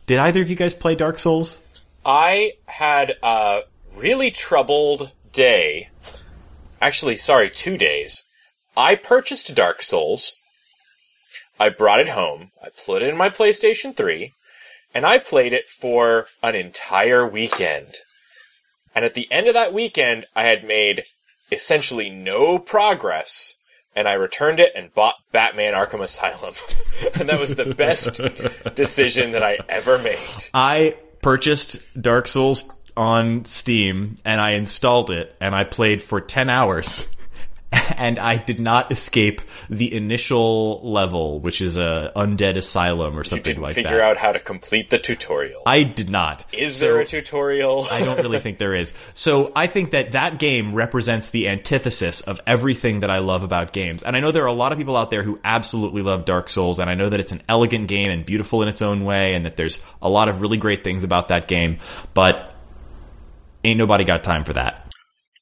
Did 0.06 0.18
either 0.18 0.40
of 0.40 0.48
you 0.48 0.56
guys 0.56 0.74
play 0.74 0.94
Dark 0.94 1.18
Souls? 1.18 1.60
I 2.04 2.52
had 2.66 3.16
a 3.22 3.62
really 3.96 4.30
troubled 4.30 5.10
day. 5.32 5.90
Actually, 6.80 7.16
sorry, 7.16 7.50
two 7.50 7.76
days. 7.76 8.28
I 8.76 8.94
purchased 8.94 9.54
Dark 9.54 9.82
Souls. 9.82 10.37
I 11.58 11.68
brought 11.68 12.00
it 12.00 12.10
home. 12.10 12.50
I 12.62 12.68
put 12.84 13.02
it 13.02 13.08
in 13.08 13.16
my 13.16 13.30
PlayStation 13.30 13.96
3, 13.96 14.32
and 14.94 15.04
I 15.04 15.18
played 15.18 15.52
it 15.52 15.68
for 15.68 16.26
an 16.42 16.54
entire 16.54 17.26
weekend. 17.26 17.94
And 18.94 19.04
at 19.04 19.14
the 19.14 19.30
end 19.30 19.46
of 19.46 19.54
that 19.54 19.72
weekend, 19.72 20.26
I 20.34 20.44
had 20.44 20.64
made 20.64 21.04
essentially 21.50 22.10
no 22.10 22.58
progress, 22.58 23.58
and 23.94 24.08
I 24.08 24.14
returned 24.14 24.60
it 24.60 24.72
and 24.74 24.94
bought 24.94 25.16
Batman 25.32 25.74
Arkham 25.74 26.02
Asylum. 26.02 26.54
and 27.14 27.28
that 27.28 27.40
was 27.40 27.56
the 27.56 27.74
best 27.74 28.20
decision 28.74 29.32
that 29.32 29.42
I 29.42 29.58
ever 29.68 29.98
made. 29.98 30.18
I 30.54 30.96
purchased 31.22 32.00
Dark 32.00 32.26
Souls 32.26 32.70
on 32.96 33.44
Steam 33.44 34.16
and 34.24 34.40
I 34.40 34.50
installed 34.50 35.10
it 35.10 35.36
and 35.40 35.54
I 35.54 35.64
played 35.64 36.02
for 36.02 36.20
10 36.20 36.50
hours. 36.50 37.06
And 37.98 38.18
I 38.20 38.36
did 38.36 38.60
not 38.60 38.92
escape 38.92 39.40
the 39.68 39.92
initial 39.92 40.80
level, 40.88 41.40
which 41.40 41.60
is 41.60 41.76
a 41.76 42.12
undead 42.14 42.56
asylum 42.56 43.14
or 43.16 43.20
You 43.20 43.24
something 43.24 43.42
didn't 43.42 43.62
like 43.62 43.74
figure 43.74 43.96
that. 43.96 44.00
out 44.02 44.16
how 44.18 44.30
to 44.30 44.38
complete 44.38 44.90
the 44.90 44.98
tutorial. 45.00 45.62
I 45.66 45.82
did 45.82 46.08
not. 46.08 46.44
Is 46.52 46.76
So- 46.76 46.86
there 46.86 47.00
a 47.00 47.04
tutorial? 47.04 47.88
I 47.90 48.04
don't 48.04 48.18
really 48.22 48.38
think 48.38 48.58
there 48.58 48.72
is. 48.74 48.94
So 49.14 49.50
I 49.56 49.66
think 49.66 49.90
that 49.90 50.12
that 50.12 50.38
game 50.38 50.74
represents 50.74 51.30
the 51.30 51.48
antithesis 51.48 52.20
of 52.20 52.40
everything 52.46 53.00
that 53.00 53.10
I 53.10 53.18
love 53.18 53.42
about 53.42 53.72
games. 53.72 54.04
And 54.04 54.16
I 54.16 54.20
know 54.20 54.30
there 54.30 54.44
are 54.44 54.46
a 54.46 54.52
lot 54.52 54.70
of 54.70 54.78
people 54.78 54.96
out 54.96 55.10
there 55.10 55.24
who 55.24 55.40
absolutely 55.42 56.02
love 56.02 56.24
Dark 56.24 56.48
Souls, 56.50 56.78
and 56.78 56.88
I 56.88 56.94
know 56.94 57.08
that 57.08 57.18
it's 57.18 57.32
an 57.32 57.42
elegant 57.48 57.88
game 57.88 58.10
and 58.12 58.24
beautiful 58.24 58.62
in 58.62 58.68
its 58.68 58.80
own 58.80 59.04
way, 59.04 59.34
and 59.34 59.44
that 59.44 59.56
there's 59.56 59.82
a 60.00 60.08
lot 60.08 60.28
of 60.28 60.40
really 60.40 60.56
great 60.56 60.84
things 60.84 61.02
about 61.02 61.28
that 61.28 61.48
game, 61.48 61.78
but 62.14 62.54
ain't 63.64 63.78
nobody 63.78 64.04
got 64.04 64.22
time 64.22 64.44
for 64.44 64.52
that. 64.52 64.86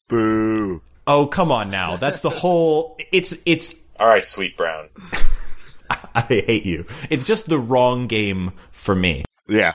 Boo. 0.08 0.80
Oh, 1.06 1.26
come 1.26 1.52
on 1.52 1.70
now. 1.70 1.96
That's 1.96 2.20
the 2.20 2.30
whole 2.30 2.98
it's 3.12 3.34
it's 3.46 3.74
All 3.98 4.08
right, 4.08 4.24
Sweet 4.24 4.56
Brown. 4.56 4.88
I 6.14 6.22
hate 6.22 6.66
you. 6.66 6.86
It's 7.10 7.24
just 7.24 7.48
the 7.48 7.58
wrong 7.58 8.06
game 8.06 8.52
for 8.72 8.94
me. 8.94 9.24
Yeah. 9.48 9.74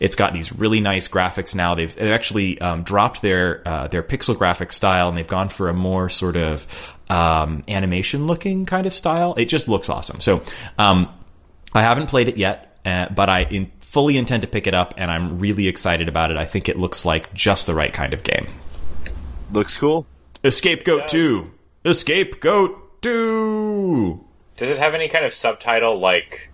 It's 0.00 0.16
got 0.16 0.32
these 0.32 0.52
really 0.52 0.80
nice 0.80 1.06
graphics 1.06 1.54
now. 1.54 1.74
They've, 1.74 1.94
they've 1.94 2.10
actually 2.10 2.60
um, 2.60 2.82
dropped 2.82 3.22
their 3.22 3.62
uh, 3.66 3.88
their 3.88 4.02
pixel 4.02 4.36
graphic 4.36 4.72
style 4.72 5.08
and 5.08 5.16
they've 5.16 5.26
gone 5.26 5.48
for 5.48 5.68
a 5.68 5.74
more 5.74 6.08
sort 6.08 6.36
of 6.36 6.66
um, 7.10 7.62
animation 7.68 8.26
looking 8.26 8.66
kind 8.66 8.86
of 8.86 8.92
style. 8.92 9.34
It 9.36 9.46
just 9.46 9.68
looks 9.68 9.88
awesome. 9.88 10.20
So 10.20 10.42
um, 10.78 11.08
I 11.74 11.82
haven't 11.82 12.08
played 12.08 12.28
it 12.28 12.36
yet, 12.36 12.80
uh, 12.84 13.08
but 13.10 13.28
I 13.28 13.42
in, 13.44 13.70
fully 13.80 14.16
intend 14.16 14.42
to 14.42 14.48
pick 14.48 14.66
it 14.66 14.74
up 14.74 14.94
and 14.96 15.10
I'm 15.10 15.38
really 15.38 15.68
excited 15.68 16.08
about 16.08 16.30
it. 16.30 16.38
I 16.38 16.46
think 16.46 16.68
it 16.68 16.78
looks 16.78 17.04
like 17.04 17.32
just 17.34 17.66
the 17.66 17.74
right 17.74 17.92
kind 17.92 18.14
of 18.14 18.24
game. 18.24 18.48
Looks 19.52 19.76
cool. 19.76 20.06
Escape 20.44 20.84
Goat 20.84 21.02
Yes. 21.02 21.10
2. 21.12 21.52
Escape 21.84 22.40
Goat 22.40 23.02
2. 23.02 24.24
Does 24.56 24.70
it 24.70 24.78
have 24.78 24.94
any 24.94 25.08
kind 25.08 25.24
of 25.24 25.32
subtitle 25.32 25.98
like 25.98 26.50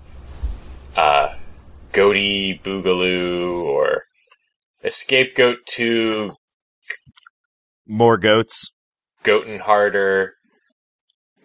uh 0.97 1.35
Goaty 1.93 2.61
Boogaloo 2.63 3.63
or 3.63 4.05
Escape 4.85 5.35
Goat 5.35 5.59
2 5.67 6.35
More 7.87 8.19
goats. 8.19 8.71
Goaten 9.23 9.61
Harder 9.61 10.35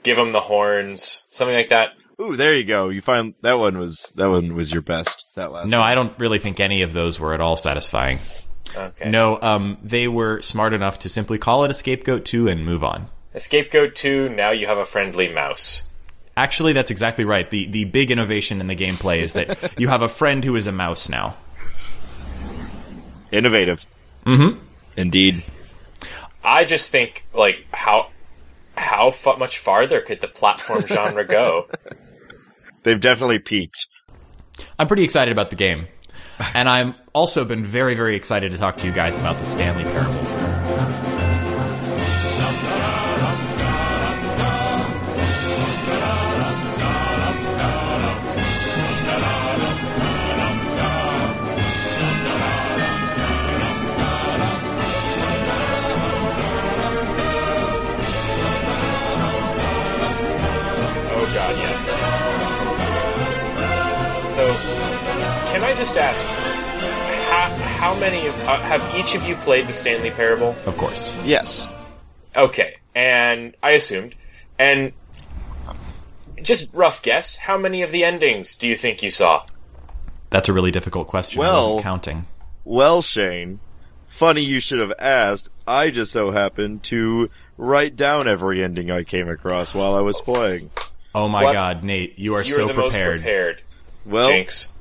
Give 0.04 0.18
them 0.18 0.34
the 0.34 0.42
horns, 0.42 1.28
something 1.32 1.56
like 1.56 1.70
that. 1.70 1.92
Ooh, 2.22 2.36
there 2.36 2.56
you 2.56 2.66
go. 2.66 2.90
You 2.90 3.00
find 3.00 3.36
that 3.42 3.58
one 3.58 3.78
was 3.78 4.12
that 4.18 4.30
one 4.30 4.54
was 4.54 4.72
your 4.74 4.82
best. 4.82 5.26
That 5.36 5.52
last. 5.54 5.70
No, 5.70 5.80
one. 5.80 5.88
I 5.88 5.96
don't 5.96 6.18
really 6.20 6.40
think 6.40 6.60
any 6.60 6.82
of 6.82 6.92
those 6.92 7.20
were 7.20 7.34
at 7.34 7.40
all 7.42 7.56
satisfying. 7.56 8.20
Okay. 8.76 9.10
No, 9.10 9.40
um, 9.42 9.78
they 9.84 10.08
were 10.08 10.42
smart 10.42 10.74
enough 10.74 11.00
to 11.00 11.10
simply 11.10 11.38
call 11.38 11.64
it 11.64 11.72
Escape 11.72 12.04
Goat 12.04 12.26
2 12.26 12.48
and 12.48 12.66
move 12.66 12.84
on. 12.84 13.08
Escape 13.36 13.72
Goat 13.72 13.96
2, 13.96 14.30
now 14.30 14.52
you 14.52 14.68
have 14.68 14.78
a 14.78 14.86
friendly 14.86 15.28
mouse. 15.28 15.90
Actually, 16.36 16.74
that's 16.74 16.90
exactly 16.90 17.26
right. 17.26 17.50
The 17.50 17.68
the 17.68 17.86
big 17.86 18.10
innovation 18.10 18.60
in 18.60 18.66
the 18.66 18.76
gameplay 18.76 19.20
is 19.20 19.34
that 19.34 19.74
you 19.80 19.88
have 19.90 20.02
a 20.02 20.10
friend 20.10 20.44
who 20.44 20.56
is 20.56 20.66
a 20.66 20.72
mouse 20.72 21.08
now. 21.08 21.36
Innovative. 23.32 23.86
Mm-hmm. 24.26 24.60
Indeed. 24.98 25.44
I 26.44 26.66
just 26.66 26.90
think 26.90 27.28
like 27.34 27.66
how 27.72 28.10
how 28.76 29.12
fu- 29.12 29.38
much 29.38 29.60
farther 29.60 30.02
could 30.02 30.22
the 30.22 30.28
platform 30.28 30.86
genre 30.88 31.26
go? 31.26 31.68
They've 32.84 33.00
definitely 33.00 33.40
peaked. 33.40 33.88
I'm 34.78 34.88
pretty 34.88 35.04
excited 35.04 35.32
about 35.32 35.52
the 35.52 35.56
game. 35.56 35.88
And 36.54 36.70
I'm 36.70 36.96
also 37.14 37.46
been 37.46 37.64
very, 37.64 37.96
very 37.96 38.16
excited 38.16 38.52
to 38.52 38.58
talk 38.58 38.78
to 38.78 38.88
you 38.88 38.94
guys 38.94 39.18
about 39.18 39.38
the 39.38 39.46
Stanley 39.46 39.84
Parable. 39.84 40.20
Oh 61.16 61.26
god, 61.34 61.56
yes. 61.56 61.84
So, 64.36 64.83
can 65.64 65.72
I 65.72 65.78
just 65.78 65.96
ask, 65.96 66.26
how, 67.30 67.50
how 67.78 67.96
many 68.00 68.28
of, 68.28 68.38
uh, 68.42 68.58
have 68.60 68.96
each 68.96 69.16
of 69.16 69.26
you 69.26 69.36
played 69.38 69.66
the 69.66 69.72
Stanley 69.72 70.12
Parable? 70.12 70.56
Of 70.66 70.76
course. 70.78 71.16
Yes. 71.24 71.70
Okay, 72.36 72.76
and 72.94 73.56
I 73.64 73.72
assumed, 73.72 74.14
and 74.60 74.92
just 76.42 76.74
rough 76.74 77.02
guess, 77.02 77.38
how 77.38 77.58
many 77.58 77.82
of 77.82 77.92
the 77.94 78.04
endings 78.04 78.58
do 78.58 78.68
you 78.68 78.76
think 78.76 79.02
you 79.02 79.10
saw? 79.10 79.46
That's 80.32 80.50
a 80.50 80.54
really 80.54 80.72
difficult 80.72 81.08
question. 81.08 81.40
I 81.40 81.44
Well- 81.46 81.70
wasn't 81.76 81.84
counting. 81.84 82.28
Well, 82.66 83.02
Shane, 83.02 83.60
funny 84.06 84.42
you 84.42 84.60
should 84.60 84.80
have 84.80 84.92
asked. 85.00 85.50
I 85.66 85.92
just 85.92 86.12
so 86.12 86.32
happened 86.32 86.84
to 86.84 87.30
write 87.58 87.96
down 87.96 88.28
every 88.28 88.62
ending 88.62 88.92
I 88.92 89.04
came 89.04 89.30
across 89.30 89.74
while 89.74 89.96
I 89.96 90.02
was 90.02 90.20
playing. 90.20 90.72
Oh 91.16 91.30
my 91.30 91.44
What? 91.44 91.54
god, 91.54 91.84
Nate, 91.86 92.20
you 92.20 92.34
are 92.36 92.42
You're 92.44 92.58
so 92.58 92.68
the 92.68 92.74
prepared. 92.74 93.16
most 93.16 93.24
prepared. 93.24 93.62
Well, 94.06 94.28
Jinx. 94.28 94.73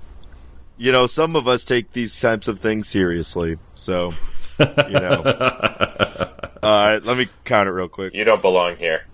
You 0.83 0.90
know, 0.90 1.07
some 1.07 1.37
of 1.37 1.47
us 1.47 1.64
take 1.64 1.92
these 1.92 2.21
types 2.21 2.49
of 2.49 2.59
things 2.59 2.88
seriously. 2.88 3.57
So, 3.75 4.12
you 4.59 4.99
know. 4.99 5.23
All 6.62 6.88
right, 6.88 6.99
let 7.05 7.16
me 7.16 7.29
count 7.45 7.68
it 7.68 7.71
real 7.71 7.87
quick. 7.87 8.14
You 8.14 8.25
don't 8.25 8.42
belong 8.42 8.77
here. 8.79 9.07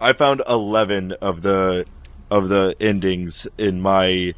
I 0.00 0.12
found 0.12 0.42
11 0.48 1.12
of 1.20 1.42
the 1.42 1.86
of 2.30 2.48
the 2.48 2.76
endings 2.80 3.48
in 3.58 3.80
my 3.80 4.32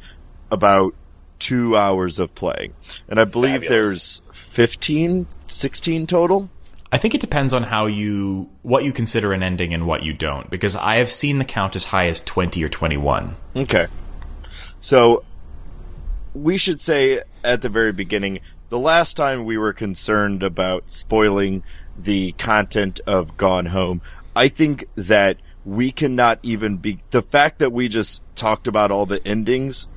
about 0.49 0.95
2 1.37 1.77
hours 1.77 2.17
of 2.17 2.33
playing. 2.33 2.73
And 3.07 3.19
I 3.19 3.25
believe 3.25 3.61
Fabulous. 3.65 4.21
there's 4.31 4.47
15, 4.55 5.27
16 5.45 6.07
total. 6.07 6.49
I 6.91 6.97
think 6.97 7.13
it 7.13 7.21
depends 7.21 7.53
on 7.53 7.61
how 7.61 7.85
you 7.85 8.49
what 8.63 8.83
you 8.83 8.91
consider 8.91 9.33
an 9.33 9.43
ending 9.43 9.71
and 9.71 9.85
what 9.85 10.01
you 10.01 10.13
don't 10.13 10.49
because 10.49 10.75
I 10.75 10.95
have 10.95 11.11
seen 11.11 11.37
the 11.37 11.45
count 11.45 11.75
as 11.75 11.83
high 11.83 12.07
as 12.07 12.21
20 12.21 12.63
or 12.63 12.69
21. 12.69 13.35
Okay. 13.55 13.85
So 14.81 15.23
we 16.33 16.57
should 16.57 16.81
say 16.81 17.21
at 17.43 17.61
the 17.61 17.69
very 17.69 17.91
beginning, 17.91 18.39
the 18.69 18.79
last 18.79 19.15
time 19.15 19.45
we 19.45 19.57
were 19.57 19.73
concerned 19.73 20.43
about 20.43 20.89
spoiling 20.89 21.63
the 21.97 22.31
content 22.33 22.99
of 23.05 23.37
Gone 23.37 23.67
Home, 23.67 24.01
I 24.35 24.47
think 24.47 24.85
that 24.95 25.37
we 25.65 25.91
cannot 25.91 26.39
even 26.43 26.77
be 26.77 26.99
the 27.11 27.21
fact 27.21 27.59
that 27.59 27.71
we 27.71 27.87
just 27.87 28.23
talked 28.35 28.67
about 28.67 28.91
all 28.91 29.05
the 29.05 29.25
endings 29.27 29.87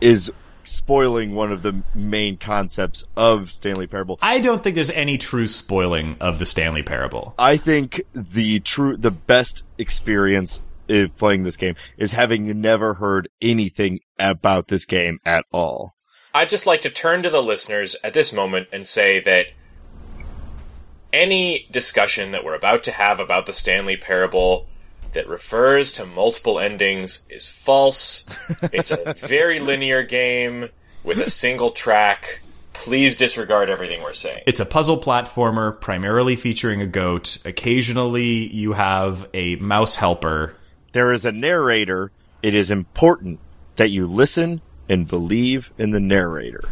is 0.00 0.32
spoiling 0.62 1.34
one 1.34 1.52
of 1.52 1.62
the 1.62 1.82
main 1.94 2.36
concepts 2.36 3.04
of 3.16 3.52
Stanley 3.52 3.86
Parable. 3.86 4.18
I 4.22 4.40
don't 4.40 4.62
think 4.62 4.76
there's 4.76 4.90
any 4.90 5.18
true 5.18 5.46
spoiling 5.46 6.16
of 6.20 6.38
the 6.38 6.46
Stanley 6.46 6.82
Parable. 6.82 7.34
I 7.38 7.56
think 7.56 8.02
the 8.12 8.60
true, 8.60 8.96
the 8.96 9.10
best 9.10 9.62
experience 9.76 10.62
of 10.88 11.16
playing 11.16 11.42
this 11.42 11.56
game 11.56 11.74
is 11.96 12.12
having 12.12 12.60
never 12.60 12.94
heard 12.94 13.28
anything 13.40 14.00
about 14.18 14.68
this 14.68 14.84
game 14.84 15.18
at 15.24 15.44
all. 15.52 15.94
I'd 16.32 16.48
just 16.48 16.66
like 16.66 16.82
to 16.82 16.90
turn 16.90 17.22
to 17.22 17.30
the 17.30 17.42
listeners 17.42 17.96
at 18.02 18.12
this 18.12 18.32
moment 18.32 18.68
and 18.72 18.86
say 18.86 19.20
that 19.20 19.46
any 21.12 21.68
discussion 21.70 22.32
that 22.32 22.44
we're 22.44 22.56
about 22.56 22.82
to 22.84 22.90
have 22.90 23.20
about 23.20 23.46
the 23.46 23.52
Stanley 23.52 23.96
Parable 23.96 24.66
that 25.12 25.28
refers 25.28 25.92
to 25.92 26.04
multiple 26.04 26.58
endings 26.58 27.24
is 27.30 27.48
false. 27.48 28.26
it's 28.72 28.90
a 28.90 29.14
very 29.14 29.60
linear 29.60 30.02
game 30.02 30.68
with 31.04 31.18
a 31.18 31.30
single 31.30 31.70
track. 31.70 32.40
Please 32.72 33.16
disregard 33.16 33.70
everything 33.70 34.02
we're 34.02 34.12
saying. 34.12 34.42
It's 34.46 34.58
a 34.58 34.66
puzzle 34.66 35.00
platformer 35.00 35.80
primarily 35.80 36.34
featuring 36.34 36.80
a 36.80 36.86
goat. 36.86 37.38
Occasionally 37.44 38.52
you 38.52 38.72
have 38.72 39.28
a 39.32 39.54
mouse 39.56 39.94
helper. 39.94 40.56
There 40.94 41.12
is 41.12 41.24
a 41.24 41.32
narrator. 41.32 42.12
It 42.40 42.54
is 42.54 42.70
important 42.70 43.40
that 43.74 43.90
you 43.90 44.06
listen 44.06 44.60
and 44.88 45.08
believe 45.08 45.72
in 45.76 45.90
the 45.90 45.98
narrator. 45.98 46.68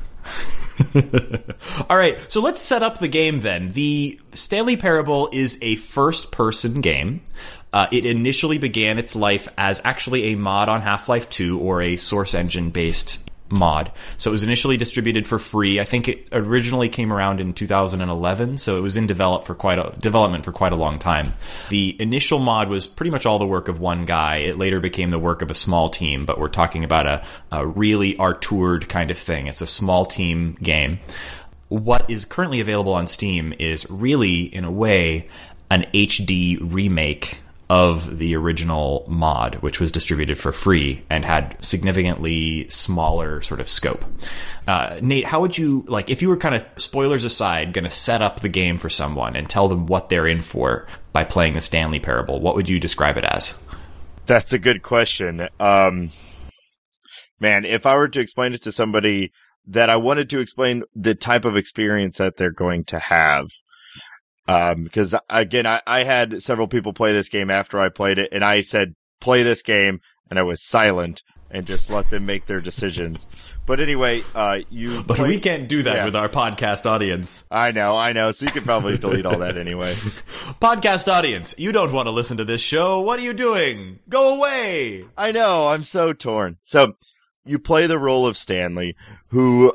All 1.90 1.96
right, 1.96 2.24
so 2.30 2.40
let's 2.40 2.62
set 2.62 2.84
up 2.84 3.00
the 3.00 3.08
game 3.08 3.40
then. 3.40 3.72
The 3.72 4.20
Stanley 4.32 4.76
Parable 4.76 5.28
is 5.32 5.58
a 5.60 5.74
first 5.74 6.30
person 6.30 6.80
game. 6.80 7.22
Uh, 7.72 7.88
it 7.90 8.06
initially 8.06 8.58
began 8.58 8.96
its 8.96 9.16
life 9.16 9.48
as 9.58 9.82
actually 9.84 10.26
a 10.26 10.36
mod 10.36 10.68
on 10.68 10.82
Half 10.82 11.08
Life 11.08 11.28
2 11.28 11.58
or 11.58 11.82
a 11.82 11.96
source 11.96 12.32
engine 12.32 12.70
based 12.70 13.28
mod. 13.52 13.92
So 14.16 14.30
it 14.30 14.32
was 14.32 14.42
initially 14.42 14.76
distributed 14.76 15.26
for 15.26 15.38
free. 15.38 15.78
I 15.78 15.84
think 15.84 16.08
it 16.08 16.28
originally 16.32 16.88
came 16.88 17.12
around 17.12 17.40
in 17.40 17.52
2011, 17.52 18.58
so 18.58 18.78
it 18.78 18.80
was 18.80 18.96
in 18.96 19.06
develop 19.06 19.44
for 19.44 19.54
quite 19.54 19.78
a, 19.78 19.94
development 20.00 20.44
for 20.44 20.52
quite 20.52 20.72
a 20.72 20.76
long 20.76 20.98
time. 20.98 21.34
The 21.68 21.94
initial 22.00 22.38
mod 22.38 22.68
was 22.68 22.86
pretty 22.86 23.10
much 23.10 23.26
all 23.26 23.38
the 23.38 23.46
work 23.46 23.68
of 23.68 23.78
one 23.78 24.06
guy. 24.06 24.36
It 24.38 24.58
later 24.58 24.80
became 24.80 25.10
the 25.10 25.18
work 25.18 25.42
of 25.42 25.50
a 25.50 25.54
small 25.54 25.90
team, 25.90 26.24
but 26.24 26.40
we're 26.40 26.48
talking 26.48 26.82
about 26.82 27.06
a, 27.06 27.24
a 27.52 27.66
really 27.66 28.16
artured 28.16 28.88
kind 28.88 29.10
of 29.10 29.18
thing. 29.18 29.46
It's 29.46 29.60
a 29.60 29.66
small 29.66 30.06
team 30.06 30.56
game. 30.62 30.98
What 31.68 32.08
is 32.10 32.24
currently 32.24 32.60
available 32.60 32.92
on 32.92 33.06
Steam 33.06 33.54
is 33.58 33.88
really, 33.90 34.42
in 34.42 34.64
a 34.64 34.70
way, 34.70 35.28
an 35.70 35.86
HD 35.94 36.58
remake 36.60 37.41
of 37.72 38.18
the 38.18 38.36
original 38.36 39.02
mod, 39.08 39.54
which 39.62 39.80
was 39.80 39.90
distributed 39.90 40.36
for 40.36 40.52
free 40.52 41.02
and 41.08 41.24
had 41.24 41.56
significantly 41.64 42.68
smaller 42.68 43.40
sort 43.40 43.60
of 43.60 43.66
scope. 43.66 44.04
Uh, 44.68 44.98
Nate, 45.00 45.24
how 45.24 45.40
would 45.40 45.56
you 45.56 45.82
like 45.88 46.10
if 46.10 46.20
you 46.20 46.28
were 46.28 46.36
kind 46.36 46.54
of 46.54 46.66
spoilers 46.76 47.24
aside, 47.24 47.72
going 47.72 47.86
to 47.86 47.90
set 47.90 48.20
up 48.20 48.40
the 48.40 48.50
game 48.50 48.76
for 48.76 48.90
someone 48.90 49.36
and 49.36 49.48
tell 49.48 49.68
them 49.68 49.86
what 49.86 50.10
they're 50.10 50.26
in 50.26 50.42
for 50.42 50.86
by 51.14 51.24
playing 51.24 51.54
the 51.54 51.62
Stanley 51.62 51.98
Parable? 51.98 52.40
What 52.40 52.56
would 52.56 52.68
you 52.68 52.78
describe 52.78 53.16
it 53.16 53.24
as? 53.24 53.58
That's 54.26 54.52
a 54.52 54.58
good 54.58 54.82
question. 54.82 55.48
Um, 55.58 56.10
man, 57.40 57.64
if 57.64 57.86
I 57.86 57.96
were 57.96 58.08
to 58.08 58.20
explain 58.20 58.52
it 58.52 58.60
to 58.64 58.72
somebody 58.72 59.32
that 59.68 59.88
I 59.88 59.96
wanted 59.96 60.28
to 60.28 60.40
explain 60.40 60.82
the 60.94 61.14
type 61.14 61.46
of 61.46 61.56
experience 61.56 62.18
that 62.18 62.36
they're 62.36 62.50
going 62.50 62.84
to 62.84 62.98
have, 62.98 63.46
um, 64.48 64.84
because 64.84 65.14
again, 65.30 65.66
I, 65.66 65.80
I 65.86 66.02
had 66.04 66.42
several 66.42 66.68
people 66.68 66.92
play 66.92 67.12
this 67.12 67.28
game 67.28 67.50
after 67.50 67.80
I 67.80 67.88
played 67.88 68.18
it, 68.18 68.28
and 68.32 68.44
I 68.44 68.60
said, 68.60 68.94
play 69.20 69.42
this 69.42 69.62
game, 69.62 70.00
and 70.30 70.38
I 70.38 70.42
was 70.42 70.62
silent 70.62 71.22
and 71.54 71.66
just 71.66 71.90
let 71.90 72.08
them 72.08 72.24
make 72.24 72.46
their 72.46 72.62
decisions. 72.62 73.28
But 73.66 73.78
anyway, 73.78 74.22
uh, 74.34 74.60
you. 74.70 75.02
But 75.06 75.18
play- 75.18 75.28
we 75.28 75.38
can't 75.38 75.68
do 75.68 75.82
that 75.82 75.96
Yeah. 75.96 76.04
with 76.06 76.16
our 76.16 76.30
podcast 76.30 76.86
audience. 76.86 77.46
I 77.50 77.72
know, 77.72 77.94
I 77.96 78.14
know. 78.14 78.30
So 78.30 78.46
you 78.46 78.52
can 78.52 78.64
probably 78.64 78.96
delete 78.96 79.26
all 79.26 79.38
that 79.40 79.58
anyway. 79.58 79.92
Podcast 80.60 81.12
audience, 81.12 81.54
you 81.58 81.70
don't 81.72 81.92
want 81.92 82.06
to 82.06 82.10
listen 82.10 82.38
to 82.38 82.44
this 82.46 82.60
show. 82.62 83.00
What 83.00 83.18
are 83.18 83.22
you 83.22 83.34
doing? 83.34 83.98
Go 84.08 84.36
away. 84.38 85.04
I 85.16 85.32
know, 85.32 85.68
I'm 85.68 85.82
so 85.84 86.12
torn. 86.14 86.56
So 86.62 86.94
you 87.44 87.58
play 87.58 87.86
the 87.86 87.98
role 87.98 88.26
of 88.26 88.36
Stanley, 88.38 88.96
who 89.28 89.74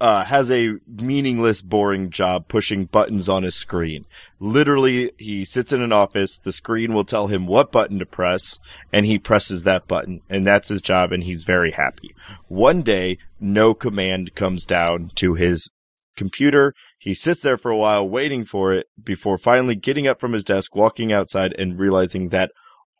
uh, 0.00 0.24
has 0.24 0.50
a 0.50 0.74
meaningless, 0.86 1.62
boring 1.62 2.10
job 2.10 2.48
pushing 2.48 2.84
buttons 2.84 3.28
on 3.28 3.42
his 3.42 3.54
screen. 3.54 4.02
Literally, 4.38 5.12
he 5.18 5.44
sits 5.44 5.72
in 5.72 5.82
an 5.82 5.92
office, 5.92 6.38
the 6.38 6.52
screen 6.52 6.94
will 6.94 7.04
tell 7.04 7.26
him 7.26 7.46
what 7.46 7.72
button 7.72 7.98
to 7.98 8.06
press, 8.06 8.58
and 8.92 9.06
he 9.06 9.18
presses 9.18 9.64
that 9.64 9.88
button, 9.88 10.20
and 10.28 10.46
that's 10.46 10.68
his 10.68 10.82
job, 10.82 11.12
and 11.12 11.24
he's 11.24 11.44
very 11.44 11.72
happy. 11.72 12.14
One 12.46 12.82
day, 12.82 13.18
no 13.40 13.74
command 13.74 14.34
comes 14.34 14.64
down 14.66 15.10
to 15.16 15.34
his 15.34 15.70
computer. 16.16 16.74
He 16.98 17.14
sits 17.14 17.42
there 17.42 17.58
for 17.58 17.70
a 17.70 17.76
while 17.76 18.08
waiting 18.08 18.44
for 18.44 18.72
it 18.72 18.86
before 19.02 19.38
finally 19.38 19.76
getting 19.76 20.06
up 20.06 20.20
from 20.20 20.32
his 20.32 20.44
desk, 20.44 20.74
walking 20.74 21.12
outside, 21.12 21.54
and 21.58 21.78
realizing 21.78 22.28
that 22.30 22.50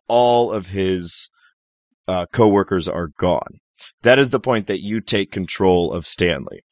all 0.06 0.50
of 0.52 0.68
his 0.68 1.30
uh, 2.06 2.26
coworkers 2.32 2.88
are 2.88 3.08
gone. 3.18 3.60
That 4.02 4.18
is 4.18 4.30
the 4.30 4.40
point 4.40 4.66
that 4.66 4.82
you 4.82 5.00
take 5.00 5.30
control 5.30 5.92
of 5.92 6.06
Stanley. 6.06 6.62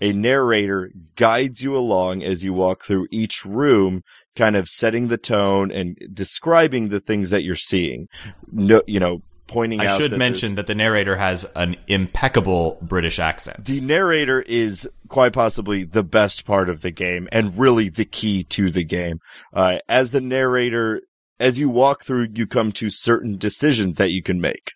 A 0.00 0.12
narrator 0.12 0.90
guides 1.14 1.62
you 1.62 1.76
along 1.76 2.22
as 2.22 2.44
you 2.44 2.52
walk 2.52 2.82
through 2.82 3.06
each 3.10 3.44
room, 3.44 4.02
kind 4.34 4.56
of 4.56 4.68
setting 4.68 5.08
the 5.08 5.18
tone 5.18 5.70
and 5.70 5.96
describing 6.12 6.88
the 6.88 7.00
things 7.00 7.30
that 7.30 7.44
you're 7.44 7.54
seeing. 7.54 8.08
No, 8.50 8.82
you 8.86 8.98
know, 8.98 9.22
pointing 9.52 9.80
I 9.80 9.96
should 9.96 10.12
that 10.12 10.18
mention 10.18 10.54
that 10.56 10.66
the 10.66 10.74
narrator 10.74 11.16
has 11.16 11.46
an 11.54 11.76
impeccable 11.86 12.78
British 12.82 13.18
accent. 13.18 13.64
the 13.64 13.80
narrator 13.80 14.40
is 14.40 14.88
quite 15.08 15.32
possibly 15.32 15.84
the 15.84 16.02
best 16.02 16.44
part 16.44 16.68
of 16.68 16.80
the 16.80 16.90
game 16.90 17.28
and 17.30 17.58
really 17.58 17.88
the 17.88 18.04
key 18.04 18.44
to 18.44 18.70
the 18.70 18.84
game. 18.84 19.20
Uh, 19.52 19.78
as 19.88 20.10
the 20.10 20.20
narrator, 20.20 21.02
as 21.38 21.58
you 21.58 21.68
walk 21.68 22.02
through, 22.02 22.28
you 22.34 22.46
come 22.46 22.72
to 22.72 22.90
certain 22.90 23.36
decisions 23.36 23.96
that 23.96 24.10
you 24.10 24.22
can 24.22 24.40
make. 24.40 24.72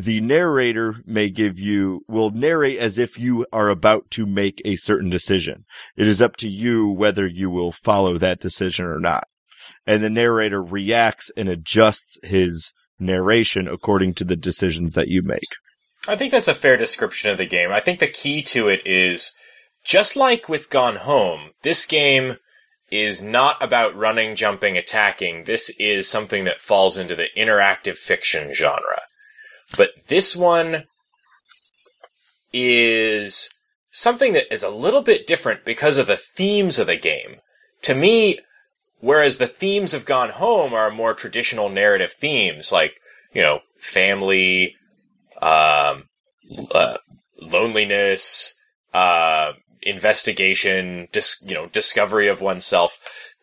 The 0.00 0.22
narrator 0.22 1.02
may 1.04 1.28
give 1.28 1.58
you, 1.58 2.06
will 2.08 2.30
narrate 2.30 2.78
as 2.78 2.98
if 2.98 3.18
you 3.18 3.44
are 3.52 3.68
about 3.68 4.10
to 4.12 4.24
make 4.24 4.62
a 4.64 4.76
certain 4.76 5.10
decision. 5.10 5.66
It 5.94 6.06
is 6.06 6.22
up 6.22 6.36
to 6.36 6.48
you 6.48 6.88
whether 6.88 7.26
you 7.26 7.50
will 7.50 7.70
follow 7.70 8.16
that 8.16 8.40
decision 8.40 8.86
or 8.86 8.98
not. 8.98 9.24
And 9.86 10.02
the 10.02 10.08
narrator 10.08 10.62
reacts 10.62 11.30
and 11.36 11.50
adjusts 11.50 12.18
his 12.22 12.72
narration 12.98 13.68
according 13.68 14.14
to 14.14 14.24
the 14.24 14.36
decisions 14.36 14.94
that 14.94 15.08
you 15.08 15.20
make. 15.20 15.48
I 16.08 16.16
think 16.16 16.32
that's 16.32 16.48
a 16.48 16.54
fair 16.54 16.78
description 16.78 17.30
of 17.30 17.36
the 17.36 17.44
game. 17.44 17.70
I 17.70 17.80
think 17.80 18.00
the 18.00 18.06
key 18.06 18.40
to 18.44 18.68
it 18.68 18.80
is 18.86 19.36
just 19.84 20.16
like 20.16 20.48
with 20.48 20.70
Gone 20.70 20.96
Home, 20.96 21.50
this 21.60 21.84
game 21.84 22.36
is 22.90 23.20
not 23.20 23.62
about 23.62 23.94
running, 23.94 24.34
jumping, 24.34 24.78
attacking. 24.78 25.44
This 25.44 25.70
is 25.78 26.08
something 26.08 26.44
that 26.44 26.62
falls 26.62 26.96
into 26.96 27.14
the 27.14 27.28
interactive 27.36 27.96
fiction 27.96 28.54
genre. 28.54 29.02
But 29.76 29.90
this 30.08 30.34
one 30.34 30.84
is 32.52 33.54
something 33.90 34.32
that 34.32 34.52
is 34.52 34.62
a 34.62 34.70
little 34.70 35.02
bit 35.02 35.26
different 35.26 35.64
because 35.64 35.96
of 35.96 36.06
the 36.06 36.16
themes 36.16 36.78
of 36.78 36.86
the 36.86 36.96
game. 36.96 37.36
To 37.82 37.94
me, 37.94 38.38
whereas 39.00 39.38
the 39.38 39.46
themes 39.46 39.94
of 39.94 40.04
Gone 40.04 40.30
Home 40.30 40.74
are 40.74 40.90
more 40.90 41.14
traditional 41.14 41.68
narrative 41.68 42.12
themes, 42.12 42.72
like, 42.72 42.94
you 43.32 43.42
know, 43.42 43.60
family, 43.78 44.76
um, 45.40 46.04
uh, 46.72 46.98
loneliness, 47.40 48.54
uh, 48.92 49.52
investigation, 49.82 51.08
dis- 51.12 51.42
you 51.46 51.54
know, 51.54 51.66
discovery 51.68 52.28
of 52.28 52.40
oneself. 52.40 52.98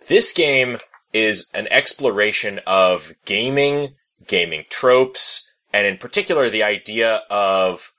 This 0.07 0.31
game 0.31 0.77
is 1.13 1.49
an 1.53 1.67
exploration 1.71 2.59
of 2.67 3.13
gaming, 3.25 3.95
gaming 4.27 4.65
tropes, 4.69 5.51
and 5.73 5.85
in 5.85 5.97
particular 5.97 6.49
the 6.49 6.63
idea 6.63 7.21
of 7.29 7.93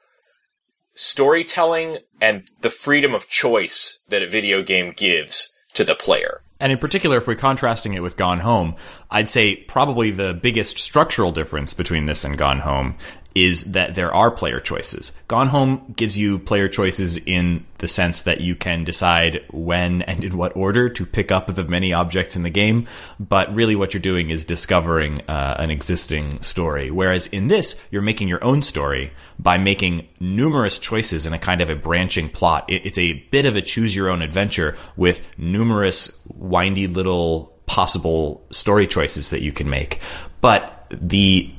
storytelling 0.94 1.98
and 2.20 2.48
the 2.61 2.70
freedom 2.70 3.14
of 3.14 3.28
choice 3.28 4.00
that 4.09 4.22
a 4.22 4.28
video 4.28 4.62
game 4.62 4.92
gives 4.96 5.57
to 5.74 5.85
the 5.85 5.94
player. 5.94 6.42
And 6.61 6.72
in 6.72 6.78
particular, 6.78 7.18
if 7.18 7.26
we're 7.28 7.37
contrasting 7.37 7.94
it 7.94 8.02
with 8.02 8.16
Gone 8.16 8.40
Home, 8.40 8.74
I'd 9.12 9.28
say 9.28 9.54
probably 9.54 10.11
the 10.11 10.35
biggest 10.35 10.78
structural 10.78 11.31
difference 11.31 11.72
between 11.72 12.07
this 12.07 12.24
and 12.24 12.37
Gone 12.37 12.59
Home 12.59 12.96
is 13.44 13.64
that 13.72 13.94
there 13.94 14.12
are 14.12 14.31
player 14.31 14.61
choices. 14.61 15.12
Gone 15.29 15.48
Home 15.48 15.94
gives 15.96 16.16
you 16.16 16.38
player 16.38 16.68
choices 16.68 17.16
in 17.18 17.66
the 17.79 17.88
sense 17.88 18.24
that 18.24 18.40
you 18.40 18.55
can 18.55 18.85
decide 18.85 19.44
when 19.51 20.03
and 20.03 20.24
in 20.24 20.37
what 20.37 20.57
order 20.57 20.88
to 20.88 21.07
pick 21.07 21.31
up 21.31 21.46
the 21.55 21.64
many 21.64 21.92
objects 21.92 22.37
in 22.37 22.42
the 22.42 22.51
game, 22.51 22.87
but 23.20 23.55
really 23.55 23.77
what 23.77 23.94
you're 23.94 24.01
doing 24.01 24.31
is 24.31 24.44
discovering 24.44 25.18
uh, 25.29 25.57
an 25.59 25.70
existing 25.70 26.40
story. 26.42 26.90
Whereas 26.90 27.27
in 27.29 27.48
this, 27.48 27.81
you're 27.90 28.03
making 28.03 28.29
your 28.29 28.42
own 28.44 28.62
story 28.62 29.12
by 29.38 29.59
making 29.59 30.09
numerous 30.20 30.79
choices 30.79 31.27
in 31.27 31.33
a 31.33 31.38
kind 31.38 31.61
of 31.61 31.70
a 31.70 31.77
branching 31.77 32.29
plot. 32.29 32.64
it's 32.68 32.98
a 32.98 33.14
bit 33.31 33.46
of 33.46 33.57
a 33.57 33.62
choose 33.62 33.94
your 33.94 34.09
own 34.09 34.22
adventure 34.22 34.77
with 34.96 35.27
numerous 35.38 36.20
windy 36.35 36.87
little 36.87 37.55
possible 37.66 38.44
story 38.51 38.87
choices 38.87 39.31
that 39.31 39.42
you 39.42 39.53
can 39.53 39.70
make. 39.70 40.01
But 40.40 40.87
the 40.90 41.55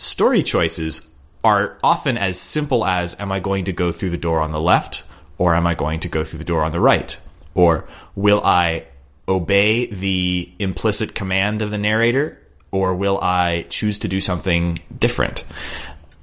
Story 0.00 0.44
choices 0.44 1.12
are 1.42 1.76
often 1.82 2.16
as 2.16 2.38
simple 2.38 2.84
as 2.84 3.16
Am 3.18 3.32
I 3.32 3.40
going 3.40 3.64
to 3.64 3.72
go 3.72 3.90
through 3.90 4.10
the 4.10 4.16
door 4.16 4.38
on 4.38 4.52
the 4.52 4.60
left? 4.60 5.02
Or 5.38 5.56
am 5.56 5.66
I 5.66 5.74
going 5.74 5.98
to 6.00 6.08
go 6.08 6.22
through 6.22 6.38
the 6.38 6.44
door 6.44 6.62
on 6.62 6.70
the 6.70 6.78
right? 6.78 7.18
Or 7.56 7.84
will 8.14 8.40
I 8.44 8.86
obey 9.26 9.86
the 9.86 10.52
implicit 10.60 11.16
command 11.16 11.62
of 11.62 11.70
the 11.70 11.78
narrator? 11.78 12.40
Or 12.70 12.94
will 12.94 13.18
I 13.20 13.66
choose 13.70 13.98
to 13.98 14.08
do 14.08 14.20
something 14.20 14.78
different? 14.96 15.44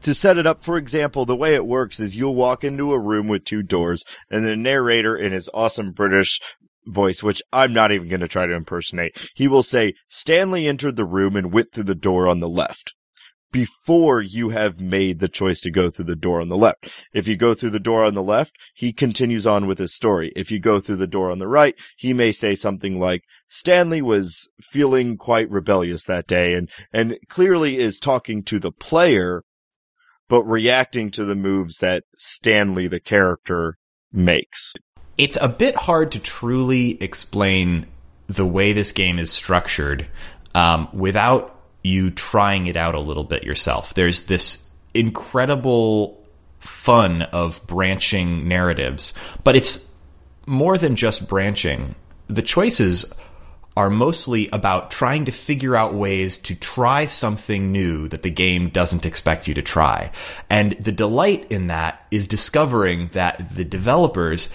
to 0.04 0.14
set 0.14 0.38
it 0.38 0.48
up, 0.48 0.64
for 0.64 0.78
example, 0.78 1.26
the 1.26 1.36
way 1.36 1.56
it 1.56 1.66
works 1.66 2.00
is 2.00 2.16
you'll 2.16 2.36
walk 2.36 2.64
into 2.64 2.94
a 2.94 3.00
room 3.00 3.28
with 3.28 3.44
two 3.44 3.62
doors 3.62 4.06
and 4.30 4.46
the 4.46 4.56
narrator 4.56 5.18
in 5.18 5.34
his 5.34 5.50
awesome 5.54 5.92
British 5.92 6.40
voice, 6.86 7.22
which 7.22 7.42
I'm 7.52 7.74
not 7.74 7.92
even 7.92 8.08
going 8.08 8.22
to 8.22 8.28
try 8.30 8.46
to 8.46 8.56
impersonate, 8.56 9.18
he 9.34 9.50
will 9.50 9.64
say, 9.64 9.96
Stanley 10.08 10.66
entered 10.66 10.96
the 10.96 11.04
room 11.04 11.36
and 11.36 11.52
went 11.52 11.74
through 11.74 11.86
the 11.86 11.96
door 11.96 12.28
on 12.28 12.40
the 12.40 12.48
left 12.48 12.94
before 13.52 14.22
you 14.22 14.50
have 14.50 14.82
made 14.82 15.20
the 15.20 15.30
choice 15.30 15.62
to 15.62 15.72
go 15.72 15.90
through 15.90 16.06
the 16.06 16.16
door 16.16 16.42
on 16.42 16.50
the 16.50 16.58
left. 16.58 16.90
If 17.14 17.28
you 17.28 17.38
go 17.38 17.54
through 17.54 17.70
the 17.70 17.80
door 17.80 18.04
on 18.04 18.14
the 18.14 18.24
left, 18.24 18.56
he 18.74 18.92
continues 18.92 19.48
on 19.48 19.66
with 19.66 19.78
his 19.78 19.96
story. 19.96 20.34
If 20.36 20.52
you 20.52 20.60
go 20.60 20.80
through 20.80 20.98
the 20.98 21.08
door 21.08 21.32
on 21.32 21.40
the 21.40 21.48
right, 21.48 21.76
he 21.98 22.12
may 22.12 22.32
say 22.32 22.56
something 22.56 23.00
like, 23.00 23.24
Stanley 23.48 24.02
was 24.02 24.50
feeling 24.62 25.16
quite 25.16 25.50
rebellious 25.50 26.06
that 26.06 26.28
day 26.28 26.54
and, 26.54 26.70
and 26.92 27.18
clearly 27.30 27.78
is 27.78 28.00
talking 28.00 28.44
to 28.44 28.60
the 28.60 28.72
player, 28.72 29.44
but 30.28 30.44
reacting 30.44 31.10
to 31.12 31.24
the 31.24 31.36
moves 31.36 31.78
that 31.78 32.04
Stanley, 32.18 32.88
the 32.88 33.00
character, 33.00 33.78
makes. 34.12 34.74
It's 35.18 35.38
a 35.40 35.48
bit 35.48 35.76
hard 35.76 36.12
to 36.12 36.20
truly 36.20 37.02
explain 37.02 37.86
the 38.28 38.46
way 38.46 38.74
this 38.74 38.92
game 38.92 39.20
is 39.20 39.32
structured 39.32 40.08
um, 40.54 40.90
without 40.92 41.55
you 41.86 42.12
trying 42.12 42.68
it 42.68 42.76
out 42.76 42.96
a 42.96 43.00
little 43.00 43.24
bit 43.24 43.44
yourself. 43.44 43.94
There's 43.94 44.24
this 44.24 44.68
incredible 44.94 46.22
fun 46.60 47.22
of 47.22 47.66
branching 47.68 48.48
narratives, 48.48 49.14
but 49.44 49.56
it's 49.56 49.90
more 50.46 50.78
than 50.78 50.96
just 50.96 51.28
branching. 51.28 51.96
The 52.28 52.42
choices 52.42 53.14
are 53.78 53.90
mostly 53.90 54.48
about 54.54 54.90
trying 54.90 55.26
to 55.26 55.32
figure 55.32 55.76
out 55.76 55.94
ways 55.94 56.38
to 56.38 56.56
try 56.56 57.06
something 57.06 57.72
new 57.72 58.08
that 58.08 58.22
the 58.22 58.30
game 58.30 58.70
doesn't 58.70 59.06
expect 59.06 59.48
you 59.48 59.54
to 59.54 59.62
try. 59.62 60.12
And 60.50 60.72
the 60.74 60.94
delight 60.94 61.52
in 61.52 61.68
that 61.68 62.06
is 62.10 62.26
discovering 62.26 63.10
that 63.10 63.54
the 63.54 63.66
developers 63.66 64.50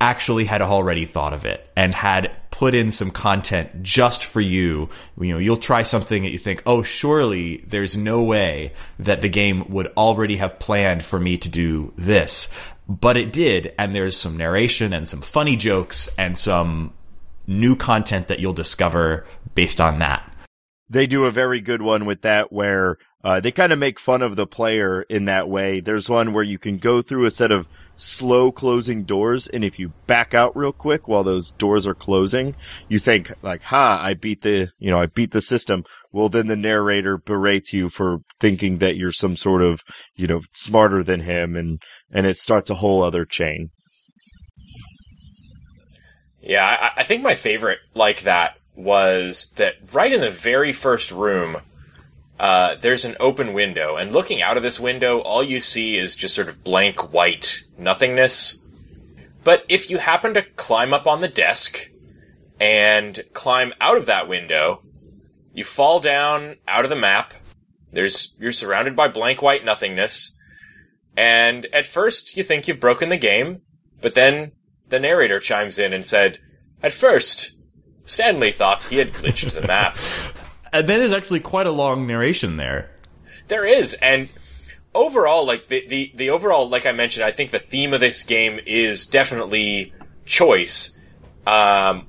actually 0.00 0.46
had 0.46 0.62
already 0.62 1.04
thought 1.04 1.32
of 1.32 1.44
it 1.44 1.68
and 1.76 1.94
had 1.94 2.30
put 2.50 2.74
in 2.74 2.90
some 2.90 3.10
content 3.10 3.82
just 3.82 4.24
for 4.24 4.40
you. 4.40 4.88
You 5.18 5.34
know, 5.34 5.38
you'll 5.38 5.56
try 5.56 5.82
something 5.82 6.22
that 6.22 6.30
you 6.30 6.38
think, 6.38 6.62
oh, 6.66 6.82
surely 6.82 7.58
there's 7.66 7.96
no 7.96 8.22
way 8.22 8.72
that 8.98 9.20
the 9.20 9.28
game 9.28 9.70
would 9.70 9.88
already 9.96 10.36
have 10.36 10.58
planned 10.58 11.04
for 11.04 11.20
me 11.20 11.38
to 11.38 11.48
do 11.48 11.92
this. 11.96 12.48
But 12.88 13.16
it 13.16 13.32
did, 13.32 13.72
and 13.78 13.94
there's 13.94 14.16
some 14.16 14.36
narration 14.36 14.92
and 14.92 15.06
some 15.06 15.20
funny 15.20 15.56
jokes 15.56 16.08
and 16.18 16.36
some 16.36 16.92
new 17.46 17.76
content 17.76 18.28
that 18.28 18.40
you'll 18.40 18.52
discover 18.52 19.26
based 19.54 19.80
on 19.80 19.98
that. 20.00 20.26
They 20.88 21.06
do 21.06 21.24
a 21.24 21.30
very 21.30 21.60
good 21.60 21.82
one 21.82 22.04
with 22.04 22.22
that 22.22 22.52
where 22.52 22.96
uh, 23.22 23.38
they 23.40 23.52
kind 23.52 23.72
of 23.72 23.78
make 23.78 24.00
fun 24.00 24.22
of 24.22 24.34
the 24.34 24.46
player 24.46 25.02
in 25.02 25.26
that 25.26 25.48
way. 25.48 25.80
There's 25.80 26.08
one 26.08 26.32
where 26.32 26.42
you 26.42 26.58
can 26.58 26.78
go 26.78 27.00
through 27.00 27.26
a 27.26 27.30
set 27.30 27.52
of 27.52 27.68
slow 28.00 28.50
closing 28.50 29.04
doors, 29.04 29.46
and 29.46 29.64
if 29.64 29.78
you 29.78 29.90
back 30.06 30.34
out 30.34 30.56
real 30.56 30.72
quick 30.72 31.06
while 31.06 31.22
those 31.22 31.52
doors 31.52 31.86
are 31.86 31.94
closing, 31.94 32.54
you 32.88 32.98
think 32.98 33.32
like, 33.42 33.62
"Ha, 33.64 34.00
I 34.02 34.14
beat 34.14 34.42
the, 34.42 34.70
you 34.78 34.90
know, 34.90 35.00
I 35.00 35.06
beat 35.06 35.32
the 35.32 35.40
system." 35.40 35.84
Well, 36.12 36.28
then 36.28 36.46
the 36.46 36.56
narrator 36.56 37.18
berates 37.18 37.72
you 37.72 37.88
for 37.88 38.18
thinking 38.40 38.78
that 38.78 38.96
you're 38.96 39.12
some 39.12 39.36
sort 39.36 39.62
of, 39.62 39.82
you 40.16 40.26
know, 40.26 40.40
smarter 40.50 41.02
than 41.02 41.20
him, 41.20 41.56
and 41.56 41.82
and 42.10 42.26
it 42.26 42.36
starts 42.36 42.70
a 42.70 42.76
whole 42.76 43.02
other 43.02 43.24
chain. 43.24 43.70
Yeah, 46.40 46.64
I, 46.64 47.00
I 47.02 47.04
think 47.04 47.22
my 47.22 47.34
favorite 47.34 47.80
like 47.94 48.22
that 48.22 48.56
was 48.74 49.52
that 49.56 49.74
right 49.92 50.12
in 50.12 50.20
the 50.20 50.30
very 50.30 50.72
first 50.72 51.10
room 51.10 51.58
uh, 52.40 52.76
there's 52.76 53.04
an 53.04 53.18
open 53.20 53.52
window, 53.52 53.96
and 53.96 54.14
looking 54.14 54.40
out 54.40 54.56
of 54.56 54.62
this 54.62 54.80
window, 54.80 55.18
all 55.20 55.42
you 55.42 55.60
see 55.60 55.98
is 55.98 56.16
just 56.16 56.34
sort 56.34 56.48
of 56.48 56.64
blank 56.64 57.12
white 57.12 57.64
nothingness. 57.76 58.62
But 59.44 59.66
if 59.68 59.90
you 59.90 59.98
happen 59.98 60.32
to 60.32 60.42
climb 60.56 60.94
up 60.94 61.06
on 61.06 61.20
the 61.20 61.28
desk 61.28 61.90
and 62.58 63.22
climb 63.34 63.74
out 63.78 63.98
of 63.98 64.06
that 64.06 64.26
window, 64.26 64.82
you 65.52 65.64
fall 65.64 66.00
down 66.00 66.56
out 66.66 66.84
of 66.84 66.88
the 66.88 66.96
map. 66.96 67.34
There's 67.92 68.34
you're 68.40 68.52
surrounded 68.52 68.96
by 68.96 69.08
blank 69.08 69.42
white 69.42 69.62
nothingness, 69.62 70.38
and 71.18 71.66
at 71.74 71.84
first 71.84 72.38
you 72.38 72.42
think 72.42 72.66
you've 72.66 72.80
broken 72.80 73.10
the 73.10 73.18
game, 73.18 73.60
but 74.00 74.14
then 74.14 74.52
the 74.88 74.98
narrator 74.98 75.40
chimes 75.40 75.78
in 75.78 75.92
and 75.92 76.06
said, 76.06 76.38
"At 76.82 76.94
first, 76.94 77.52
Stanley 78.06 78.50
thought 78.50 78.84
he 78.84 78.96
had 78.96 79.12
glitched 79.12 79.52
the 79.52 79.66
map." 79.66 79.98
And 80.72 80.88
then 80.88 81.00
there's 81.00 81.12
actually 81.12 81.40
quite 81.40 81.66
a 81.66 81.72
long 81.72 82.06
narration 82.06 82.56
there. 82.56 82.90
There 83.48 83.66
is, 83.66 83.94
and 83.94 84.28
overall, 84.94 85.44
like 85.44 85.68
the, 85.68 85.86
the 85.88 86.12
the 86.14 86.30
overall, 86.30 86.68
like 86.68 86.86
I 86.86 86.92
mentioned, 86.92 87.24
I 87.24 87.32
think 87.32 87.50
the 87.50 87.58
theme 87.58 87.92
of 87.92 88.00
this 88.00 88.22
game 88.22 88.60
is 88.66 89.06
definitely 89.06 89.92
choice. 90.24 90.96
Um, 91.46 92.06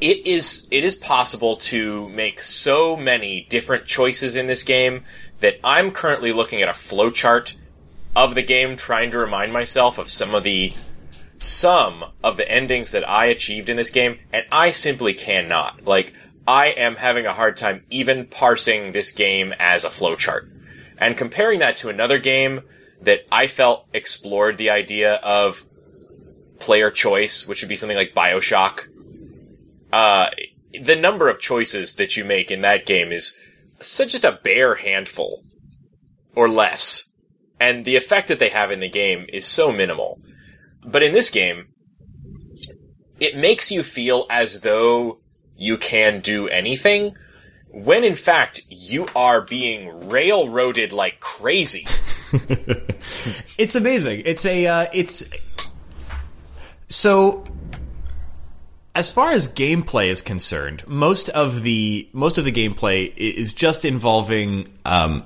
it 0.00 0.26
is 0.26 0.66
it 0.70 0.84
is 0.84 0.94
possible 0.94 1.56
to 1.56 2.08
make 2.08 2.42
so 2.42 2.96
many 2.96 3.46
different 3.48 3.86
choices 3.86 4.36
in 4.36 4.46
this 4.46 4.62
game 4.62 5.04
that 5.40 5.58
I'm 5.62 5.90
currently 5.90 6.32
looking 6.32 6.62
at 6.62 6.68
a 6.68 6.72
flowchart 6.72 7.56
of 8.16 8.34
the 8.34 8.42
game, 8.42 8.76
trying 8.76 9.10
to 9.12 9.18
remind 9.18 9.52
myself 9.52 9.98
of 9.98 10.10
some 10.10 10.34
of 10.34 10.42
the 10.42 10.72
some 11.38 12.04
of 12.22 12.36
the 12.36 12.50
endings 12.50 12.90
that 12.90 13.08
I 13.08 13.26
achieved 13.26 13.68
in 13.68 13.76
this 13.76 13.90
game, 13.90 14.18
and 14.32 14.44
I 14.50 14.70
simply 14.72 15.14
cannot. 15.14 15.84
Like 15.84 16.12
I 16.48 16.68
am 16.68 16.96
having 16.96 17.26
a 17.26 17.34
hard 17.34 17.58
time 17.58 17.84
even 17.90 18.24
parsing 18.24 18.92
this 18.92 19.10
game 19.10 19.52
as 19.58 19.84
a 19.84 19.90
flowchart. 19.90 20.50
And 20.96 21.14
comparing 21.14 21.58
that 21.58 21.76
to 21.76 21.90
another 21.90 22.18
game 22.18 22.62
that 23.02 23.26
I 23.30 23.46
felt 23.48 23.86
explored 23.92 24.56
the 24.56 24.70
idea 24.70 25.16
of 25.16 25.66
player 26.58 26.90
choice, 26.90 27.46
which 27.46 27.60
would 27.60 27.68
be 27.68 27.76
something 27.76 27.98
like 27.98 28.14
Bioshock. 28.14 28.88
Uh, 29.92 30.30
the 30.72 30.96
number 30.96 31.28
of 31.28 31.38
choices 31.38 31.94
that 31.96 32.16
you 32.16 32.24
make 32.24 32.50
in 32.50 32.62
that 32.62 32.86
game 32.86 33.12
is 33.12 33.38
such 33.80 34.12
just 34.12 34.24
a 34.24 34.40
bare 34.42 34.76
handful 34.76 35.44
or 36.34 36.48
less. 36.48 37.12
And 37.60 37.84
the 37.84 37.96
effect 37.96 38.26
that 38.28 38.38
they 38.38 38.48
have 38.48 38.70
in 38.70 38.80
the 38.80 38.88
game 38.88 39.26
is 39.28 39.44
so 39.44 39.70
minimal. 39.70 40.18
But 40.82 41.02
in 41.02 41.12
this 41.12 41.28
game, 41.28 41.74
it 43.20 43.36
makes 43.36 43.70
you 43.70 43.82
feel 43.82 44.26
as 44.30 44.62
though 44.62 45.20
you 45.58 45.76
can 45.76 46.20
do 46.20 46.48
anything, 46.48 47.16
when 47.70 48.04
in 48.04 48.14
fact 48.14 48.62
you 48.70 49.06
are 49.14 49.42
being 49.42 50.08
railroaded 50.08 50.92
like 50.92 51.20
crazy. 51.20 51.86
it's 53.58 53.74
amazing. 53.74 54.22
It's 54.24 54.46
a 54.46 54.66
uh, 54.66 54.86
it's 54.92 55.24
so 56.88 57.44
as 58.94 59.12
far 59.12 59.32
as 59.32 59.48
gameplay 59.48 60.08
is 60.08 60.22
concerned, 60.22 60.82
most 60.86 61.28
of 61.30 61.62
the 61.62 62.08
most 62.12 62.38
of 62.38 62.44
the 62.44 62.52
gameplay 62.52 63.14
is 63.16 63.52
just 63.52 63.84
involving 63.84 64.68
um, 64.84 65.24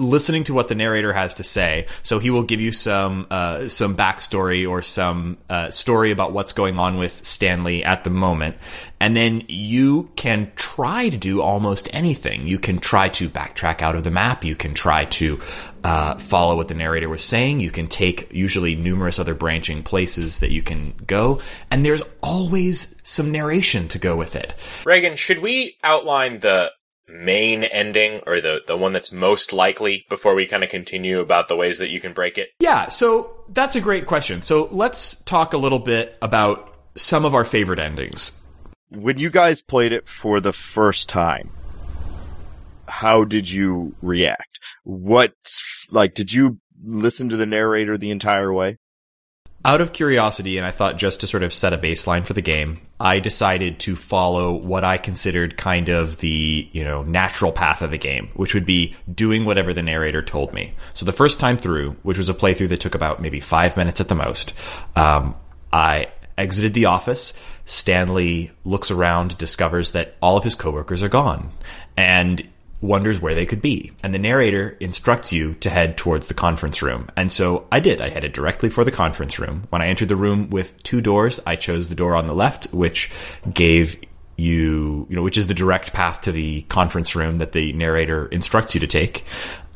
listening 0.00 0.44
to 0.44 0.54
what 0.54 0.68
the 0.68 0.74
narrator 0.74 1.12
has 1.12 1.34
to 1.34 1.44
say. 1.44 1.86
So 2.02 2.18
he 2.18 2.30
will 2.30 2.42
give 2.42 2.60
you 2.60 2.72
some 2.72 3.26
uh, 3.30 3.68
some 3.68 3.96
backstory 3.96 4.68
or 4.68 4.82
some 4.82 5.38
uh, 5.48 5.70
story 5.70 6.10
about 6.10 6.32
what's 6.32 6.52
going 6.52 6.78
on 6.78 6.96
with 6.96 7.24
Stanley 7.24 7.84
at 7.84 8.04
the 8.04 8.10
moment, 8.10 8.56
and 8.98 9.14
then 9.14 9.44
you 9.48 10.10
can 10.16 10.50
try 10.56 11.08
to 11.08 11.16
do 11.16 11.42
almost 11.42 11.88
anything. 11.92 12.48
You 12.48 12.58
can 12.58 12.78
try 12.78 13.08
to 13.10 13.28
backtrack 13.28 13.82
out 13.82 13.94
of 13.94 14.04
the 14.04 14.10
map. 14.10 14.44
You 14.44 14.56
can 14.56 14.74
try 14.74 15.04
to 15.04 15.40
uh, 15.84 16.16
follow 16.16 16.56
what 16.56 16.68
the 16.68 16.74
narrator 16.74 17.08
was 17.08 17.24
saying. 17.24 17.60
You 17.60 17.70
can 17.70 17.86
take 17.86 18.32
usually 18.32 18.74
numerous 18.74 19.18
other 19.18 19.34
branching 19.34 19.82
places 19.82 20.40
that 20.40 20.50
you 20.50 20.62
can 20.62 20.94
go, 21.06 21.40
and 21.70 21.84
there's 21.84 22.02
always 22.22 22.96
some 23.02 23.30
narration 23.30 23.88
to 23.88 23.98
go 23.98 24.16
with 24.16 24.36
it. 24.36 24.54
Reagan, 24.84 25.16
should 25.16 25.40
we 25.40 25.76
outline 25.82 26.40
the 26.40 26.72
main 27.10 27.64
ending 27.64 28.20
or 28.26 28.40
the, 28.40 28.60
the 28.66 28.76
one 28.76 28.92
that's 28.92 29.12
most 29.12 29.52
likely 29.52 30.06
before 30.08 30.34
we 30.34 30.46
kind 30.46 30.64
of 30.64 30.70
continue 30.70 31.20
about 31.20 31.48
the 31.48 31.56
ways 31.56 31.78
that 31.78 31.90
you 31.90 32.00
can 32.00 32.12
break 32.12 32.38
it? 32.38 32.50
Yeah, 32.60 32.88
so 32.88 33.44
that's 33.48 33.76
a 33.76 33.80
great 33.80 34.06
question. 34.06 34.42
So 34.42 34.68
let's 34.70 35.16
talk 35.22 35.52
a 35.52 35.58
little 35.58 35.78
bit 35.78 36.16
about 36.22 36.74
some 36.94 37.24
of 37.24 37.34
our 37.34 37.44
favorite 37.44 37.78
endings. 37.78 38.40
When 38.90 39.18
you 39.18 39.30
guys 39.30 39.62
played 39.62 39.92
it 39.92 40.08
for 40.08 40.40
the 40.40 40.52
first 40.52 41.08
time, 41.08 41.52
how 42.88 43.24
did 43.24 43.50
you 43.50 43.94
react? 44.02 44.58
What, 44.84 45.32
like, 45.90 46.14
did 46.14 46.32
you 46.32 46.58
listen 46.82 47.28
to 47.28 47.36
the 47.36 47.46
narrator 47.46 47.96
the 47.96 48.10
entire 48.10 48.52
way? 48.52 48.78
Out 49.62 49.82
of 49.82 49.92
curiosity, 49.92 50.56
and 50.56 50.66
I 50.66 50.70
thought 50.70 50.96
just 50.96 51.20
to 51.20 51.26
sort 51.26 51.42
of 51.42 51.52
set 51.52 51.74
a 51.74 51.78
baseline 51.78 52.24
for 52.24 52.32
the 52.32 52.40
game, 52.40 52.78
I 52.98 53.18
decided 53.18 53.78
to 53.80 53.94
follow 53.94 54.52
what 54.52 54.84
I 54.84 54.96
considered 54.96 55.58
kind 55.58 55.90
of 55.90 56.16
the, 56.18 56.66
you 56.72 56.82
know, 56.82 57.02
natural 57.02 57.52
path 57.52 57.82
of 57.82 57.90
the 57.90 57.98
game, 57.98 58.30
which 58.32 58.54
would 58.54 58.64
be 58.64 58.96
doing 59.12 59.44
whatever 59.44 59.74
the 59.74 59.82
narrator 59.82 60.22
told 60.22 60.54
me. 60.54 60.72
So 60.94 61.04
the 61.04 61.12
first 61.12 61.38
time 61.38 61.58
through, 61.58 61.90
which 62.02 62.16
was 62.16 62.30
a 62.30 62.34
playthrough 62.34 62.70
that 62.70 62.80
took 62.80 62.94
about 62.94 63.20
maybe 63.20 63.38
five 63.38 63.76
minutes 63.76 64.00
at 64.00 64.08
the 64.08 64.14
most, 64.14 64.54
um, 64.96 65.36
I 65.70 66.06
exited 66.38 66.72
the 66.72 66.86
office. 66.86 67.34
Stanley 67.66 68.52
looks 68.64 68.90
around, 68.90 69.36
discovers 69.36 69.92
that 69.92 70.16
all 70.22 70.38
of 70.38 70.44
his 70.44 70.54
coworkers 70.54 71.02
are 71.02 71.10
gone. 71.10 71.50
And 71.98 72.48
wonders 72.80 73.20
where 73.20 73.34
they 73.34 73.46
could 73.46 73.60
be. 73.60 73.92
And 74.02 74.14
the 74.14 74.18
narrator 74.18 74.76
instructs 74.80 75.32
you 75.32 75.54
to 75.54 75.70
head 75.70 75.96
towards 75.96 76.28
the 76.28 76.34
conference 76.34 76.82
room. 76.82 77.08
And 77.16 77.30
so 77.30 77.66
I 77.70 77.80
did. 77.80 78.00
I 78.00 78.08
headed 78.08 78.32
directly 78.32 78.70
for 78.70 78.84
the 78.84 78.90
conference 78.90 79.38
room. 79.38 79.66
When 79.70 79.82
I 79.82 79.88
entered 79.88 80.08
the 80.08 80.16
room 80.16 80.50
with 80.50 80.82
two 80.82 81.00
doors, 81.00 81.40
I 81.46 81.56
chose 81.56 81.88
the 81.88 81.94
door 81.94 82.16
on 82.16 82.26
the 82.26 82.34
left, 82.34 82.72
which 82.72 83.10
gave 83.52 83.96
you, 84.36 85.06
you 85.10 85.16
know, 85.16 85.22
which 85.22 85.36
is 85.36 85.46
the 85.46 85.54
direct 85.54 85.92
path 85.92 86.22
to 86.22 86.32
the 86.32 86.62
conference 86.62 87.14
room 87.14 87.38
that 87.38 87.52
the 87.52 87.72
narrator 87.74 88.26
instructs 88.26 88.74
you 88.74 88.80
to 88.80 88.86
take. 88.86 89.24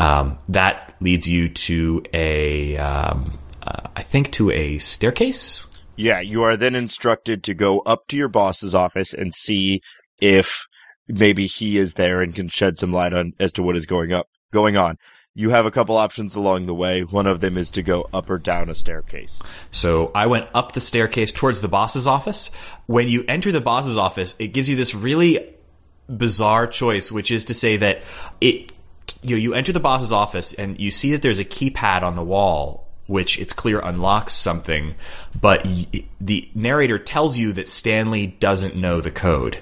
Um, 0.00 0.38
that 0.48 0.96
leads 1.00 1.28
you 1.28 1.50
to 1.50 2.02
a, 2.14 2.78
um, 2.78 3.38
uh, 3.62 3.88
I 3.94 4.02
think 4.02 4.32
to 4.32 4.50
a 4.50 4.78
staircase. 4.78 5.66
Yeah, 5.96 6.20
you 6.20 6.42
are 6.42 6.57
then 6.57 6.74
instructed 6.74 7.44
to 7.44 7.55
go 7.55 7.80
up 7.80 8.09
to 8.09 8.16
your 8.16 8.28
boss's 8.28 8.74
office 8.74 9.12
and 9.14 9.32
see 9.32 9.80
if 10.20 10.66
maybe 11.09 11.46
he 11.46 11.78
is 11.78 11.94
there 11.94 12.20
and 12.20 12.34
can 12.34 12.48
shed 12.48 12.78
some 12.78 12.92
light 12.92 13.12
on 13.12 13.34
as 13.38 13.52
to 13.55 13.62
what 13.62 13.76
is 13.76 13.86
going 13.86 14.12
up 14.12 14.28
going 14.52 14.76
on. 14.76 14.98
You 15.36 15.50
have 15.50 15.66
a 15.66 15.70
couple 15.72 15.96
options 15.96 16.36
along 16.36 16.66
the 16.66 16.74
way. 16.74 17.02
One 17.02 17.26
of 17.26 17.40
them 17.40 17.59
is 17.59 17.72
to 17.72 17.82
go 17.82 18.09
up 18.12 18.30
or 18.30 18.38
down 18.38 18.70
a 18.70 18.74
staircase. 18.74 19.42
So 19.72 20.12
I 20.14 20.26
went 20.26 20.48
up 20.55 20.72
the 20.72 20.80
staircase 20.80 21.32
towards 21.32 21.61
the 21.61 21.68
boss's 21.68 22.07
office. 22.07 22.52
When 22.86 23.09
you 23.09 23.24
enter 23.26 23.50
the 23.50 23.61
boss's 23.61 23.98
office, 23.98 24.36
it 24.38 24.48
gives 24.48 24.68
you 24.68 24.76
this 24.76 24.94
really 24.94 25.55
bizarre 26.09 26.68
choice, 26.68 27.11
which 27.11 27.32
is 27.32 27.46
to 27.46 27.55
say 27.55 27.76
that 27.78 28.02
it 28.40 28.72
you 29.22 29.36
know, 29.36 29.40
you 29.40 29.55
enter 29.55 29.72
the 29.72 29.80
boss's 29.80 30.12
office 30.12 30.52
and 30.55 30.78
you 30.78 30.90
see 30.90 31.12
that 31.12 31.22
there's 31.22 31.38
a 31.38 31.44
keypad 31.44 32.02
on 32.02 32.14
the 32.14 32.22
wall 32.22 32.84
which 33.07 33.38
it's 33.38 33.52
clear 33.52 33.80
unlocks 33.80 34.32
something, 34.32 34.94
but 35.38 35.66
the 36.20 36.48
narrator 36.55 36.98
tells 36.98 37.36
you 37.36 37.52
that 37.52 37.68
Stanley 37.68 38.26
doesn't 38.26 38.76
know 38.76 39.00
the 39.00 39.11
code 39.11 39.59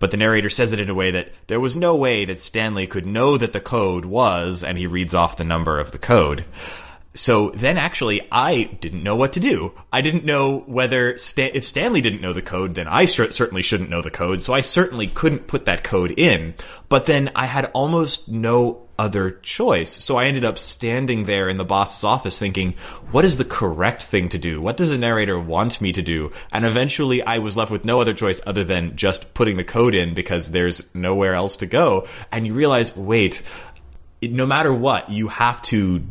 but 0.00 0.10
the 0.10 0.16
narrator 0.16 0.50
says 0.50 0.72
it 0.72 0.80
in 0.80 0.90
a 0.90 0.94
way 0.94 1.12
that 1.12 1.30
there 1.46 1.60
was 1.60 1.76
no 1.76 1.94
way 1.94 2.24
that 2.24 2.40
Stanley 2.40 2.88
could 2.88 3.06
know 3.06 3.36
that 3.36 3.52
the 3.52 3.60
code 3.60 4.04
was, 4.04 4.64
and 4.64 4.76
he 4.76 4.88
reads 4.88 5.14
off 5.14 5.36
the 5.36 5.44
number 5.44 5.78
of 5.78 5.92
the 5.92 5.98
code. 5.98 6.44
So 7.12 7.50
then 7.50 7.76
actually 7.76 8.26
I 8.30 8.64
didn't 8.80 9.02
know 9.02 9.16
what 9.16 9.32
to 9.34 9.40
do. 9.40 9.72
I 9.92 10.00
didn't 10.00 10.24
know 10.24 10.60
whether 10.66 11.10
if 11.10 11.64
Stanley 11.64 12.00
didn't 12.00 12.20
know 12.20 12.32
the 12.32 12.42
code, 12.42 12.74
then 12.76 12.86
I 12.86 13.04
sh- 13.04 13.32
certainly 13.32 13.62
shouldn't 13.62 13.90
know 13.90 14.00
the 14.00 14.10
code. 14.10 14.42
So 14.42 14.54
I 14.54 14.60
certainly 14.60 15.08
couldn't 15.08 15.48
put 15.48 15.64
that 15.64 15.84
code 15.84 16.12
in. 16.16 16.54
But 16.88 17.06
then 17.06 17.30
I 17.34 17.46
had 17.46 17.66
almost 17.74 18.28
no 18.28 18.86
other 19.00 19.30
choice. 19.30 19.90
So 19.90 20.18
I 20.18 20.26
ended 20.26 20.44
up 20.44 20.58
standing 20.58 21.24
there 21.24 21.48
in 21.48 21.56
the 21.56 21.64
boss's 21.64 22.04
office 22.04 22.38
thinking, 22.38 22.74
what 23.10 23.24
is 23.24 23.38
the 23.38 23.46
correct 23.46 24.02
thing 24.02 24.28
to 24.28 24.38
do? 24.38 24.60
What 24.60 24.76
does 24.76 24.90
the 24.90 24.98
narrator 24.98 25.40
want 25.40 25.80
me 25.80 25.90
to 25.92 26.02
do? 26.02 26.32
And 26.52 26.66
eventually 26.66 27.22
I 27.22 27.38
was 27.38 27.56
left 27.56 27.70
with 27.70 27.82
no 27.82 28.02
other 28.02 28.12
choice 28.12 28.42
other 28.46 28.62
than 28.62 28.96
just 28.96 29.32
putting 29.32 29.56
the 29.56 29.64
code 29.64 29.94
in 29.94 30.12
because 30.12 30.50
there's 30.50 30.84
nowhere 30.94 31.32
else 31.32 31.56
to 31.56 31.66
go. 31.66 32.06
And 32.30 32.46
you 32.46 32.52
realize, 32.52 32.94
wait, 32.94 33.40
no 34.20 34.44
matter 34.44 34.72
what, 34.72 35.08
you 35.08 35.28
have 35.28 35.62
to 35.62 36.06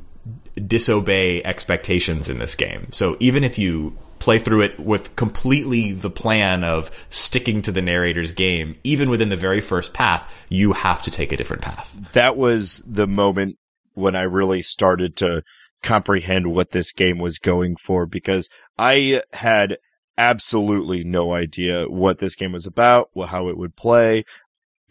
disobey 0.56 1.44
expectations 1.44 2.28
in 2.28 2.40
this 2.40 2.56
game. 2.56 2.88
So 2.92 3.18
even 3.20 3.44
if 3.44 3.60
you 3.60 3.96
play 4.20 4.38
through 4.38 4.62
it 4.62 4.80
with 4.80 5.16
completely 5.16 5.92
the 5.92 6.10
plan 6.10 6.64
of 6.64 6.92
sticking 7.10 7.62
to 7.64 7.72
the 7.72 7.82
narrator's 7.82 8.34
game, 8.34 8.78
even 8.84 9.10
within 9.10 9.30
the 9.30 9.36
very 9.36 9.62
first 9.62 9.94
path, 9.94 10.32
you 10.50 10.74
have 10.74 11.02
to 11.04 11.12
take 11.12 11.32
a 11.32 11.38
different 11.38 11.62
path. 11.62 11.98
That 12.14 12.38
was 12.38 12.84
the 12.86 13.08
moment 13.08 13.58
when 13.94 14.16
I 14.16 14.24
really 14.24 14.62
started 14.62 15.16
to 15.18 15.44
comprehend 15.82 16.48
what 16.48 16.72
this 16.72 16.92
game 16.92 17.20
was 17.20 17.40
going 17.40 17.76
for 17.78 18.06
because 18.06 18.50
I 18.78 19.22
had 19.34 19.78
absolutely 20.18 21.04
no 21.04 21.34
idea 21.34 21.86
what 21.86 22.18
this 22.18 22.36
game 22.36 22.52
was 22.52 22.68
about, 22.68 23.10
how 23.28 23.48
it 23.48 23.58
would 23.58 23.76
play, 23.76 24.26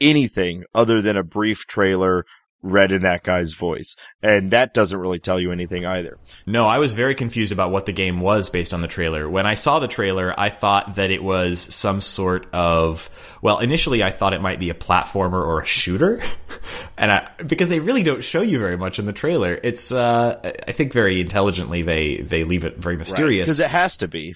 anything 0.01 0.65
other 0.75 1.03
than 1.03 1.17
a 1.17 1.23
brief 1.23 1.67
trailer 1.67 2.25
read 2.63 2.93
in 2.93 3.03
that 3.03 3.23
guy's 3.23 3.53
voice. 3.53 3.95
And 4.23 4.51
that 4.51 4.75
doesn't 4.75 4.99
really 4.99 5.19
tell 5.19 5.39
you 5.39 5.53
anything 5.53 5.87
either. 5.87 6.19
No, 6.47 6.67
I 6.67 6.79
was 6.79 6.95
very 6.95 7.15
confused 7.15 7.53
about 7.53 7.71
what 7.71 7.87
the 7.87 7.93
game 7.93 8.21
was 8.21 8.51
based 8.51 8.75
on 8.75 8.81
the 8.81 8.89
trailer. 8.89 9.29
When 9.29 9.47
I 9.47 9.55
saw 9.55 9.79
the 9.79 9.89
trailer, 9.89 10.35
I 10.39 10.51
thought 10.51 10.97
that 10.97 11.11
it 11.11 11.23
was 11.23 11.61
some 11.61 12.01
sort 12.01 12.53
of, 12.53 13.09
well, 13.43 13.59
initially 13.59 14.03
I 14.03 14.11
thought 14.11 14.33
it 14.33 14.43
might 14.43 14.59
be 14.59 14.71
a 14.71 14.75
platformer 14.75 15.45
or 15.45 15.61
a 15.61 15.67
shooter. 15.67 16.23
and 16.99 17.13
I, 17.13 17.31
because 17.47 17.69
they 17.69 17.81
really 17.81 18.03
don't 18.03 18.25
show 18.25 18.43
you 18.43 18.59
very 18.59 18.77
much 18.77 18.99
in 18.99 19.07
the 19.07 19.13
trailer. 19.13 19.59
It's, 19.63 19.93
uh, 19.93 20.53
I 20.67 20.73
think 20.73 20.93
very 20.93 21.21
intelligently 21.21 21.83
they, 21.83 22.23
they 22.23 22.45
leave 22.45 22.65
it 22.65 22.79
very 22.79 22.97
mysterious. 22.97 23.47
Because 23.47 23.61
it 23.61 23.71
has 23.71 23.97
to 23.99 24.09
be. 24.09 24.35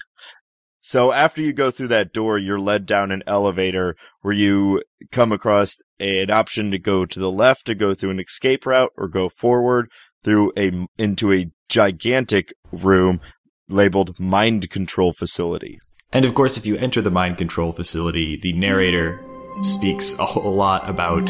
So 0.85 1.13
after 1.13 1.41
you 1.41 1.53
go 1.53 1.71
through 1.71 1.87
that 1.87 2.11
door, 2.11 2.37
you're 2.37 2.59
led 2.59 2.85
down 2.85 3.09
an 3.11 3.23
elevator 3.25 3.95
where 4.21 4.33
you 4.33 4.81
come 5.13 5.31
across 5.31 5.77
an 5.97 6.29
option 6.29 6.71
to 6.71 6.77
go 6.77 7.05
to 7.05 7.19
the 7.21 7.31
left 7.31 7.65
to 7.67 7.73
go 7.73 7.93
through 7.93 8.09
an 8.09 8.19
escape 8.19 8.65
route 8.65 8.91
or 8.97 9.07
go 9.07 9.29
forward 9.29 9.89
through 10.25 10.51
a 10.57 10.85
into 10.97 11.31
a 11.31 11.49
gigantic 11.69 12.53
room 12.73 13.21
labeled 13.69 14.19
mind 14.19 14.69
control 14.69 15.13
facility. 15.13 15.79
And 16.11 16.25
of 16.25 16.33
course, 16.33 16.57
if 16.57 16.65
you 16.65 16.75
enter 16.75 17.01
the 17.01 17.09
mind 17.09 17.37
control 17.37 17.71
facility, 17.71 18.35
the 18.35 18.51
narrator 18.51 19.23
speaks 19.61 20.19
a 20.19 20.25
whole 20.25 20.53
lot 20.53 20.89
about 20.89 21.29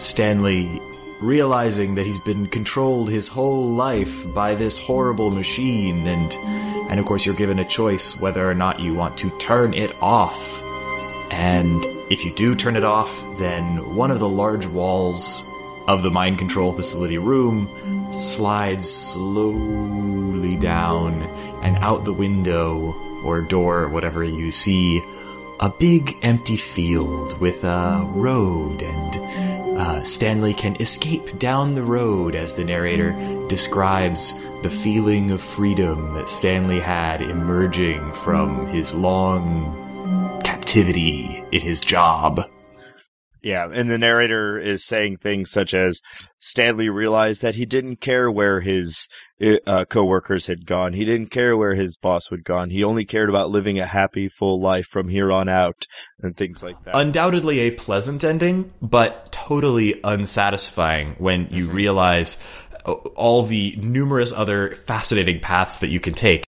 Stanley 0.00 0.80
realizing 1.22 1.94
that 1.94 2.06
he's 2.06 2.20
been 2.20 2.46
controlled 2.46 3.08
his 3.08 3.28
whole 3.28 3.68
life 3.68 4.32
by 4.34 4.54
this 4.54 4.78
horrible 4.78 5.30
machine. 5.30 6.06
And 6.06 6.32
and 6.90 7.00
of 7.00 7.06
course 7.06 7.24
you're 7.24 7.34
given 7.34 7.58
a 7.58 7.64
choice 7.64 8.20
whether 8.20 8.48
or 8.48 8.54
not 8.54 8.80
you 8.80 8.94
want 8.94 9.16
to 9.18 9.30
turn 9.38 9.72
it 9.74 9.94
off. 10.02 10.62
And 11.30 11.82
if 12.10 12.24
you 12.24 12.32
do 12.34 12.54
turn 12.54 12.76
it 12.76 12.84
off 12.84 13.24
then 13.38 13.94
one 13.94 14.10
of 14.10 14.18
the 14.18 14.28
large 14.28 14.66
walls 14.66 15.48
of 15.88 16.02
the 16.02 16.10
mind 16.10 16.38
control 16.38 16.72
facility 16.72 17.18
room 17.18 17.68
slides 18.12 18.88
slowly 18.88 20.56
down 20.56 21.22
and 21.62 21.76
out 21.78 22.04
the 22.04 22.12
window 22.12 22.94
or 23.24 23.40
door 23.40 23.88
whatever 23.88 24.22
you 24.22 24.52
see 24.52 25.02
a 25.60 25.68
big 25.68 26.16
empty 26.22 26.56
field 26.56 27.38
with 27.40 27.64
a 27.64 28.04
road 28.12 28.82
and 28.82 29.51
uh, 29.82 30.04
Stanley 30.04 30.54
can 30.54 30.80
escape 30.80 31.40
down 31.40 31.74
the 31.74 31.82
road 31.82 32.36
as 32.36 32.54
the 32.54 32.62
narrator 32.62 33.10
describes 33.48 34.32
the 34.62 34.70
feeling 34.70 35.32
of 35.32 35.42
freedom 35.42 36.14
that 36.14 36.28
Stanley 36.28 36.78
had 36.78 37.20
emerging 37.20 38.12
from 38.12 38.64
his 38.68 38.94
long 38.94 40.40
captivity 40.44 41.42
in 41.50 41.60
his 41.60 41.80
job. 41.80 42.48
Yeah, 43.42 43.68
and 43.72 43.90
the 43.90 43.98
narrator 43.98 44.56
is 44.56 44.84
saying 44.84 45.16
things 45.16 45.50
such 45.50 45.74
as 45.74 46.00
Stanley 46.38 46.88
realized 46.88 47.42
that 47.42 47.56
he 47.56 47.66
didn't 47.66 47.96
care 47.96 48.30
where 48.30 48.60
his 48.60 49.08
uh, 49.66 49.84
coworkers 49.86 50.46
had 50.46 50.64
gone. 50.64 50.92
He 50.92 51.04
didn't 51.04 51.30
care 51.30 51.56
where 51.56 51.74
his 51.74 51.96
boss 51.96 52.28
had 52.28 52.44
gone. 52.44 52.70
He 52.70 52.84
only 52.84 53.04
cared 53.04 53.28
about 53.28 53.50
living 53.50 53.80
a 53.80 53.86
happy, 53.86 54.28
full 54.28 54.60
life 54.60 54.86
from 54.86 55.08
here 55.08 55.32
on 55.32 55.48
out, 55.48 55.86
and 56.20 56.36
things 56.36 56.62
like 56.62 56.84
that. 56.84 56.96
Undoubtedly 56.96 57.58
a 57.60 57.72
pleasant 57.72 58.22
ending, 58.22 58.72
but 58.80 59.32
totally 59.32 60.00
unsatisfying 60.04 61.16
when 61.18 61.48
you 61.50 61.66
mm-hmm. 61.66 61.76
realize 61.76 62.38
uh, 62.86 62.92
all 62.92 63.42
the 63.42 63.74
numerous 63.76 64.32
other 64.32 64.76
fascinating 64.76 65.40
paths 65.40 65.80
that 65.80 65.88
you 65.88 65.98
can 65.98 66.14
take. 66.14 66.44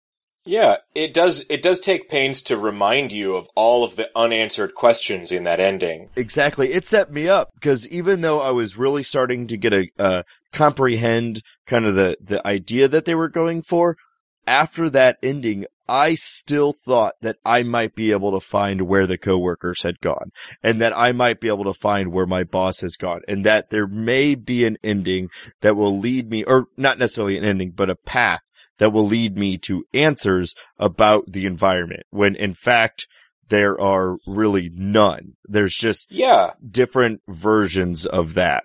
Yeah, 0.48 0.78
it 0.94 1.12
does. 1.12 1.44
It 1.50 1.62
does 1.62 1.78
take 1.78 2.08
pains 2.08 2.40
to 2.44 2.56
remind 2.56 3.12
you 3.12 3.36
of 3.36 3.50
all 3.54 3.84
of 3.84 3.96
the 3.96 4.08
unanswered 4.16 4.74
questions 4.74 5.30
in 5.30 5.44
that 5.44 5.60
ending. 5.60 6.08
Exactly. 6.16 6.72
It 6.72 6.86
set 6.86 7.12
me 7.12 7.28
up 7.28 7.50
because 7.52 7.86
even 7.88 8.22
though 8.22 8.40
I 8.40 8.50
was 8.52 8.78
really 8.78 9.02
starting 9.02 9.46
to 9.48 9.58
get 9.58 9.74
a 9.74 9.88
uh, 9.98 10.22
comprehend 10.54 11.42
kind 11.66 11.84
of 11.84 11.96
the 11.96 12.16
the 12.18 12.44
idea 12.46 12.88
that 12.88 13.04
they 13.04 13.14
were 13.14 13.28
going 13.28 13.60
for, 13.60 13.98
after 14.46 14.88
that 14.88 15.18
ending, 15.22 15.66
I 15.86 16.14
still 16.14 16.72
thought 16.72 17.16
that 17.20 17.36
I 17.44 17.62
might 17.62 17.94
be 17.94 18.10
able 18.10 18.32
to 18.32 18.40
find 18.40 18.88
where 18.88 19.06
the 19.06 19.18
coworkers 19.18 19.82
had 19.82 20.00
gone 20.00 20.30
and 20.62 20.80
that 20.80 20.96
I 20.96 21.12
might 21.12 21.40
be 21.40 21.48
able 21.48 21.64
to 21.64 21.74
find 21.74 22.10
where 22.10 22.26
my 22.26 22.44
boss 22.44 22.80
has 22.80 22.96
gone 22.96 23.20
and 23.28 23.44
that 23.44 23.68
there 23.68 23.86
may 23.86 24.34
be 24.34 24.64
an 24.64 24.78
ending 24.82 25.28
that 25.60 25.76
will 25.76 25.98
lead 25.98 26.30
me, 26.30 26.42
or 26.44 26.68
not 26.78 26.98
necessarily 26.98 27.36
an 27.36 27.44
ending, 27.44 27.72
but 27.72 27.90
a 27.90 27.96
path 27.96 28.40
that 28.78 28.92
will 28.92 29.06
lead 29.06 29.36
me 29.36 29.58
to 29.58 29.84
answers 29.92 30.54
about 30.78 31.24
the 31.26 31.46
environment 31.46 32.04
when 32.10 32.34
in 32.34 32.54
fact 32.54 33.06
there 33.48 33.80
are 33.80 34.18
really 34.26 34.70
none. 34.74 35.34
There's 35.44 35.74
just 35.74 36.12
yeah. 36.12 36.52
different 36.68 37.22
versions 37.28 38.06
of 38.06 38.34
that. 38.34 38.64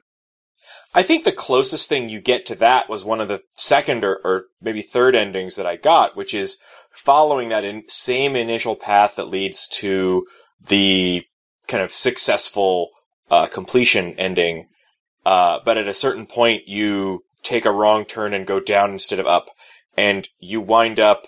I 0.95 1.03
think 1.03 1.23
the 1.23 1.31
closest 1.31 1.89
thing 1.89 2.09
you 2.09 2.21
get 2.21 2.45
to 2.47 2.55
that 2.55 2.89
was 2.89 3.03
one 3.03 3.19
of 3.19 3.27
the 3.27 3.41
second 3.55 4.03
or, 4.03 4.19
or 4.23 4.45
maybe 4.61 4.81
third 4.81 5.15
endings 5.15 5.55
that 5.55 5.65
I 5.65 5.75
got, 5.75 6.15
which 6.15 6.33
is 6.33 6.61
following 6.91 7.49
that 7.49 7.63
in, 7.63 7.83
same 7.87 8.35
initial 8.35 8.75
path 8.75 9.15
that 9.15 9.29
leads 9.29 9.67
to 9.79 10.27
the 10.67 11.23
kind 11.67 11.81
of 11.81 11.93
successful 11.93 12.89
uh, 13.31 13.47
completion 13.47 14.13
ending. 14.19 14.67
Uh, 15.25 15.59
but 15.65 15.77
at 15.77 15.87
a 15.87 15.95
certain 15.95 16.27
point, 16.27 16.67
you 16.67 17.23
take 17.41 17.65
a 17.65 17.71
wrong 17.71 18.05
turn 18.05 18.33
and 18.33 18.45
go 18.45 18.59
down 18.59 18.91
instead 18.91 19.19
of 19.19 19.25
up 19.25 19.47
and 19.97 20.29
you 20.39 20.61
wind 20.61 20.99
up 20.99 21.27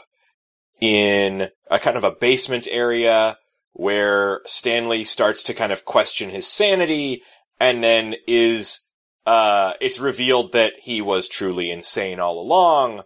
in 0.79 1.49
a 1.69 1.79
kind 1.79 1.97
of 1.97 2.03
a 2.03 2.11
basement 2.11 2.67
area 2.69 3.37
where 3.73 4.41
Stanley 4.45 5.03
starts 5.03 5.43
to 5.43 5.53
kind 5.53 5.71
of 5.71 5.85
question 5.85 6.29
his 6.29 6.47
sanity 6.47 7.23
and 7.59 7.83
then 7.83 8.15
is, 8.27 8.87
uh, 9.25 9.73
it's 9.81 9.99
revealed 9.99 10.51
that 10.53 10.73
he 10.81 11.01
was 11.01 11.27
truly 11.27 11.71
insane 11.71 12.19
all 12.19 12.39
along 12.39 13.03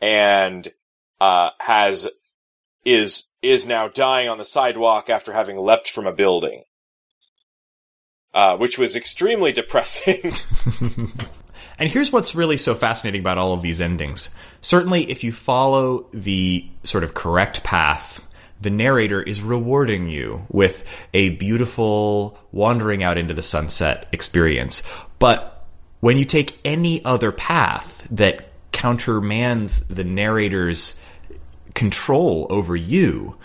and, 0.00 0.72
uh, 1.20 1.50
has, 1.60 2.08
is, 2.84 3.30
is 3.42 3.66
now 3.66 3.88
dying 3.88 4.28
on 4.28 4.38
the 4.38 4.44
sidewalk 4.44 5.08
after 5.08 5.32
having 5.32 5.58
leapt 5.58 5.88
from 5.88 6.06
a 6.06 6.12
building. 6.12 6.64
Uh, 8.34 8.56
which 8.56 8.78
was 8.78 8.96
extremely 8.96 9.52
depressing. 9.52 10.32
And 11.78 11.88
here's 11.88 12.12
what's 12.12 12.34
really 12.34 12.56
so 12.56 12.74
fascinating 12.74 13.20
about 13.20 13.38
all 13.38 13.52
of 13.54 13.62
these 13.62 13.80
endings. 13.80 14.30
Certainly, 14.60 15.10
if 15.10 15.24
you 15.24 15.32
follow 15.32 16.06
the 16.12 16.66
sort 16.84 17.04
of 17.04 17.14
correct 17.14 17.64
path, 17.64 18.20
the 18.60 18.70
narrator 18.70 19.20
is 19.20 19.42
rewarding 19.42 20.08
you 20.08 20.46
with 20.48 20.84
a 21.12 21.30
beautiful 21.30 22.38
wandering 22.52 23.02
out 23.02 23.18
into 23.18 23.34
the 23.34 23.42
sunset 23.42 24.06
experience. 24.12 24.82
But 25.18 25.64
when 26.00 26.18
you 26.18 26.24
take 26.24 26.58
any 26.64 27.04
other 27.04 27.32
path 27.32 28.06
that 28.10 28.48
countermands 28.72 29.86
the 29.88 30.04
narrator's 30.04 31.00
control 31.74 32.46
over 32.50 32.76
you, 32.76 33.36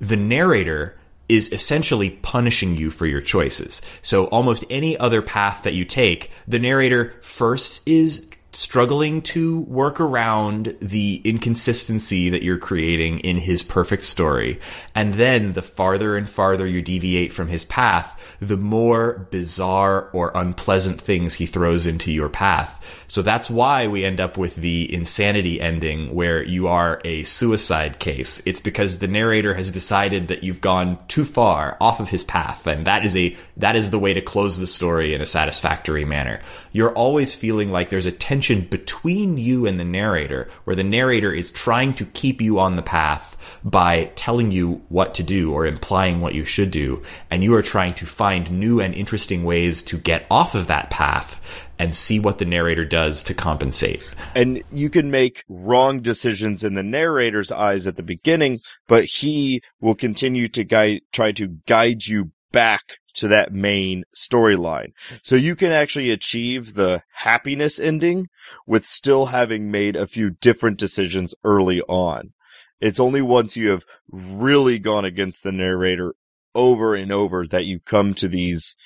the 0.00 0.16
narrator 0.16 0.96
is 1.28 1.52
essentially 1.52 2.10
punishing 2.10 2.76
you 2.76 2.90
for 2.90 3.06
your 3.06 3.20
choices. 3.20 3.80
So 4.02 4.26
almost 4.26 4.64
any 4.68 4.96
other 4.96 5.22
path 5.22 5.62
that 5.62 5.74
you 5.74 5.84
take, 5.84 6.30
the 6.46 6.58
narrator 6.58 7.14
first 7.22 7.86
is 7.88 8.28
struggling 8.56 9.20
to 9.22 9.60
work 9.60 10.00
around 10.00 10.76
the 10.80 11.20
inconsistency 11.24 12.30
that 12.30 12.42
you're 12.42 12.58
creating 12.58 13.20
in 13.20 13.36
his 13.36 13.62
perfect 13.62 14.04
story. 14.04 14.60
And 14.94 15.14
then 15.14 15.54
the 15.54 15.62
farther 15.62 16.16
and 16.16 16.28
farther 16.28 16.66
you 16.66 16.80
deviate 16.82 17.32
from 17.32 17.48
his 17.48 17.64
path, 17.64 18.20
the 18.40 18.56
more 18.56 19.26
bizarre 19.30 20.08
or 20.12 20.30
unpleasant 20.34 21.00
things 21.00 21.34
he 21.34 21.46
throws 21.46 21.86
into 21.86 22.12
your 22.12 22.28
path. 22.28 22.84
So 23.06 23.22
that's 23.22 23.50
why 23.50 23.86
we 23.86 24.04
end 24.04 24.20
up 24.20 24.38
with 24.38 24.56
the 24.56 24.92
insanity 24.92 25.60
ending 25.60 26.14
where 26.14 26.42
you 26.42 26.68
are 26.68 27.00
a 27.04 27.24
suicide 27.24 27.98
case. 27.98 28.42
It's 28.46 28.60
because 28.60 28.98
the 28.98 29.08
narrator 29.08 29.54
has 29.54 29.70
decided 29.70 30.28
that 30.28 30.42
you've 30.42 30.60
gone 30.60 30.98
too 31.08 31.24
far 31.24 31.76
off 31.80 32.00
of 32.00 32.10
his 32.10 32.24
path. 32.24 32.66
And 32.66 32.86
that 32.86 33.04
is 33.04 33.16
a, 33.16 33.36
that 33.56 33.76
is 33.76 33.90
the 33.90 33.98
way 33.98 34.14
to 34.14 34.20
close 34.20 34.58
the 34.58 34.66
story 34.66 35.14
in 35.14 35.20
a 35.20 35.26
satisfactory 35.26 36.04
manner. 36.04 36.40
You're 36.72 36.92
always 36.92 37.34
feeling 37.34 37.70
like 37.70 37.90
there's 37.90 38.06
a 38.06 38.12
tension 38.12 38.43
tension 38.44 38.68
between 38.68 39.38
you 39.38 39.64
and 39.64 39.80
the 39.80 39.84
narrator, 39.84 40.48
where 40.64 40.76
the 40.76 40.84
narrator 40.84 41.32
is 41.32 41.50
trying 41.50 41.94
to 41.94 42.04
keep 42.04 42.42
you 42.42 42.58
on 42.58 42.76
the 42.76 42.82
path 42.82 43.38
by 43.64 44.04
telling 44.16 44.52
you 44.52 44.82
what 44.90 45.14
to 45.14 45.22
do 45.22 45.52
or 45.52 45.64
implying 45.64 46.20
what 46.20 46.34
you 46.34 46.44
should 46.44 46.70
do, 46.70 47.02
and 47.30 47.42
you 47.42 47.54
are 47.54 47.62
trying 47.62 47.94
to 47.94 48.04
find 48.04 48.52
new 48.52 48.80
and 48.80 48.94
interesting 48.94 49.44
ways 49.44 49.82
to 49.82 49.96
get 49.96 50.26
off 50.30 50.54
of 50.54 50.66
that 50.66 50.90
path 50.90 51.40
and 51.78 51.94
see 51.94 52.20
what 52.20 52.36
the 52.38 52.44
narrator 52.44 52.84
does 52.84 53.22
to 53.22 53.32
compensate. 53.32 54.14
And 54.34 54.62
you 54.70 54.90
can 54.90 55.10
make 55.10 55.42
wrong 55.48 56.02
decisions 56.02 56.62
in 56.62 56.74
the 56.74 56.82
narrator's 56.82 57.50
eyes 57.50 57.86
at 57.86 57.96
the 57.96 58.02
beginning, 58.02 58.60
but 58.86 59.06
he 59.06 59.62
will 59.80 59.94
continue 59.94 60.48
to 60.48 60.64
guide, 60.64 61.00
try 61.12 61.32
to 61.32 61.48
guide 61.66 62.06
you 62.06 62.30
back 62.52 62.98
to 63.14 63.28
that 63.28 63.52
main 63.52 64.04
storyline. 64.16 64.92
So 65.22 65.36
you 65.36 65.56
can 65.56 65.72
actually 65.72 66.10
achieve 66.10 66.74
the 66.74 67.02
happiness 67.12 67.78
ending 67.80 68.28
with 68.66 68.86
still 68.86 69.26
having 69.26 69.70
made 69.70 69.96
a 69.96 70.06
few 70.06 70.30
different 70.30 70.78
decisions 70.78 71.34
early 71.44 71.80
on. 71.82 72.32
It's 72.80 73.00
only 73.00 73.22
once 73.22 73.56
you 73.56 73.70
have 73.70 73.84
really 74.10 74.78
gone 74.78 75.04
against 75.04 75.42
the 75.42 75.52
narrator 75.52 76.14
over 76.54 76.94
and 76.94 77.10
over 77.10 77.46
that 77.46 77.66
you 77.66 77.80
come 77.80 78.14
to 78.14 78.28
these 78.28 78.76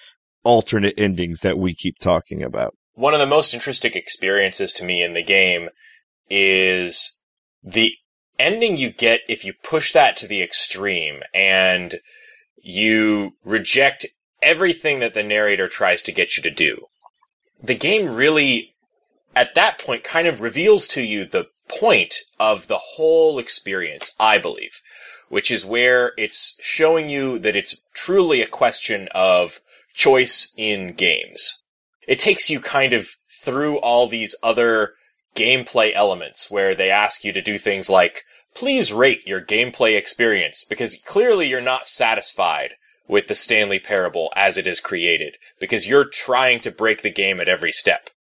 alternate 0.45 0.95
endings 0.97 1.41
that 1.41 1.59
we 1.59 1.75
keep 1.75 1.99
talking 1.99 2.43
about. 2.43 2.75
One 2.95 3.15
of 3.15 3.21
the 3.21 3.27
most 3.27 3.55
interesting 3.55 3.93
experiences 3.95 4.73
to 4.75 4.85
me 4.85 5.03
in 5.03 5.15
the 5.15 5.23
game 5.23 5.69
is 6.31 7.21
the 7.63 7.93
ending 8.39 8.77
you 8.77 8.91
get 8.91 9.21
if 9.29 9.45
you 9.45 9.53
push 9.53 9.93
that 9.93 10.17
to 10.19 10.27
the 10.27 10.43
extreme 10.43 11.21
and 11.35 12.01
you 12.63 13.33
reject 13.45 14.07
everything 14.43 15.01
that 15.01 15.15
the 15.15 15.23
narrator 15.23 15.69
tries 15.69 16.03
to 16.03 16.13
get 16.13 16.37
you 16.37 16.43
to 16.43 16.51
do. 16.51 16.87
The 17.63 17.75
game 17.75 18.15
really, 18.15 18.75
at 19.35 19.55
that 19.55 19.79
point, 19.79 20.05
kind 20.05 20.29
of 20.29 20.41
reveals 20.41 20.87
to 20.89 21.03
you 21.03 21.25
the 21.25 21.49
point 21.69 22.17
of 22.39 22.67
the 22.67 22.79
whole 22.79 23.39
experience, 23.39 24.13
I 24.19 24.39
believe, 24.39 24.81
which 25.29 25.51
is 25.51 25.65
where 25.65 26.13
it's 26.17 26.57
showing 26.61 27.09
you 27.11 27.39
that 27.41 27.57
it's 27.57 27.83
truly 27.95 28.41
a 28.41 28.47
question 28.47 29.09
of 29.15 29.61
choice 29.93 30.53
in 30.57 30.95
games. 30.95 31.63
It 32.07 32.19
takes 32.19 32.49
you 32.49 32.61
kind 32.61 32.93
of 32.93 33.11
through 33.43 33.79
all 33.79 34.09
these 34.09 34.35
other 34.43 34.95
gameplay 35.35 35.93
elements 35.95 36.51
where 36.51 36.75
they 36.75 36.91
ask 36.91 37.25
you 37.25 37.33
to 37.33 37.43
do 37.43 37.59
things 37.59 37.91
like, 37.91 38.25
please 38.55 38.93
rate 38.93 39.27
your 39.27 39.41
gameplay 39.41 39.97
experience 39.97 40.65
because 40.65 40.97
clearly 41.05 41.47
you're 41.47 41.61
not 41.61 41.87
satisfied 41.87 42.75
with 43.09 43.27
the 43.27 43.35
Stanley 43.35 43.79
Parable 43.79 44.31
as 44.37 44.57
it 44.59 44.67
is 44.67 44.81
created, 44.81 45.37
because 45.59 45.89
you're 45.89 46.05
trying 46.05 46.61
to 46.61 46.71
break 46.71 47.03
the 47.03 47.11
game 47.11 47.41
at 47.41 47.49
every 47.49 47.73
step. 47.73 48.11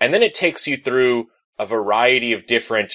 And 0.00 0.14
then 0.14 0.22
it 0.22 0.34
takes 0.34 0.66
you 0.66 0.76
through 0.76 1.28
a 1.58 1.66
variety 1.66 2.32
of 2.32 2.46
different 2.46 2.94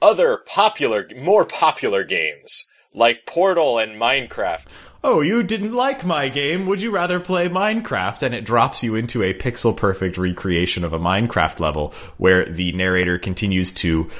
other 0.00 0.36
popular, 0.36 1.08
more 1.16 1.44
popular 1.44 2.02
games, 2.02 2.66
like 2.92 3.26
Portal 3.26 3.78
and 3.78 4.00
Minecraft. 4.00 4.64
Oh, 5.04 5.20
you 5.20 5.42
didn't 5.42 5.72
like 5.72 6.04
my 6.04 6.28
game. 6.28 6.66
Would 6.66 6.80
you 6.80 6.90
rather 6.90 7.18
play 7.18 7.48
Minecraft? 7.48 8.22
And 8.22 8.34
it 8.34 8.44
drops 8.44 8.84
you 8.84 8.94
into 8.94 9.22
a 9.22 9.34
pixel 9.34 9.76
perfect 9.76 10.16
recreation 10.16 10.84
of 10.84 10.92
a 10.92 10.98
Minecraft 10.98 11.58
level 11.58 11.92
where 12.18 12.44
the 12.44 12.72
narrator 12.72 13.18
continues 13.18 13.72
to 13.72 14.10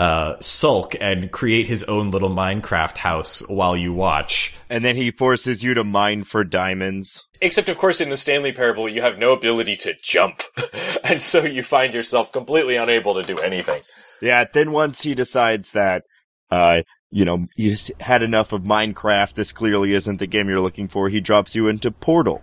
uh, 0.00 0.40
sulk 0.40 0.96
and 0.98 1.30
create 1.30 1.66
his 1.66 1.84
own 1.84 2.10
little 2.10 2.30
Minecraft 2.30 2.96
house 2.96 3.46
while 3.50 3.76
you 3.76 3.92
watch. 3.92 4.54
And 4.70 4.82
then 4.82 4.96
he 4.96 5.10
forces 5.10 5.62
you 5.62 5.74
to 5.74 5.84
mine 5.84 6.24
for 6.24 6.42
diamonds. 6.42 7.28
Except, 7.42 7.68
of 7.68 7.76
course, 7.76 8.00
in 8.00 8.08
the 8.08 8.16
Stanley 8.16 8.50
Parable, 8.50 8.88
you 8.88 9.02
have 9.02 9.18
no 9.18 9.32
ability 9.32 9.76
to 9.76 9.92
jump. 10.02 10.40
and 11.04 11.20
so 11.20 11.44
you 11.44 11.62
find 11.62 11.92
yourself 11.92 12.32
completely 12.32 12.76
unable 12.76 13.12
to 13.12 13.22
do 13.22 13.38
anything. 13.40 13.82
Yeah, 14.22 14.46
then 14.50 14.72
once 14.72 15.02
he 15.02 15.14
decides 15.14 15.72
that, 15.72 16.04
uh, 16.50 16.80
you 17.10 17.26
know, 17.26 17.48
you 17.54 17.76
had 18.00 18.22
enough 18.22 18.54
of 18.54 18.62
Minecraft, 18.62 19.34
this 19.34 19.52
clearly 19.52 19.92
isn't 19.92 20.16
the 20.16 20.26
game 20.26 20.48
you're 20.48 20.60
looking 20.60 20.88
for, 20.88 21.10
he 21.10 21.20
drops 21.20 21.54
you 21.54 21.68
into 21.68 21.90
Portal. 21.90 22.42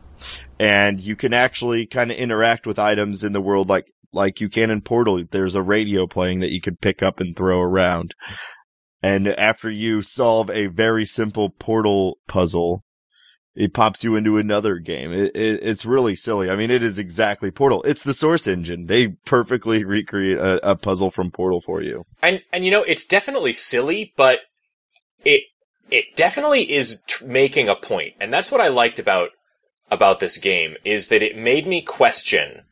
And 0.60 1.02
you 1.02 1.16
can 1.16 1.34
actually 1.34 1.86
kind 1.86 2.12
of 2.12 2.18
interact 2.18 2.66
with 2.66 2.80
items 2.80 3.24
in 3.24 3.34
the 3.34 3.42
world 3.42 3.70
like 3.70 3.86
like 4.14 4.42
you 4.42 4.50
can 4.50 4.70
in 4.70 4.82
Portal. 4.82 5.24
There's 5.30 5.56
a 5.56 5.62
radio 5.62 6.08
playing 6.08 6.40
that 6.40 6.52
you 6.52 6.62
can 6.62 6.78
pick 6.78 7.04
up 7.04 7.20
and 7.20 7.36
throw 7.36 7.62
around. 7.62 8.16
And 9.04 9.28
after 9.28 9.70
you 9.70 10.02
solve 10.02 10.50
a 10.50 10.68
very 10.68 11.06
simple 11.06 11.50
Portal 11.52 12.18
puzzle, 12.28 12.84
it 13.54 13.74
pops 13.74 14.04
you 14.04 14.16
into 14.16 14.38
another 14.38 14.78
game. 14.78 15.12
It, 15.12 15.36
it, 15.36 15.60
it's 15.62 15.86
really 15.86 16.16
silly. 16.16 16.50
I 16.50 16.56
mean, 16.56 16.72
it 16.72 16.84
is 16.84 17.00
exactly 17.00 17.52
Portal. 17.52 17.84
It's 17.84 18.04
the 18.04 18.14
source 18.14 18.48
engine. 18.48 18.86
They 18.86 19.10
perfectly 19.26 19.84
recreate 19.86 20.38
a, 20.38 20.72
a 20.72 20.76
puzzle 20.76 21.12
from 21.12 21.32
Portal 21.32 21.62
for 21.62 21.82
you. 21.82 22.06
And 22.22 22.42
and 22.52 22.66
you 22.66 22.72
know, 22.72 22.84
it's 22.84 23.06
definitely 23.06 23.54
silly, 23.54 24.14
but 24.16 24.42
it 25.26 25.44
it 25.90 26.16
definitely 26.16 26.72
is 26.72 27.04
t- 27.08 27.26
making 27.26 27.70
a 27.70 27.76
point, 27.76 28.14
and 28.20 28.32
that's 28.32 28.52
what 28.52 28.62
I 28.62 28.68
liked 28.68 29.00
about 29.00 29.30
about 29.90 30.20
this 30.20 30.38
game 30.38 30.76
is 30.84 31.08
that 31.08 31.24
it 31.24 31.38
made 31.38 31.66
me 31.66 31.82
question 31.82 32.64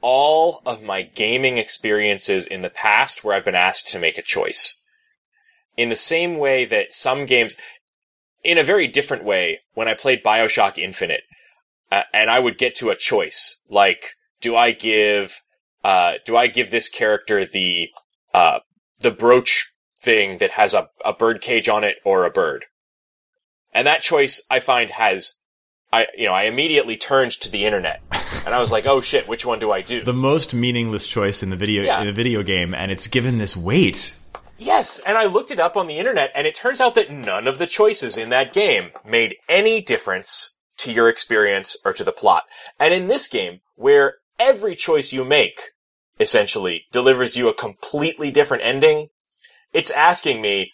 all 0.00 0.62
of 0.64 0.82
my 0.82 1.02
gaming 1.02 1.58
experiences 1.58 2.46
in 2.46 2.62
the 2.62 2.70
past 2.70 3.24
where 3.24 3.34
I've 3.34 3.44
been 3.44 3.54
asked 3.54 3.88
to 3.88 3.98
make 3.98 4.18
a 4.18 4.22
choice. 4.22 4.82
In 5.76 5.88
the 5.88 5.96
same 5.96 6.38
way 6.38 6.64
that 6.66 6.92
some 6.92 7.26
games, 7.26 7.56
in 8.44 8.58
a 8.58 8.64
very 8.64 8.86
different 8.86 9.24
way, 9.24 9.60
when 9.74 9.88
I 9.88 9.94
played 9.94 10.22
Bioshock 10.22 10.78
Infinite, 10.78 11.22
uh, 11.90 12.02
and 12.12 12.30
I 12.30 12.38
would 12.38 12.58
get 12.58 12.76
to 12.76 12.90
a 12.90 12.96
choice, 12.96 13.60
like, 13.68 14.14
do 14.40 14.54
I 14.54 14.72
give, 14.72 15.42
uh, 15.82 16.14
do 16.24 16.36
I 16.36 16.46
give 16.46 16.70
this 16.70 16.88
character 16.88 17.44
the, 17.44 17.88
uh, 18.34 18.60
the 19.00 19.10
brooch 19.10 19.72
thing 20.00 20.38
that 20.38 20.50
has 20.52 20.74
a, 20.74 20.90
a 21.04 21.12
bird 21.12 21.40
cage 21.40 21.68
on 21.68 21.82
it 21.82 21.96
or 22.04 22.24
a 22.24 22.30
bird? 22.30 22.66
And 23.72 23.86
that 23.86 24.02
choice 24.02 24.44
I 24.50 24.60
find 24.60 24.90
has 24.92 25.37
I, 25.92 26.06
you 26.16 26.26
know, 26.26 26.34
I 26.34 26.42
immediately 26.44 26.96
turned 26.96 27.32
to 27.32 27.50
the 27.50 27.64
internet 27.64 28.02
and 28.44 28.54
I 28.54 28.58
was 28.58 28.70
like, 28.70 28.86
oh 28.86 29.00
shit, 29.00 29.26
which 29.28 29.46
one 29.46 29.58
do 29.58 29.70
I 29.72 29.80
do? 29.82 30.02
The 30.04 30.12
most 30.12 30.52
meaningless 30.54 31.06
choice 31.06 31.42
in 31.42 31.50
the 31.50 31.56
video 31.56 31.82
Yeah. 31.82 32.00
in 32.00 32.06
the 32.06 32.12
video 32.12 32.42
game, 32.42 32.74
and 32.74 32.90
it's 32.92 33.06
given 33.06 33.38
this 33.38 33.56
weight. 33.56 34.14
yes, 34.58 34.98
and 35.06 35.16
I 35.16 35.24
looked 35.26 35.50
it 35.50 35.60
up 35.60 35.76
on 35.76 35.86
the 35.86 35.98
internet 35.98 36.30
and 36.34 36.46
it 36.46 36.54
turns 36.54 36.80
out 36.80 36.94
that 36.96 37.10
none 37.10 37.46
of 37.46 37.58
the 37.58 37.66
choices 37.66 38.16
in 38.16 38.28
that 38.30 38.52
game 38.52 38.90
made 39.06 39.36
any 39.48 39.80
difference 39.80 40.56
to 40.78 40.92
your 40.92 41.08
experience 41.08 41.76
or 41.84 41.92
to 41.92 42.04
the 42.04 42.12
plot. 42.12 42.44
And 42.78 42.92
in 42.92 43.06
this 43.08 43.26
game, 43.28 43.60
where 43.76 44.14
every 44.38 44.76
choice 44.76 45.12
you 45.12 45.24
make 45.24 45.60
essentially 46.20 46.84
delivers 46.92 47.36
you 47.36 47.48
a 47.48 47.54
completely 47.54 48.30
different 48.30 48.62
ending, 48.64 49.08
it's 49.72 49.90
asking 49.92 50.40
me, 50.42 50.72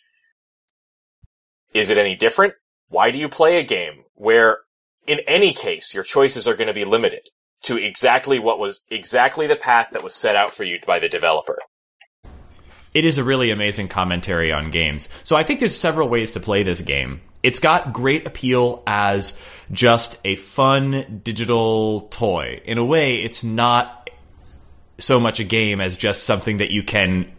is 1.73 1.91
it 1.91 1.99
any 1.99 2.15
different? 2.17 2.55
Why 2.89 3.11
do 3.11 3.19
you 3.19 3.29
play 3.29 3.59
a 3.59 3.63
game 3.63 4.05
where 4.15 4.59
in 5.07 5.21
any 5.27 5.53
case 5.53 5.95
your 5.95 6.05
choices 6.05 6.49
are 6.49 6.55
going 6.55 6.69
to 6.69 6.75
be 6.75 6.85
limited 6.85 7.29
to 7.63 7.77
exactly 7.77 8.39
what 8.39 8.59
was 8.59 8.85
exactly 8.91 9.47
the 9.47 9.57
path 9.57 9.89
that 9.93 10.03
was 10.03 10.15
set 10.15 10.37
out 10.37 10.55
for 10.55 10.65
you 10.65 10.79
by 10.87 10.99
the 10.99 11.09
developer? 11.09 11.59
It 12.93 13.05
is 13.05 13.19
a 13.19 13.25
really 13.25 13.51
amazing 13.51 13.89
commentary 13.89 14.53
on 14.53 14.71
games. 14.71 15.09
So 15.25 15.35
I 15.35 15.43
think 15.43 15.59
there's 15.59 15.77
several 15.77 16.09
ways 16.09 16.31
to 16.33 16.41
play 16.41 16.63
this 16.63 16.81
game. 16.81 17.21
It's 17.43 17.59
got 17.59 17.93
great 17.93 18.27
appeal 18.27 18.83
as 18.87 19.41
just 19.73 20.19
a 20.25 20.37
fun 20.37 21.21
digital 21.25 22.03
toy. 22.03 22.61
In 22.65 22.79
a 22.79 22.85
way, 22.85 23.17
it's 23.17 23.43
not 23.43 24.09
so 24.99 25.19
much 25.19 25.41
a 25.41 25.45
game 25.45 25.81
as 25.81 25.97
just 25.97 26.23
something 26.23 26.59
that 26.59 26.71
you 26.71 26.83
can 26.83 27.33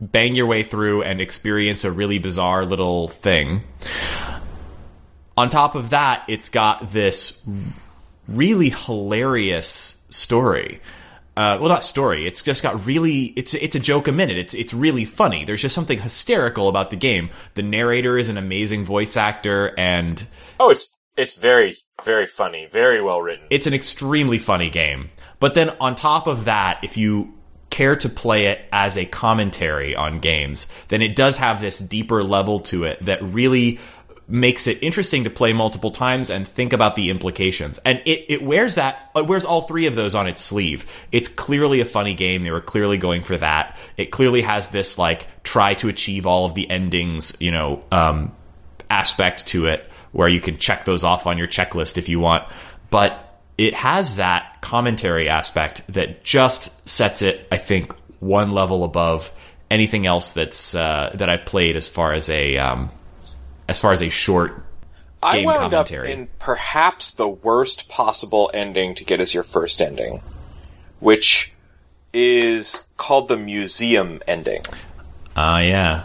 bang 0.00 0.34
your 0.34 0.46
way 0.46 0.62
through 0.62 1.02
and 1.02 1.20
experience 1.20 1.84
a 1.84 1.92
really 1.92 2.18
bizarre 2.18 2.66
little 2.66 3.08
thing. 3.08 3.62
On 5.38 5.48
top 5.48 5.74
of 5.74 5.90
that, 5.90 6.24
it's 6.28 6.48
got 6.48 6.90
this 6.90 7.46
really 8.26 8.70
hilarious 8.70 10.02
story. 10.10 10.80
Uh, 11.36 11.56
well, 11.60 11.68
not 11.68 11.84
story. 11.84 12.26
It's 12.26 12.42
just 12.42 12.64
got 12.64 12.84
really. 12.84 13.26
It's 13.36 13.54
it's 13.54 13.76
a 13.76 13.80
joke 13.80 14.08
a 14.08 14.12
minute. 14.12 14.36
It's 14.36 14.54
it's 14.54 14.74
really 14.74 15.04
funny. 15.04 15.44
There's 15.44 15.62
just 15.62 15.74
something 15.74 16.00
hysterical 16.00 16.68
about 16.68 16.90
the 16.90 16.96
game. 16.96 17.30
The 17.54 17.62
narrator 17.62 18.18
is 18.18 18.28
an 18.28 18.36
amazing 18.36 18.84
voice 18.84 19.16
actor, 19.16 19.72
and 19.78 20.26
Oh, 20.58 20.70
it's 20.70 20.92
it's 21.16 21.36
very 21.36 21.78
very 22.04 22.26
funny, 22.26 22.66
very 22.66 23.00
well 23.00 23.22
written. 23.22 23.46
it's 23.50 23.68
an 23.68 23.74
extremely 23.74 24.38
funny 24.38 24.68
game. 24.70 25.10
But 25.38 25.54
then 25.54 25.70
on 25.80 25.94
top 25.94 26.26
of 26.26 26.46
that, 26.46 26.80
if 26.82 26.96
you 26.96 27.34
care 27.70 27.94
to 27.94 28.08
play 28.08 28.46
it 28.46 28.60
as 28.72 28.98
a 28.98 29.04
commentary 29.06 29.94
on 29.94 30.18
games, 30.18 30.66
then 30.88 31.02
it 31.02 31.14
does 31.14 31.36
have 31.36 31.60
this 31.60 31.78
deeper 31.78 32.24
level 32.24 32.58
to 32.60 32.82
it 32.82 33.00
that 33.02 33.22
really 33.22 33.78
makes 34.28 34.66
it 34.66 34.82
interesting 34.82 35.24
to 35.24 35.30
play 35.30 35.54
multiple 35.54 35.90
times 35.90 36.28
and 36.28 36.46
think 36.46 36.74
about 36.74 36.94
the 36.96 37.08
implications. 37.08 37.78
And 37.78 38.02
it, 38.04 38.26
it 38.28 38.42
wears 38.42 38.74
that, 38.74 39.10
it 39.16 39.26
wears 39.26 39.46
all 39.46 39.62
three 39.62 39.86
of 39.86 39.94
those 39.94 40.14
on 40.14 40.26
its 40.26 40.42
sleeve. 40.42 40.84
It's 41.10 41.28
clearly 41.28 41.80
a 41.80 41.86
funny 41.86 42.14
game. 42.14 42.42
They 42.42 42.50
were 42.50 42.60
clearly 42.60 42.98
going 42.98 43.24
for 43.24 43.38
that. 43.38 43.78
It 43.96 44.06
clearly 44.06 44.42
has 44.42 44.68
this 44.68 44.98
like 44.98 45.26
try 45.42 45.74
to 45.74 45.88
achieve 45.88 46.26
all 46.26 46.44
of 46.44 46.54
the 46.54 46.68
endings, 46.68 47.36
you 47.40 47.50
know, 47.50 47.82
um, 47.90 48.34
aspect 48.90 49.46
to 49.48 49.66
it 49.66 49.88
where 50.12 50.28
you 50.28 50.40
can 50.40 50.58
check 50.58 50.84
those 50.84 51.04
off 51.04 51.26
on 51.26 51.38
your 51.38 51.48
checklist 51.48 51.96
if 51.96 52.10
you 52.10 52.20
want. 52.20 52.46
But 52.90 53.40
it 53.56 53.74
has 53.74 54.16
that 54.16 54.58
commentary 54.60 55.28
aspect 55.28 55.86
that 55.88 56.22
just 56.22 56.86
sets 56.88 57.22
it, 57.22 57.46
I 57.50 57.56
think, 57.56 57.94
one 58.20 58.52
level 58.52 58.84
above 58.84 59.32
anything 59.70 60.06
else 60.06 60.32
that's 60.32 60.74
uh, 60.74 61.12
that 61.14 61.28
I've 61.28 61.44
played 61.44 61.76
as 61.76 61.88
far 61.88 62.12
as 62.12 62.30
a 62.30 62.58
um, 62.58 62.90
as 63.68 63.80
far 63.80 63.92
as 63.92 64.02
a 64.02 64.08
short 64.08 64.62
I 65.22 65.36
game 65.36 65.44
wound 65.46 65.58
commentary. 65.58 66.12
up 66.12 66.18
in 66.18 66.28
perhaps 66.38 67.12
the 67.12 67.28
worst 67.28 67.88
possible 67.88 68.50
ending 68.54 68.94
to 68.94 69.04
get 69.04 69.20
as 69.20 69.34
your 69.34 69.42
first 69.42 69.80
ending, 69.80 70.22
which 70.98 71.52
is 72.12 72.84
called 72.96 73.28
the 73.28 73.36
museum 73.36 74.20
ending. 74.26 74.62
Ah, 75.36 75.60
yeah. 75.60 76.04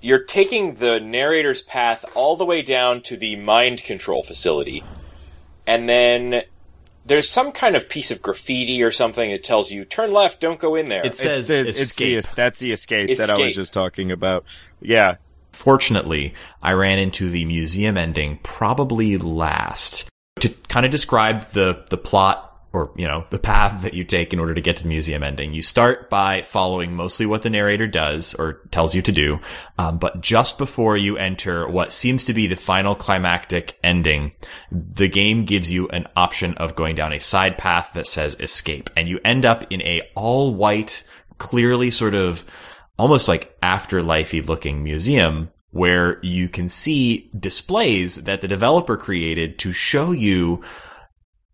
You're 0.00 0.24
taking 0.24 0.74
the 0.74 0.98
narrator's 0.98 1.62
path 1.62 2.04
all 2.14 2.36
the 2.36 2.44
way 2.44 2.62
down 2.62 3.02
to 3.02 3.16
the 3.16 3.36
mind 3.36 3.84
control 3.84 4.22
facility, 4.22 4.82
and 5.66 5.88
then 5.88 6.42
there's 7.04 7.28
some 7.28 7.52
kind 7.52 7.76
of 7.76 7.88
piece 7.88 8.10
of 8.10 8.22
graffiti 8.22 8.82
or 8.82 8.92
something 8.92 9.30
that 9.30 9.44
tells 9.44 9.70
you 9.70 9.84
turn 9.84 10.12
left, 10.12 10.40
don't 10.40 10.58
go 10.58 10.74
in 10.74 10.88
there. 10.88 11.04
It 11.04 11.16
says 11.16 11.50
it's, 11.50 11.94
the, 11.94 12.08
it's 12.08 12.26
the 12.26 12.34
that's 12.34 12.60
the 12.60 12.72
escape, 12.72 13.18
that 13.18 13.30
I 13.30 13.38
was 13.38 13.54
just 13.54 13.74
talking 13.74 14.10
about. 14.10 14.44
Yeah, 14.80 15.16
Fortunately, 15.52 16.34
I 16.62 16.72
ran 16.72 16.98
into 16.98 17.30
the 17.30 17.44
museum 17.44 17.96
ending 17.96 18.38
probably 18.42 19.18
last. 19.18 20.08
To 20.40 20.48
kind 20.68 20.86
of 20.86 20.92
describe 20.92 21.50
the 21.50 21.84
the 21.90 21.98
plot 21.98 22.50
or 22.72 22.92
you 22.96 23.06
know 23.06 23.24
the 23.30 23.38
path 23.38 23.82
that 23.82 23.94
you 23.94 24.04
take 24.04 24.32
in 24.32 24.38
order 24.38 24.54
to 24.54 24.60
get 24.60 24.76
to 24.76 24.84
the 24.84 24.88
museum 24.88 25.22
ending, 25.22 25.52
you 25.52 25.62
start 25.62 26.08
by 26.08 26.42
following 26.42 26.94
mostly 26.94 27.26
what 27.26 27.42
the 27.42 27.50
narrator 27.50 27.86
does 27.86 28.34
or 28.34 28.60
tells 28.70 28.94
you 28.94 29.02
to 29.02 29.12
do. 29.12 29.40
Um, 29.78 29.98
but 29.98 30.20
just 30.20 30.56
before 30.56 30.96
you 30.96 31.16
enter 31.16 31.68
what 31.68 31.92
seems 31.92 32.24
to 32.24 32.34
be 32.34 32.46
the 32.46 32.56
final 32.56 32.94
climactic 32.94 33.78
ending, 33.82 34.32
the 34.70 35.08
game 35.08 35.44
gives 35.44 35.70
you 35.70 35.88
an 35.88 36.06
option 36.16 36.54
of 36.54 36.76
going 36.76 36.94
down 36.94 37.12
a 37.12 37.20
side 37.20 37.58
path 37.58 37.92
that 37.94 38.06
says 38.06 38.36
escape, 38.40 38.88
and 38.96 39.08
you 39.08 39.20
end 39.24 39.44
up 39.44 39.64
in 39.70 39.82
a 39.82 40.08
all 40.14 40.54
white, 40.54 41.02
clearly 41.38 41.90
sort 41.90 42.14
of 42.14 42.46
almost 43.00 43.28
like 43.28 43.58
afterlifey 43.62 44.46
looking 44.46 44.84
museum 44.84 45.50
where 45.70 46.18
you 46.22 46.48
can 46.48 46.68
see 46.68 47.30
displays 47.38 48.24
that 48.24 48.42
the 48.42 48.48
developer 48.48 48.96
created 48.96 49.58
to 49.58 49.72
show 49.72 50.12
you 50.12 50.62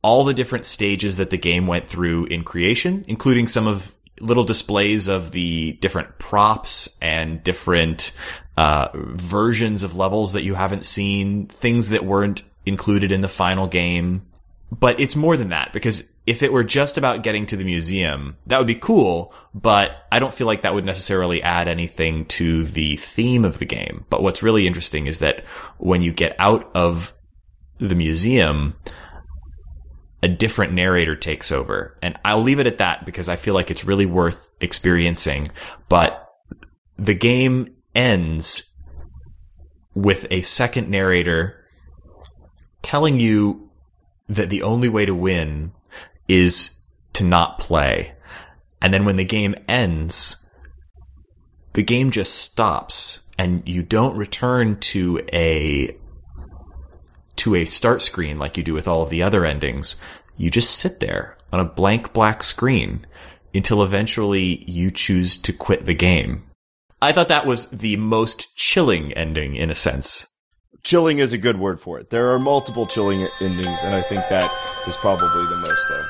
all 0.02 0.24
the 0.24 0.34
different 0.34 0.66
stages 0.66 1.18
that 1.18 1.30
the 1.30 1.36
game 1.36 1.68
went 1.68 1.86
through 1.86 2.24
in 2.26 2.42
creation, 2.42 3.04
including 3.06 3.46
some 3.46 3.68
of 3.68 3.94
little 4.20 4.44
displays 4.44 5.06
of 5.06 5.30
the 5.30 5.72
different 5.74 6.18
props 6.18 6.98
and 7.00 7.42
different 7.44 8.16
uh, 8.56 8.88
versions 8.94 9.84
of 9.84 9.94
levels 9.94 10.32
that 10.32 10.42
you 10.42 10.54
haven't 10.54 10.84
seen, 10.84 11.46
things 11.46 11.90
that 11.90 12.04
weren't 12.04 12.42
included 12.64 13.12
in 13.12 13.20
the 13.20 13.28
final 13.28 13.68
game. 13.68 14.26
But 14.72 14.98
it's 14.98 15.14
more 15.14 15.36
than 15.36 15.50
that 15.50 15.72
because 15.72 16.10
if 16.26 16.42
it 16.42 16.52
were 16.52 16.64
just 16.64 16.98
about 16.98 17.22
getting 17.22 17.46
to 17.46 17.56
the 17.56 17.64
museum, 17.64 18.36
that 18.46 18.58
would 18.58 18.66
be 18.66 18.74
cool, 18.74 19.32
but 19.54 20.06
I 20.10 20.18
don't 20.18 20.34
feel 20.34 20.48
like 20.48 20.62
that 20.62 20.74
would 20.74 20.84
necessarily 20.84 21.40
add 21.40 21.68
anything 21.68 22.24
to 22.26 22.64
the 22.64 22.96
theme 22.96 23.44
of 23.44 23.60
the 23.60 23.64
game. 23.64 24.04
But 24.10 24.22
what's 24.22 24.42
really 24.42 24.66
interesting 24.66 25.06
is 25.06 25.20
that 25.20 25.44
when 25.78 26.02
you 26.02 26.12
get 26.12 26.34
out 26.38 26.68
of 26.74 27.14
the 27.78 27.94
museum, 27.94 28.74
a 30.22 30.28
different 30.28 30.72
narrator 30.72 31.14
takes 31.14 31.52
over. 31.52 31.96
And 32.02 32.18
I'll 32.24 32.42
leave 32.42 32.58
it 32.58 32.66
at 32.66 32.78
that 32.78 33.06
because 33.06 33.28
I 33.28 33.36
feel 33.36 33.54
like 33.54 33.70
it's 33.70 33.84
really 33.84 34.06
worth 34.06 34.50
experiencing. 34.60 35.46
But 35.88 36.28
the 36.96 37.14
game 37.14 37.68
ends 37.94 38.74
with 39.94 40.26
a 40.30 40.42
second 40.42 40.88
narrator 40.90 41.64
telling 42.82 43.20
you 43.20 43.70
that 44.28 44.50
the 44.50 44.62
only 44.62 44.88
way 44.88 45.06
to 45.06 45.14
win 45.14 45.72
is 46.28 46.80
to 47.14 47.24
not 47.24 47.58
play. 47.58 48.12
And 48.80 48.92
then 48.92 49.04
when 49.04 49.16
the 49.16 49.24
game 49.24 49.54
ends, 49.68 50.48
the 51.72 51.82
game 51.82 52.10
just 52.10 52.34
stops 52.34 53.24
and 53.38 53.62
you 53.66 53.82
don't 53.82 54.16
return 54.16 54.78
to 54.80 55.20
a 55.32 55.96
to 57.36 57.54
a 57.54 57.64
start 57.66 58.00
screen 58.00 58.38
like 58.38 58.56
you 58.56 58.62
do 58.62 58.72
with 58.72 58.88
all 58.88 59.02
of 59.02 59.10
the 59.10 59.22
other 59.22 59.44
endings. 59.44 59.96
you 60.38 60.50
just 60.50 60.74
sit 60.74 61.00
there 61.00 61.36
on 61.52 61.60
a 61.60 61.64
blank 61.64 62.12
black 62.12 62.42
screen 62.42 63.06
until 63.54 63.82
eventually 63.82 64.64
you 64.70 64.90
choose 64.90 65.36
to 65.38 65.52
quit 65.52 65.86
the 65.86 65.94
game. 65.94 66.42
I 67.00 67.12
thought 67.12 67.28
that 67.28 67.46
was 67.46 67.68
the 67.68 67.96
most 67.96 68.54
chilling 68.56 69.12
ending 69.12 69.56
in 69.56 69.70
a 69.70 69.74
sense. 69.74 70.26
Chilling 70.82 71.18
is 71.18 71.32
a 71.32 71.38
good 71.38 71.58
word 71.58 71.80
for 71.80 71.98
it. 71.98 72.10
There 72.10 72.32
are 72.32 72.38
multiple 72.38 72.86
chilling 72.86 73.26
endings, 73.40 73.80
and 73.82 73.94
I 73.94 74.02
think 74.02 74.28
that 74.28 74.50
is 74.86 74.96
probably 74.96 75.46
the 75.46 75.56
most, 75.56 75.88
though. 75.88 76.04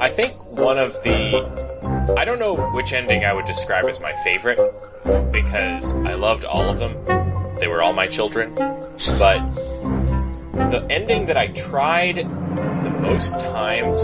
I 0.00 0.08
think 0.10 0.34
one 0.46 0.78
of 0.78 0.94
the. 1.04 2.14
I 2.16 2.24
don't 2.24 2.38
know 2.38 2.56
which 2.72 2.92
ending 2.92 3.24
I 3.24 3.32
would 3.32 3.46
describe 3.46 3.84
as 3.84 4.00
my 4.00 4.12
favorite 4.24 4.58
because 5.30 5.92
I 5.92 6.14
loved 6.14 6.44
all 6.44 6.68
of 6.68 6.78
them. 6.78 7.56
They 7.56 7.68
were 7.68 7.82
all 7.82 7.92
my 7.92 8.06
children. 8.06 8.54
But 8.54 9.38
the 10.58 10.86
ending 10.90 11.26
that 11.26 11.36
I 11.36 11.48
tried 11.48 12.16
the 12.16 12.98
most 13.00 13.32
times, 13.32 14.00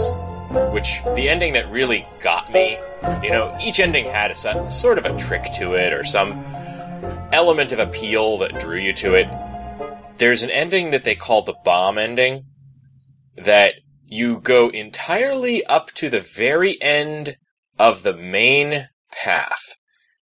which 0.73 1.01
the 1.15 1.29
ending 1.29 1.53
that 1.53 1.69
really 1.69 2.07
got 2.21 2.51
me, 2.51 2.77
you 3.21 3.29
know, 3.29 3.55
each 3.61 3.79
ending 3.79 4.05
had 4.05 4.31
a 4.31 4.71
sort 4.71 4.97
of 4.97 5.05
a 5.05 5.17
trick 5.17 5.51
to 5.53 5.75
it 5.75 5.93
or 5.93 6.03
some 6.03 6.31
element 7.31 7.71
of 7.71 7.79
appeal 7.79 8.37
that 8.39 8.59
drew 8.59 8.77
you 8.77 8.93
to 8.93 9.15
it. 9.15 9.27
There's 10.17 10.43
an 10.43 10.51
ending 10.51 10.91
that 10.91 11.03
they 11.03 11.15
call 11.15 11.41
the 11.41 11.55
bomb 11.63 11.97
ending 11.97 12.45
that 13.35 13.75
you 14.05 14.39
go 14.39 14.69
entirely 14.69 15.65
up 15.65 15.91
to 15.95 16.09
the 16.09 16.21
very 16.21 16.81
end 16.81 17.37
of 17.77 18.03
the 18.03 18.13
main 18.13 18.87
path. 19.11 19.75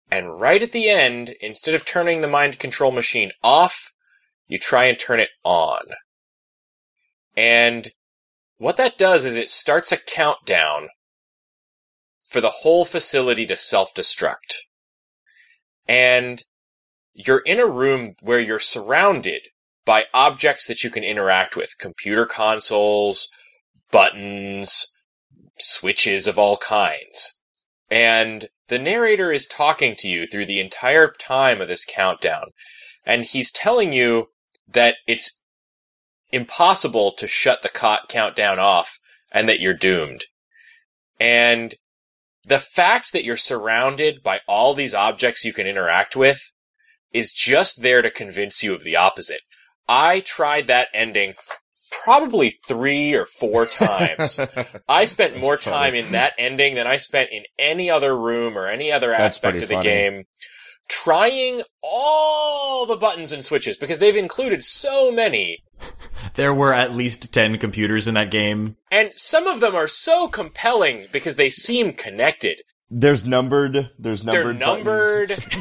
And 0.10 0.40
right 0.40 0.64
at 0.64 0.72
the 0.72 0.90
end, 0.90 1.36
instead 1.40 1.76
of 1.76 1.86
turning 1.86 2.22
the 2.22 2.28
mind 2.28 2.58
control 2.58 2.92
machine 2.92 3.32
off, 3.44 3.92
you 4.48 4.58
try 4.58 4.86
and 4.86 4.98
turn 4.98 5.20
it 5.20 5.30
on. 5.44 5.82
And 7.36 7.92
what 8.58 8.78
that 8.78 8.98
does 8.98 9.26
is 9.26 9.36
it 9.36 9.50
starts 9.50 9.92
a 9.92 9.98
countdown 9.98 10.90
for 12.28 12.42
the 12.42 12.50
whole 12.62 12.86
facility 12.86 13.46
to 13.46 13.58
self-destruct. 13.58 14.56
And 15.88 16.44
you're 17.14 17.40
in 17.40 17.60
a 17.60 17.68
room 17.68 18.16
where 18.22 18.40
you're 18.40 18.60
surrounded 18.60 19.42
by 19.86 20.06
objects 20.14 20.66
that 20.68 20.84
you 20.84 20.90
can 20.90 21.04
interact 21.04 21.56
with. 21.56 21.78
Computer 21.78 22.26
consoles, 22.26 23.30
buttons, 23.92 24.94
switches 25.60 26.28
of 26.28 26.40
all 26.40 26.58
kinds. 26.58 27.40
And 27.90 28.50
the 28.68 28.80
narrator 28.80 29.32
is 29.32 29.46
talking 29.46 29.96
to 30.00 30.08
you 30.08 30.26
through 30.26 30.48
the 30.48 30.60
entire 30.60 31.12
time 31.12 31.62
of 31.62 31.68
this 31.68 31.86
countdown. 31.86 32.48
And 33.06 33.24
he's 33.24 33.52
telling 33.52 33.94
you 33.94 34.28
that 34.68 34.96
it's 35.06 35.42
impossible 36.32 37.12
to 37.14 37.28
shut 37.28 37.62
the 37.62 37.70
co- 37.70 37.98
countdown 38.08 38.60
off 38.60 39.00
and 39.32 39.48
that 39.50 39.60
you're 39.60 39.74
doomed. 39.74 40.26
And 41.20 41.76
the 42.44 42.60
fact 42.60 43.12
that 43.14 43.24
you're 43.24 43.38
surrounded 43.38 44.22
by 44.24 44.42
all 44.48 44.74
these 44.74 44.94
objects 44.94 45.44
you 45.46 45.54
can 45.54 45.66
interact 45.68 46.16
with 46.16 46.52
is 47.12 47.34
just 47.34 47.82
there 47.82 48.02
to 48.02 48.12
convince 48.12 48.62
you 48.64 48.74
of 48.76 48.84
the 48.84 48.96
opposite. 48.96 49.42
I 49.88 50.20
tried 50.20 50.68
that 50.68 50.90
ending 50.94 51.34
probably 52.04 52.60
three 52.68 53.14
or 53.14 53.26
four 53.26 53.66
times. 53.66 54.40
I 54.88 55.06
spent 55.06 55.40
more 55.40 55.58
time 55.58 55.96
in 55.96 56.12
that 56.12 56.34
ending 56.38 56.76
than 56.76 56.88
I 56.88 56.98
spent 56.98 57.30
in 57.32 57.44
any 57.58 57.90
other 57.90 58.18
room 58.18 58.58
or 58.58 58.68
any 58.68 58.92
other 58.92 59.10
That's 59.10 59.38
aspect 59.38 59.64
of 59.64 59.70
the 59.70 59.76
funny. 59.76 59.88
game. 59.88 60.24
Trying 60.88 61.62
all 61.82 62.86
the 62.86 62.96
buttons 62.96 63.32
and 63.32 63.44
switches 63.44 63.78
because 63.78 64.00
they've 64.00 64.16
included 64.16 64.64
so 64.64 65.12
many 65.12 65.64
There 66.36 66.54
were 66.54 66.74
at 66.74 66.94
least 66.96 67.32
10 67.34 67.58
computers 67.58 68.08
in 68.08 68.14
that 68.16 68.32
game. 68.32 68.78
and 68.92 69.12
some 69.16 69.48
of 69.48 69.60
them 69.62 69.76
are 69.76 69.88
so 69.88 70.28
compelling 70.28 71.06
because 71.12 71.36
they 71.36 71.50
seem 71.50 71.94
connected. 71.94 72.62
There's 72.90 73.26
numbered. 73.26 73.90
There's 73.98 74.24
numbered. 74.24 74.60
They're 74.60 74.68
buttons. 74.68 74.86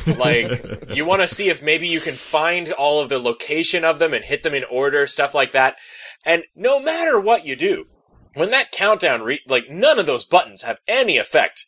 numbered. 0.06 0.18
like 0.18 0.94
you 0.94 1.06
want 1.06 1.22
to 1.22 1.28
see 1.28 1.48
if 1.48 1.62
maybe 1.62 1.88
you 1.88 2.00
can 2.00 2.14
find 2.14 2.70
all 2.72 3.00
of 3.00 3.08
the 3.08 3.18
location 3.18 3.82
of 3.84 3.98
them 3.98 4.12
and 4.12 4.24
hit 4.24 4.42
them 4.42 4.52
in 4.54 4.64
order, 4.70 5.06
stuff 5.06 5.34
like 5.34 5.52
that. 5.52 5.76
And 6.26 6.44
no 6.54 6.78
matter 6.80 7.18
what 7.18 7.46
you 7.46 7.56
do, 7.56 7.86
when 8.34 8.50
that 8.50 8.72
countdown 8.72 9.22
re- 9.22 9.40
like 9.48 9.70
none 9.70 9.98
of 9.98 10.04
those 10.06 10.26
buttons 10.26 10.62
have 10.62 10.78
any 10.86 11.16
effect 11.16 11.64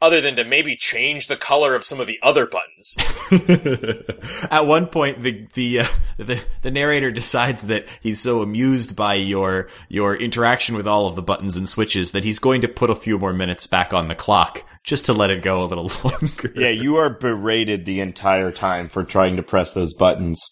other 0.00 0.20
than 0.20 0.36
to 0.36 0.44
maybe 0.44 0.76
change 0.76 1.26
the 1.26 1.36
color 1.36 1.74
of 1.74 1.84
some 1.84 2.00
of 2.00 2.06
the 2.06 2.18
other 2.22 2.46
buttons. 2.46 2.96
At 4.50 4.66
one 4.66 4.86
point, 4.86 5.22
the 5.22 5.46
the, 5.54 5.80
uh, 5.80 5.86
the 6.16 6.40
the 6.62 6.70
narrator 6.70 7.10
decides 7.10 7.66
that 7.66 7.86
he's 8.00 8.20
so 8.20 8.42
amused 8.42 8.96
by 8.96 9.14
your 9.14 9.68
your 9.88 10.14
interaction 10.16 10.76
with 10.76 10.86
all 10.86 11.06
of 11.06 11.16
the 11.16 11.22
buttons 11.22 11.56
and 11.56 11.68
switches 11.68 12.12
that 12.12 12.24
he's 12.24 12.38
going 12.38 12.60
to 12.60 12.68
put 12.68 12.90
a 12.90 12.94
few 12.94 13.18
more 13.18 13.32
minutes 13.32 13.66
back 13.66 13.92
on 13.92 14.08
the 14.08 14.14
clock 14.14 14.64
just 14.84 15.06
to 15.06 15.12
let 15.12 15.30
it 15.30 15.42
go 15.42 15.62
a 15.62 15.66
little 15.66 15.90
longer. 16.04 16.52
Yeah, 16.54 16.70
you 16.70 16.96
are 16.96 17.10
berated 17.10 17.84
the 17.84 18.00
entire 18.00 18.52
time 18.52 18.88
for 18.88 19.04
trying 19.04 19.36
to 19.36 19.42
press 19.42 19.74
those 19.74 19.94
buttons. 19.94 20.48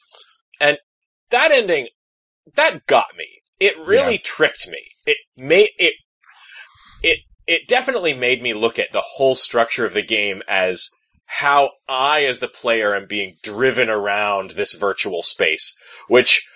And 0.60 0.78
that 1.30 1.52
ending 1.52 1.88
that 2.54 2.86
got 2.86 3.06
me 3.16 3.26
it 3.58 3.76
really 3.78 4.18
tricked 4.18 4.68
me 4.68 4.78
it 5.06 5.16
made 5.36 5.70
it 5.78 5.94
it 7.46 7.62
it 7.62 7.68
definitely 7.68 8.14
made 8.14 8.42
me 8.42 8.54
look 8.54 8.78
at 8.78 8.92
the 8.92 9.02
whole 9.14 9.34
structure 9.34 9.86
of 9.86 9.94
the 9.94 10.02
game 10.02 10.42
as 10.48 10.90
how 11.26 11.70
i 11.88 12.22
as 12.22 12.40
the 12.40 12.48
player 12.48 12.94
am 12.94 13.06
being 13.06 13.36
driven 13.42 13.88
around 13.88 14.52
this 14.52 14.74
virtual 14.74 15.22
space 15.22 15.76
which 16.08 16.48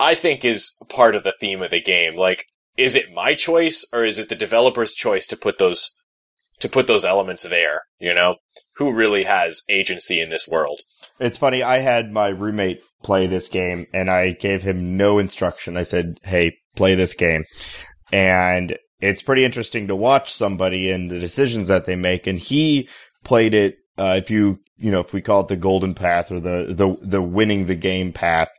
i 0.00 0.14
think 0.14 0.44
is 0.44 0.76
part 0.88 1.14
of 1.14 1.24
the 1.24 1.34
theme 1.38 1.62
of 1.62 1.70
the 1.70 1.80
game 1.80 2.16
like 2.16 2.46
is 2.76 2.94
it 2.94 3.12
my 3.12 3.34
choice 3.34 3.86
or 3.92 4.04
is 4.04 4.18
it 4.18 4.28
the 4.28 4.34
developer's 4.34 4.94
choice 4.94 5.26
to 5.26 5.36
put 5.36 5.58
those 5.58 5.96
to 6.58 6.68
put 6.68 6.86
those 6.86 7.04
elements 7.04 7.44
there 7.44 7.82
you 7.98 8.12
know 8.12 8.36
who 8.76 8.92
really 8.92 9.24
has 9.24 9.62
agency 9.68 10.20
in 10.20 10.30
this 10.30 10.48
world 10.48 10.80
It's 11.18 11.38
funny. 11.38 11.62
I 11.62 11.78
had 11.78 12.12
my 12.12 12.28
roommate 12.28 12.82
play 13.02 13.26
this 13.26 13.48
game, 13.48 13.86
and 13.92 14.10
I 14.10 14.32
gave 14.32 14.62
him 14.62 14.96
no 14.96 15.18
instruction. 15.18 15.76
I 15.76 15.82
said, 15.82 16.18
"Hey, 16.24 16.58
play 16.74 16.94
this 16.94 17.14
game," 17.14 17.44
and 18.12 18.76
it's 19.00 19.22
pretty 19.22 19.44
interesting 19.44 19.88
to 19.88 19.96
watch 19.96 20.32
somebody 20.32 20.90
and 20.90 21.10
the 21.10 21.18
decisions 21.18 21.68
that 21.68 21.84
they 21.84 21.96
make. 21.96 22.26
And 22.26 22.38
he 22.38 22.88
played 23.24 23.54
it. 23.54 23.78
Uh, 23.98 24.14
if 24.18 24.30
you 24.30 24.58
you 24.76 24.90
know 24.90 25.00
if 25.00 25.12
we 25.12 25.22
call 25.22 25.40
it 25.40 25.48
the 25.48 25.56
golden 25.56 25.94
path 25.94 26.30
or 26.30 26.40
the 26.40 26.66
the 26.68 26.96
the 27.00 27.22
winning 27.22 27.66
the 27.66 27.74
game 27.74 28.12
path, 28.12 28.50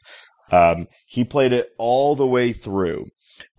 um, 0.52 0.88
he 1.06 1.24
played 1.24 1.54
it 1.54 1.72
all 1.78 2.16
the 2.16 2.28
way 2.28 2.54
through. 2.54 3.08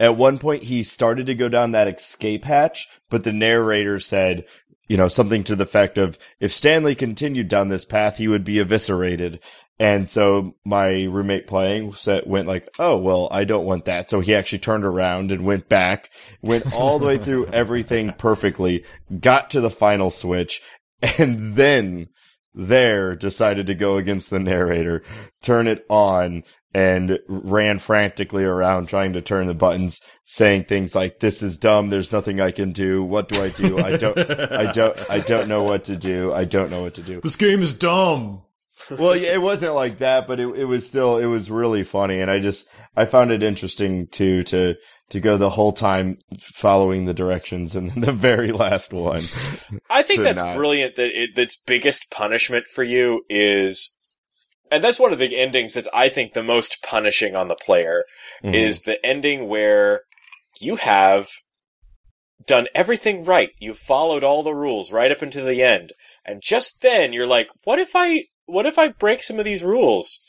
At 0.00 0.16
one 0.16 0.38
point, 0.38 0.64
he 0.64 0.82
started 0.82 1.26
to 1.26 1.34
go 1.34 1.48
down 1.48 1.72
that 1.72 1.88
escape 1.88 2.44
hatch, 2.44 2.88
but 3.10 3.22
the 3.22 3.32
narrator 3.32 4.00
said, 4.00 4.44
you 4.88 4.96
know, 4.96 5.08
something 5.08 5.44
to 5.44 5.54
the 5.54 5.64
effect 5.64 5.98
of, 5.98 6.18
if 6.40 6.52
Stanley 6.52 6.94
continued 6.94 7.48
down 7.48 7.68
this 7.68 7.84
path, 7.84 8.16
he 8.16 8.26
would 8.26 8.42
be 8.42 8.58
eviscerated. 8.58 9.40
And 9.80 10.08
so 10.08 10.54
my 10.64 11.04
roommate 11.04 11.46
playing 11.46 11.92
said, 11.92 12.24
went 12.26 12.48
like, 12.48 12.68
oh, 12.78 12.96
well, 12.96 13.28
I 13.30 13.44
don't 13.44 13.66
want 13.66 13.84
that. 13.84 14.10
So 14.10 14.20
he 14.20 14.34
actually 14.34 14.58
turned 14.58 14.84
around 14.84 15.30
and 15.30 15.44
went 15.44 15.68
back, 15.68 16.10
went 16.42 16.74
all 16.74 16.98
the 16.98 17.06
way 17.06 17.18
through 17.18 17.46
everything 17.52 18.12
perfectly, 18.18 18.84
got 19.20 19.50
to 19.50 19.60
the 19.60 19.70
final 19.70 20.10
switch, 20.10 20.60
and 21.18 21.54
then 21.54 22.08
there 22.54 23.14
decided 23.14 23.66
to 23.68 23.74
go 23.74 23.98
against 23.98 24.30
the 24.30 24.40
narrator, 24.40 25.04
turn 25.42 25.68
it 25.68 25.86
on, 25.88 26.42
and 26.74 27.20
ran 27.28 27.78
frantically 27.78 28.44
around 28.44 28.88
trying 28.88 29.12
to 29.12 29.22
turn 29.22 29.46
the 29.46 29.54
buttons, 29.54 30.00
saying 30.24 30.64
things 30.64 30.94
like, 30.94 31.20
this 31.20 31.40
is 31.40 31.56
dumb. 31.56 31.88
There's 31.88 32.12
nothing 32.12 32.40
I 32.40 32.50
can 32.50 32.72
do. 32.72 33.04
What 33.04 33.28
do 33.28 33.40
I 33.40 33.48
do? 33.50 33.78
I 33.78 33.96
don't, 33.96 34.18
I 34.18 34.72
don't, 34.72 35.10
I 35.10 35.18
don't 35.20 35.48
know 35.48 35.62
what 35.62 35.84
to 35.84 35.96
do. 35.96 36.32
I 36.32 36.44
don't 36.44 36.70
know 36.70 36.82
what 36.82 36.94
to 36.94 37.02
do. 37.02 37.20
This 37.20 37.36
game 37.36 37.62
is 37.62 37.72
dumb. 37.72 38.42
Well, 38.90 39.16
yeah, 39.16 39.32
it 39.34 39.42
wasn't 39.42 39.74
like 39.74 39.98
that, 39.98 40.26
but 40.26 40.40
it, 40.40 40.48
it 40.56 40.64
was 40.64 40.86
still, 40.86 41.18
it 41.18 41.26
was 41.26 41.50
really 41.50 41.84
funny. 41.84 42.20
And 42.20 42.30
I 42.30 42.38
just, 42.38 42.68
I 42.96 43.04
found 43.04 43.30
it 43.30 43.42
interesting 43.42 44.06
too, 44.06 44.42
to, 44.44 44.74
to 45.10 45.20
go 45.20 45.36
the 45.36 45.50
whole 45.50 45.72
time 45.72 46.18
following 46.40 47.04
the 47.04 47.14
directions 47.14 47.74
and 47.76 47.90
then 47.90 48.00
the 48.04 48.12
very 48.12 48.52
last 48.52 48.92
one. 48.92 49.24
I 49.90 50.02
think 50.02 50.22
that's 50.22 50.38
not- 50.38 50.56
brilliant. 50.56 50.96
That 50.96 51.10
it, 51.10 51.30
its 51.36 51.56
biggest 51.56 52.10
punishment 52.10 52.66
for 52.66 52.82
you 52.84 53.22
is, 53.28 53.96
and 54.70 54.82
that's 54.84 54.98
one 55.00 55.12
of 55.12 55.18
the 55.18 55.38
endings 55.38 55.74
that's 55.74 55.88
I 55.94 56.08
think 56.08 56.32
the 56.34 56.42
most 56.42 56.82
punishing 56.82 57.34
on 57.36 57.48
the 57.48 57.56
player 57.56 58.04
Mhm. 58.44 58.54
is 58.54 58.82
the 58.82 59.04
ending 59.04 59.48
where 59.48 60.02
you 60.60 60.76
have 60.76 61.28
done 62.46 62.66
everything 62.74 63.24
right. 63.24 63.50
You've 63.58 63.78
followed 63.78 64.22
all 64.22 64.42
the 64.42 64.54
rules 64.54 64.92
right 64.92 65.10
up 65.10 65.22
until 65.22 65.44
the 65.46 65.62
end, 65.62 65.92
and 66.24 66.40
just 66.42 66.80
then 66.82 67.12
you're 67.12 67.26
like, 67.26 67.48
"What 67.64 67.78
if 67.78 67.90
I? 67.94 68.24
What 68.48 68.66
if 68.66 68.78
I 68.78 68.88
break 68.88 69.22
some 69.22 69.38
of 69.38 69.44
these 69.44 69.62
rules?" 69.62 70.24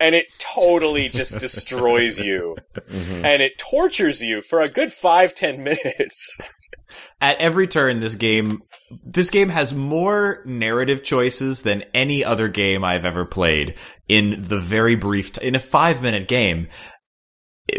and 0.00 0.14
it 0.14 0.26
totally 0.38 1.08
just 1.08 1.38
destroys 1.38 2.20
you. 2.20 2.56
Mm-hmm. 2.76 3.24
And 3.24 3.42
it 3.42 3.58
tortures 3.58 4.22
you 4.22 4.42
for 4.42 4.60
a 4.60 4.68
good 4.68 4.92
five, 4.92 5.34
ten 5.34 5.62
minutes. 5.62 6.40
At 7.20 7.38
every 7.38 7.66
turn, 7.66 8.00
this 8.00 8.14
game, 8.14 8.62
this 9.04 9.30
game 9.30 9.48
has 9.48 9.74
more 9.74 10.42
narrative 10.44 11.02
choices 11.02 11.62
than 11.62 11.84
any 11.92 12.24
other 12.24 12.46
game 12.48 12.84
I've 12.84 13.04
ever 13.04 13.24
played 13.24 13.74
in 14.08 14.42
the 14.42 14.60
very 14.60 14.94
brief, 14.94 15.32
t- 15.32 15.46
in 15.46 15.56
a 15.56 15.60
five 15.60 16.02
minute 16.02 16.28
game, 16.28 16.68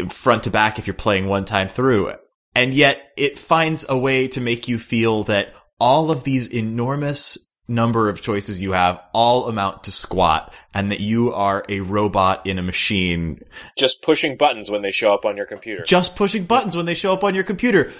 front 0.08 0.44
to 0.44 0.50
back 0.50 0.78
if 0.78 0.86
you're 0.86 0.94
playing 0.94 1.28
one 1.28 1.44
time 1.44 1.68
through. 1.68 2.12
And 2.54 2.74
yet 2.74 3.12
it 3.16 3.38
finds 3.38 3.86
a 3.88 3.96
way 3.96 4.28
to 4.28 4.40
make 4.40 4.68
you 4.68 4.78
feel 4.78 5.24
that 5.24 5.54
all 5.78 6.10
of 6.10 6.24
these 6.24 6.52
enormous 6.52 7.38
number 7.68 8.08
of 8.08 8.20
choices 8.20 8.62
you 8.62 8.72
have 8.72 9.02
all 9.12 9.48
amount 9.48 9.84
to 9.84 9.92
squat 9.92 10.54
and 10.72 10.92
that 10.92 11.00
you 11.00 11.32
are 11.32 11.64
a 11.68 11.80
robot 11.80 12.46
in 12.46 12.58
a 12.58 12.62
machine 12.62 13.40
Just 13.76 14.02
pushing 14.02 14.36
buttons 14.36 14.70
when 14.70 14.82
they 14.82 14.92
show 14.92 15.12
up 15.12 15.24
on 15.24 15.36
your 15.36 15.46
computer. 15.46 15.82
just 15.84 16.14
pushing 16.16 16.44
buttons 16.44 16.76
when 16.76 16.86
they 16.86 16.94
show 16.94 17.12
up 17.12 17.24
on 17.24 17.34
your 17.34 17.44
computer. 17.44 17.92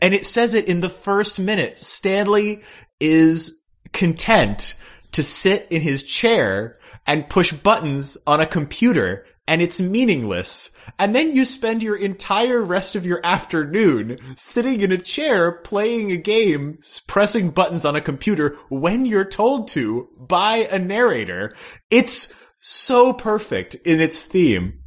And 0.00 0.14
it 0.14 0.24
says 0.24 0.54
it 0.54 0.66
in 0.66 0.80
the 0.80 0.88
first 0.88 1.38
minute. 1.40 1.78
Stanley 1.78 2.62
is 3.00 3.62
content 3.92 4.74
to 5.12 5.22
sit 5.22 5.66
in 5.70 5.82
his 5.82 6.02
chair 6.02 6.78
and 7.06 7.28
push 7.28 7.52
buttons 7.52 8.16
on 8.26 8.40
a 8.40 8.46
computer 8.46 9.26
and 9.50 9.60
it's 9.60 9.80
meaningless. 9.80 10.70
And 10.96 11.12
then 11.12 11.32
you 11.32 11.44
spend 11.44 11.82
your 11.82 11.96
entire 11.96 12.62
rest 12.62 12.94
of 12.94 13.04
your 13.04 13.20
afternoon 13.24 14.16
sitting 14.36 14.80
in 14.80 14.92
a 14.92 14.96
chair 14.96 15.50
playing 15.50 16.12
a 16.12 16.16
game, 16.16 16.78
pressing 17.08 17.50
buttons 17.50 17.84
on 17.84 17.96
a 17.96 18.00
computer 18.00 18.56
when 18.68 19.06
you're 19.06 19.24
told 19.24 19.66
to 19.70 20.08
by 20.16 20.68
a 20.70 20.78
narrator. 20.78 21.52
It's 21.90 22.32
so 22.60 23.12
perfect 23.12 23.74
in 23.84 23.98
its 24.00 24.22
theme. 24.22 24.84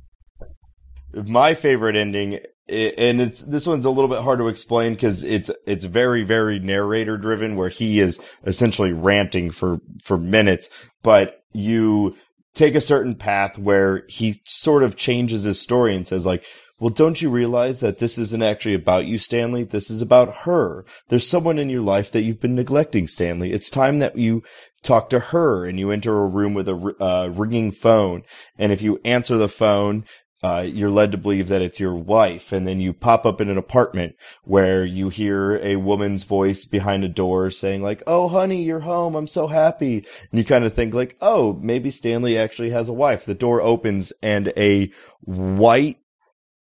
my 1.28 1.56
favorite 1.56 1.98
ending 1.98 2.40
and 2.70 3.20
it's 3.20 3.42
this 3.42 3.68
one's 3.68 3.84
a 3.84 3.90
little 3.90 4.10
bit 4.10 4.22
hard 4.22 4.40
to 4.40 4.48
explain 4.48 4.94
because 4.94 5.22
it's 5.22 5.52
it's 5.68 5.84
very 5.84 6.24
very 6.24 6.60
narrator 6.60 7.18
driven 7.18 7.58
where 7.58 7.68
he 7.68 8.00
is 8.00 8.22
essentially 8.46 8.94
ranting 8.94 9.52
for 9.52 9.80
for 10.02 10.18
minutes 10.18 10.70
but 11.04 11.44
you 11.52 12.16
take 12.54 12.76
a 12.76 12.82
certain 12.82 13.16
path 13.16 13.58
where 13.58 14.04
he 14.08 14.42
sort 14.46 14.84
of 14.84 14.96
changes 14.96 15.44
his 15.44 15.60
story 15.60 15.96
and 15.96 16.08
says 16.08 16.26
like 16.26 16.46
well 16.80 16.90
don't 16.90 17.22
you 17.22 17.30
realize 17.30 17.80
that 17.80 18.00
this 18.00 18.18
isn't 18.18 18.44
actually 18.44 18.74
about 18.74 19.06
you 19.06 19.18
stanley? 19.18 19.64
This 19.64 19.90
is 19.90 20.02
about 20.02 20.36
her. 20.44 20.84
There's 21.08 21.26
someone 21.26 21.58
in 21.58 21.70
your 21.70 21.82
life 21.82 22.12
that 22.12 22.24
you've 22.24 22.42
been 22.42 22.56
neglecting 22.56 23.08
stanley. 23.08 23.54
It's 23.54 23.70
time 23.70 24.00
that 24.00 24.18
you 24.18 24.44
talk 24.82 25.10
to 25.10 25.20
her 25.20 25.66
and 25.66 25.80
you 25.80 25.92
enter 25.92 26.18
a 26.18 26.28
room 26.28 26.54
with 26.54 26.68
a 26.68 26.96
uh, 27.00 27.28
ringing 27.28 27.72
phone. 27.72 28.24
And 28.58 28.72
if 28.72 28.82
you 28.82 29.00
answer 29.06 29.38
the 29.38 29.48
phone 29.48 30.04
uh, 30.44 30.66
you're 30.68 30.90
led 30.90 31.12
to 31.14 31.18
believe 31.18 31.48
that 31.48 31.62
it's 31.62 31.80
your 31.80 31.96
wife, 31.96 32.52
and 32.52 32.68
then 32.68 32.82
you 32.82 32.92
pop 32.92 33.26
up 33.26 33.40
in 33.40 33.50
an 33.50 33.58
apartment 33.58 34.16
where 34.44 34.84
you 34.84 35.08
hear 35.08 35.56
a 35.64 35.78
woman's 35.78 36.26
voice 36.26 36.66
behind 36.66 37.06
a 37.06 37.10
door 37.10 37.50
saying 37.50 37.82
like, 37.82 38.04
"Oh, 38.06 38.28
honey, 38.28 38.62
you're 38.62 38.82
home. 38.82 39.16
I'm 39.16 39.28
so 39.28 39.48
happy." 39.48 40.06
And 40.32 40.38
you 40.38 40.44
kind 40.44 40.66
of 40.66 40.74
think 40.74 40.94
like, 40.94 41.16
"Oh, 41.22 41.54
maybe 41.62 41.90
Stanley 41.90 42.38
actually 42.38 42.72
has 42.72 42.90
a 42.90 42.94
wife." 42.94 43.24
The 43.24 43.34
door 43.34 43.62
opens, 43.62 44.12
and 44.22 44.52
a 44.58 44.92
white, 45.22 45.98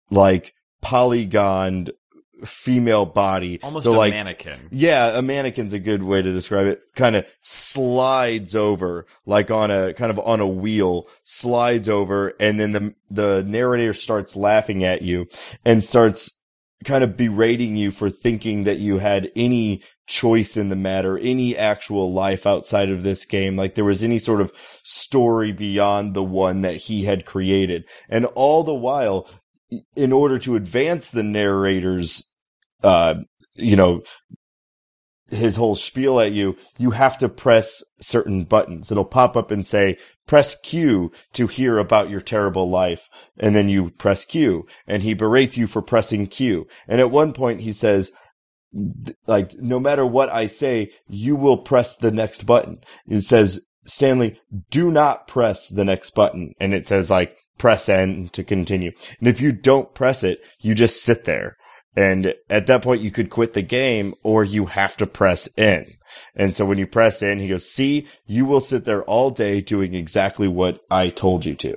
like 0.10 0.54
polygoned 0.82 1.92
female 2.46 3.06
body, 3.06 3.60
Almost 3.62 3.86
so 3.86 3.94
a 3.94 3.98
like 3.98 4.14
mannequin. 4.14 4.60
yeah, 4.72 5.18
a 5.18 5.22
mannequin's 5.22 5.74
a 5.74 5.80
good 5.80 6.04
way 6.04 6.22
to 6.22 6.32
describe 6.32 6.68
it. 6.68 6.82
Kind 6.96 7.16
of 7.16 7.26
slides 7.42 8.56
over, 8.56 9.06
like 9.26 9.52
on 9.52 9.72
a 9.72 9.94
kind 9.94 10.12
of 10.12 10.20
on 10.20 10.40
a 10.40 10.48
wheel, 10.48 11.08
slides 11.24 11.90
over, 11.90 12.34
and 12.40 12.60
then 12.60 12.72
the 12.72 12.96
the 13.10 13.44
narrator 13.48 13.94
starts 13.94 14.36
laughing 14.36 14.84
at 14.84 15.02
you 15.02 15.28
and 15.66 15.84
starts 15.84 16.40
kind 16.84 17.04
of 17.04 17.16
berating 17.16 17.78
you 17.78 17.92
for 17.92 18.10
thinking 18.10 18.66
that 18.66 18.80
you 18.80 18.98
had 18.98 19.32
any 19.36 19.82
choice 20.06 20.58
in 20.58 20.68
the 20.68 20.76
matter, 20.76 21.18
any 21.18 21.56
actual 21.56 22.12
life 22.12 22.46
outside 22.46 22.90
of 22.90 23.04
this 23.04 23.24
game, 23.24 23.56
like 23.56 23.76
there 23.76 23.86
was 23.86 24.04
any 24.04 24.20
sort 24.20 24.42
of 24.42 24.52
story 24.84 25.54
beyond 25.54 26.14
the 26.14 26.24
one 26.24 26.60
that 26.62 26.76
he 26.76 27.06
had 27.06 27.26
created. 27.26 27.86
And 28.10 28.26
all 28.36 28.64
the 28.66 28.74
while, 28.74 29.30
in 29.96 30.12
order 30.12 30.38
to 30.40 30.58
advance 30.58 31.10
the 31.10 31.24
narrator's, 31.24 32.33
uh, 32.84 33.16
you 33.56 33.76
know, 33.76 34.04
his 35.30 35.56
whole 35.56 35.76
spiel 35.76 36.20
at 36.20 36.32
you, 36.32 36.56
you 36.78 36.92
have 36.92 37.18
to 37.18 37.30
press 37.30 37.84
certain 38.00 38.44
buttons. 38.44 38.92
It'll 38.92 39.06
pop 39.06 39.36
up 39.36 39.52
and 39.52 39.66
say, 39.66 39.98
press 40.28 40.56
Q 40.60 41.12
to 41.34 41.48
hear 41.48 41.78
about 41.78 42.10
your 42.10 42.22
terrible 42.22 42.70
life. 42.70 43.10
And 43.38 43.56
then 43.56 43.70
you 43.70 43.90
press 43.92 44.26
Q 44.26 44.68
and 44.86 45.02
he 45.02 45.14
berates 45.14 45.58
you 45.58 45.68
for 45.68 45.82
pressing 45.82 46.28
Q. 46.28 46.68
And 46.88 47.02
at 47.02 47.12
one 47.12 47.34
point 47.34 47.62
he 47.62 47.72
says, 47.72 48.12
like, 49.28 49.54
no 49.56 49.80
matter 49.80 50.06
what 50.06 50.30
I 50.30 50.48
say, 50.48 50.92
you 51.08 51.36
will 51.36 51.58
press 51.58 51.96
the 51.96 52.12
next 52.12 52.46
button. 52.46 52.82
It 53.08 53.22
says, 53.22 53.62
Stanley, 53.86 54.40
do 54.70 54.92
not 54.92 55.28
press 55.28 55.68
the 55.68 55.86
next 55.86 56.12
button. 56.12 56.54
And 56.60 56.74
it 56.74 56.88
says 56.88 57.12
like, 57.12 57.38
press 57.58 57.88
N 57.88 58.30
to 58.34 58.44
continue. 58.44 58.92
And 59.20 59.28
if 59.28 59.40
you 59.42 59.52
don't 59.52 59.94
press 59.94 60.24
it, 60.24 60.46
you 60.60 60.74
just 60.74 61.04
sit 61.04 61.26
there. 61.26 61.58
And 61.96 62.34
at 62.50 62.68
that 62.68 62.82
point, 62.82 63.02
you 63.02 63.12
could 63.12 63.30
quit 63.30 63.54
the 63.54 63.62
game 63.62 64.16
or 64.24 64.44
you 64.44 64.66
have 64.66 64.98
to 64.98 65.06
press 65.06 65.48
in. 65.56 65.94
And 66.36 66.56
so 66.56 66.66
when 66.66 66.78
you 66.78 66.88
press 66.88 67.22
in, 67.22 67.40
he 67.40 67.48
goes, 67.48 67.70
see, 67.70 68.08
you 68.26 68.46
will 68.46 68.62
sit 68.62 68.86
there 68.86 69.04
all 69.04 69.30
day 69.30 69.62
doing 69.62 69.94
exactly 69.94 70.48
what 70.48 70.80
I 70.90 71.10
told 71.10 71.46
you 71.46 71.56
to. 71.56 71.76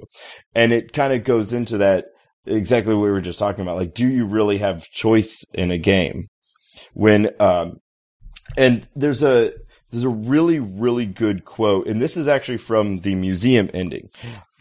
And 0.55 0.73
it 0.73 0.93
kind 0.93 1.13
of 1.13 1.25
goes 1.25 1.53
into 1.53 1.79
that 1.79 2.07
exactly 2.47 2.95
what 2.95 3.03
we 3.03 3.11
were 3.11 3.21
just 3.21 3.39
talking 3.39 3.63
about. 3.63 3.77
Like, 3.77 3.95
do 3.95 4.07
you 4.09 4.25
really 4.25 4.59
have 4.59 4.85
choice 4.85 5.45
in 5.53 5.71
a 5.71 5.79
game? 5.79 6.29
When, 6.95 7.31
um, 7.41 7.79
and 8.57 8.89
there's 8.95 9.23
a, 9.23 9.53
there's 9.91 10.05
a 10.05 10.09
really, 10.09 10.61
really 10.61 11.07
good 11.07 11.45
quote, 11.45 11.87
and 11.87 12.01
this 12.01 12.17
is 12.17 12.29
actually 12.29 12.59
from 12.59 12.99
the 12.99 13.15
museum 13.15 13.71
ending. 13.73 14.09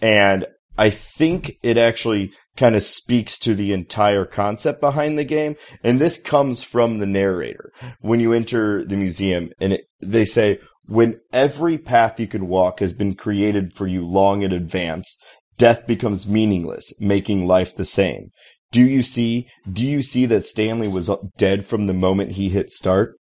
And 0.01 0.45
I 0.77 0.89
think 0.89 1.57
it 1.63 1.77
actually 1.77 2.33
kind 2.57 2.75
of 2.75 2.83
speaks 2.83 3.37
to 3.39 3.55
the 3.55 3.73
entire 3.73 4.25
concept 4.25 4.81
behind 4.81 5.17
the 5.17 5.23
game. 5.23 5.55
And 5.83 5.99
this 5.99 6.19
comes 6.19 6.63
from 6.63 6.99
the 6.99 7.05
narrator 7.05 7.71
when 8.01 8.19
you 8.19 8.33
enter 8.33 8.83
the 8.85 8.97
museum 8.97 9.51
and 9.59 9.73
it, 9.73 9.85
they 10.01 10.25
say, 10.25 10.59
when 10.87 11.19
every 11.33 11.77
path 11.77 12.19
you 12.19 12.27
can 12.27 12.47
walk 12.47 12.79
has 12.79 12.93
been 12.93 13.15
created 13.15 13.73
for 13.73 13.87
you 13.87 14.03
long 14.03 14.43
in 14.43 14.51
advance, 14.51 15.17
death 15.57 15.87
becomes 15.87 16.27
meaningless, 16.27 16.93
making 16.99 17.47
life 17.47 17.75
the 17.75 17.85
same. 17.85 18.29
Do 18.71 18.81
you 18.81 19.01
see, 19.01 19.47
do 19.71 19.85
you 19.85 20.03
see 20.03 20.25
that 20.27 20.45
Stanley 20.45 20.87
was 20.87 21.09
dead 21.37 21.65
from 21.65 21.87
the 21.87 21.93
moment 21.93 22.33
he 22.33 22.49
hit 22.49 22.69
start? 22.69 23.15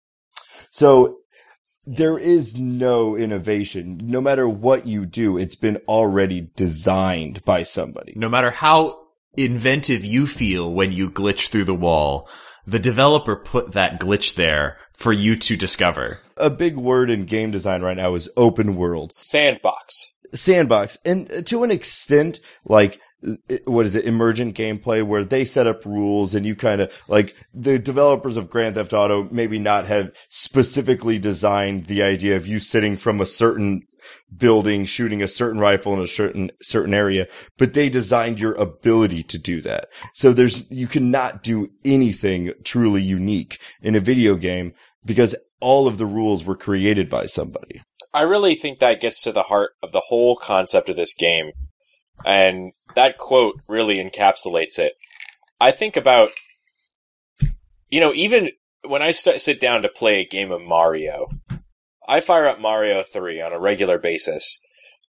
So 0.71 1.17
there 1.95 2.17
is 2.17 2.57
no 2.57 3.17
innovation. 3.17 3.99
No 4.03 4.21
matter 4.21 4.47
what 4.47 4.87
you 4.87 5.05
do, 5.05 5.37
it's 5.37 5.55
been 5.55 5.77
already 5.87 6.49
designed 6.55 7.43
by 7.43 7.63
somebody. 7.63 8.13
No 8.15 8.29
matter 8.29 8.49
how 8.49 9.07
inventive 9.35 10.05
you 10.05 10.25
feel 10.25 10.71
when 10.71 10.93
you 10.93 11.09
glitch 11.09 11.49
through 11.49 11.65
the 11.65 11.75
wall, 11.75 12.29
the 12.65 12.79
developer 12.79 13.35
put 13.35 13.73
that 13.73 13.99
glitch 13.99 14.35
there 14.35 14.77
for 14.93 15.11
you 15.11 15.35
to 15.35 15.57
discover. 15.57 16.19
A 16.37 16.49
big 16.49 16.77
word 16.77 17.09
in 17.09 17.25
game 17.25 17.51
design 17.51 17.81
right 17.81 17.97
now 17.97 18.15
is 18.15 18.29
open 18.37 18.75
world. 18.75 19.11
Sandbox. 19.15 20.13
Sandbox. 20.33 20.97
And 21.03 21.45
to 21.47 21.63
an 21.63 21.71
extent, 21.71 22.39
like, 22.63 22.99
what 23.65 23.85
is 23.85 23.95
it, 23.95 24.05
emergent 24.05 24.55
gameplay 24.55 25.05
where 25.05 25.23
they 25.23 25.45
set 25.45 25.67
up 25.67 25.85
rules 25.85 26.33
and 26.33 26.45
you 26.45 26.55
kind 26.55 26.81
of 26.81 27.03
like 27.07 27.35
the 27.53 27.77
developers 27.77 28.37
of 28.37 28.49
Grand 28.49 28.75
Theft 28.75 28.93
Auto 28.93 29.27
maybe 29.31 29.59
not 29.59 29.85
have 29.85 30.11
specifically 30.29 31.19
designed 31.19 31.85
the 31.85 32.01
idea 32.01 32.35
of 32.35 32.47
you 32.47 32.59
sitting 32.59 32.97
from 32.97 33.21
a 33.21 33.25
certain 33.25 33.81
building 34.35 34.85
shooting 34.85 35.21
a 35.21 35.27
certain 35.27 35.59
rifle 35.59 35.93
in 35.93 35.99
a 35.99 36.07
certain 36.07 36.49
certain 36.59 36.93
area 36.93 37.27
but 37.59 37.75
they 37.75 37.87
designed 37.87 38.39
your 38.39 38.53
ability 38.53 39.21
to 39.21 39.37
do 39.37 39.61
that 39.61 39.89
so 40.15 40.33
there's 40.33 40.69
you 40.71 40.87
cannot 40.87 41.43
do 41.43 41.69
anything 41.85 42.51
truly 42.63 42.99
unique 42.99 43.61
in 43.83 43.93
a 43.93 43.99
video 43.99 44.35
game 44.35 44.73
because 45.05 45.35
all 45.59 45.87
of 45.87 45.99
the 45.99 46.05
rules 46.07 46.43
were 46.43 46.55
created 46.55 47.09
by 47.09 47.27
somebody 47.27 47.79
I 48.13 48.23
really 48.23 48.55
think 48.55 48.79
that 48.79 48.99
gets 48.99 49.21
to 49.21 49.31
the 49.31 49.43
heart 49.43 49.71
of 49.81 49.93
the 49.93 50.01
whole 50.07 50.35
concept 50.35 50.89
of 50.89 50.97
this 50.97 51.13
game. 51.13 51.51
And 52.25 52.73
that 52.95 53.17
quote 53.17 53.61
really 53.67 53.97
encapsulates 53.97 54.77
it. 54.77 54.93
I 55.59 55.71
think 55.71 55.95
about, 55.95 56.31
you 57.89 57.99
know, 57.99 58.13
even 58.13 58.51
when 58.83 59.01
I 59.01 59.11
st- 59.11 59.41
sit 59.41 59.59
down 59.59 59.81
to 59.81 59.89
play 59.89 60.21
a 60.21 60.27
game 60.27 60.51
of 60.51 60.61
Mario, 60.61 61.29
I 62.07 62.19
fire 62.19 62.47
up 62.47 62.59
Mario 62.59 63.03
3 63.03 63.41
on 63.41 63.53
a 63.53 63.59
regular 63.59 63.97
basis. 63.97 64.61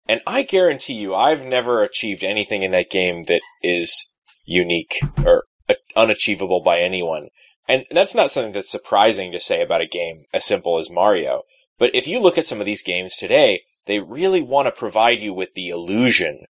And 0.07 0.21
I 0.27 0.43
guarantee 0.43 0.93
you, 0.93 1.15
I've 1.15 1.45
never 1.45 1.83
achieved 1.83 2.23
anything 2.23 2.63
in 2.63 2.71
that 2.71 2.89
game 2.89 3.23
that 3.23 3.41
is 3.61 4.13
unique 4.45 4.99
or 5.23 5.45
uh, 5.69 5.75
unachievable 5.95 6.61
by 6.61 6.79
anyone. 6.79 7.29
And 7.67 7.85
that's 7.91 8.15
not 8.15 8.31
something 8.31 8.51
that's 8.51 8.71
surprising 8.71 9.31
to 9.31 9.39
say 9.39 9.61
about 9.61 9.81
a 9.81 9.87
game 9.87 10.25
as 10.33 10.45
simple 10.45 10.79
as 10.79 10.89
Mario. 10.89 11.43
But 11.77 11.95
if 11.95 12.07
you 12.07 12.19
look 12.19 12.37
at 12.37 12.45
some 12.45 12.59
of 12.59 12.65
these 12.65 12.83
games 12.83 13.15
today, 13.15 13.61
they 13.85 13.99
really 13.99 14.41
want 14.41 14.67
to 14.67 14.71
provide 14.71 15.21
you 15.21 15.33
with 15.33 15.53
the 15.53 15.69
illusion 15.69 16.45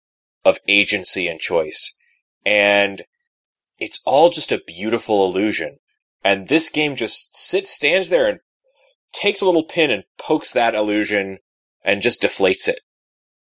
of 0.45 0.59
agency 0.67 1.27
and 1.27 1.39
choice. 1.39 1.97
And 2.45 3.03
it's 3.77 4.01
all 4.05 4.29
just 4.29 4.51
a 4.51 4.61
beautiful 4.65 5.25
illusion. 5.25 5.77
And 6.23 6.47
this 6.47 6.69
game 6.69 6.95
just 6.95 7.35
sits, 7.35 7.71
stands 7.71 8.09
there 8.09 8.27
and 8.27 8.39
takes 9.13 9.41
a 9.41 9.45
little 9.45 9.63
pin 9.63 9.91
and 9.91 10.03
pokes 10.19 10.51
that 10.53 10.75
illusion 10.75 11.39
and 11.83 12.01
just 12.01 12.21
deflates 12.21 12.67
it. 12.67 12.79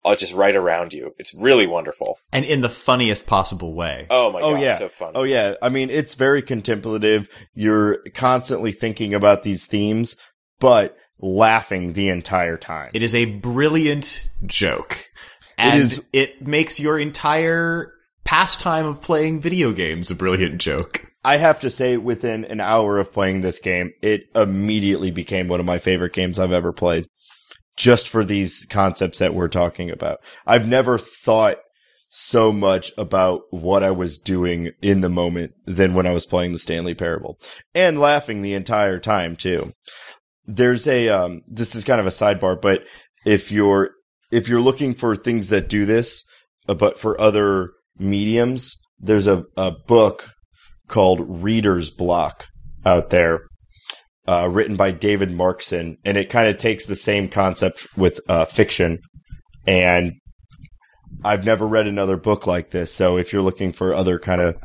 Oh, 0.02 0.14
just 0.14 0.32
right 0.32 0.56
around 0.56 0.94
you. 0.94 1.12
It's 1.18 1.34
really 1.34 1.66
wonderful. 1.66 2.18
And 2.32 2.46
in 2.46 2.62
the 2.62 2.70
funniest 2.70 3.26
possible 3.26 3.74
way. 3.74 4.06
Oh 4.08 4.32
my 4.32 4.40
Oh 4.40 4.52
god, 4.54 4.62
yeah. 4.62 4.78
so 4.78 4.88
fun. 4.88 5.12
Oh 5.14 5.24
yeah. 5.24 5.54
I 5.60 5.68
mean, 5.68 5.90
it's 5.90 6.14
very 6.14 6.40
contemplative. 6.40 7.28
You're 7.52 7.98
constantly 8.14 8.72
thinking 8.72 9.12
about 9.12 9.42
these 9.42 9.66
themes, 9.66 10.16
but 10.58 10.96
laughing 11.20 11.92
the 11.92 12.08
entire 12.08 12.56
time. 12.56 12.90
It 12.94 13.02
is 13.02 13.14
a 13.14 13.26
brilliant 13.26 14.26
joke. 14.46 15.04
And 15.60 15.82
is- 15.82 16.02
it 16.12 16.46
makes 16.46 16.80
your 16.80 16.98
entire 16.98 17.92
pastime 18.24 18.86
of 18.86 19.02
playing 19.02 19.40
video 19.40 19.72
games 19.72 20.10
a 20.10 20.14
brilliant 20.14 20.60
joke. 20.60 21.06
I 21.24 21.36
have 21.36 21.60
to 21.60 21.70
say, 21.70 21.96
within 21.96 22.44
an 22.46 22.60
hour 22.60 22.98
of 22.98 23.12
playing 23.12 23.42
this 23.42 23.58
game, 23.58 23.92
it 24.00 24.24
immediately 24.34 25.10
became 25.10 25.48
one 25.48 25.60
of 25.60 25.66
my 25.66 25.78
favorite 25.78 26.14
games 26.14 26.38
I've 26.38 26.52
ever 26.52 26.72
played. 26.72 27.06
Just 27.76 28.08
for 28.08 28.24
these 28.24 28.66
concepts 28.70 29.18
that 29.18 29.34
we're 29.34 29.48
talking 29.48 29.90
about. 29.90 30.20
I've 30.46 30.68
never 30.68 30.98
thought 30.98 31.58
so 32.08 32.52
much 32.52 32.90
about 32.98 33.42
what 33.50 33.82
I 33.82 33.90
was 33.90 34.18
doing 34.18 34.70
in 34.82 35.00
the 35.00 35.08
moment 35.08 35.52
than 35.64 35.94
when 35.94 36.06
I 36.06 36.12
was 36.12 36.26
playing 36.26 36.52
the 36.52 36.58
Stanley 36.58 36.94
Parable. 36.94 37.38
And 37.74 38.00
laughing 38.00 38.42
the 38.42 38.54
entire 38.54 38.98
time 38.98 39.36
too. 39.36 39.72
There's 40.46 40.86
a, 40.88 41.08
um, 41.08 41.42
this 41.46 41.74
is 41.74 41.84
kind 41.84 42.00
of 42.00 42.06
a 42.06 42.10
sidebar, 42.10 42.60
but 42.60 42.80
if 43.24 43.52
you're, 43.52 43.90
if 44.30 44.48
you're 44.48 44.60
looking 44.60 44.94
for 44.94 45.16
things 45.16 45.48
that 45.48 45.68
do 45.68 45.84
this, 45.84 46.24
uh, 46.68 46.74
but 46.74 46.98
for 46.98 47.20
other 47.20 47.70
mediums, 47.98 48.76
there's 48.98 49.26
a, 49.26 49.44
a 49.56 49.72
book 49.86 50.30
called 50.88 51.42
Reader's 51.42 51.90
Block 51.90 52.46
out 52.84 53.10
there, 53.10 53.40
uh, 54.26 54.48
written 54.48 54.76
by 54.76 54.90
David 54.90 55.30
Markson, 55.30 55.96
and 56.04 56.16
it 56.16 56.30
kind 56.30 56.48
of 56.48 56.56
takes 56.56 56.86
the 56.86 56.94
same 56.94 57.28
concept 57.28 57.86
with 57.96 58.20
uh, 58.28 58.44
fiction. 58.44 58.98
And 59.66 60.12
I've 61.24 61.44
never 61.44 61.66
read 61.66 61.86
another 61.86 62.16
book 62.16 62.46
like 62.46 62.70
this, 62.70 62.92
so 62.92 63.16
if 63.16 63.32
you're 63.32 63.42
looking 63.42 63.72
for 63.72 63.94
other 63.94 64.18
kind 64.18 64.40
of 64.40 64.56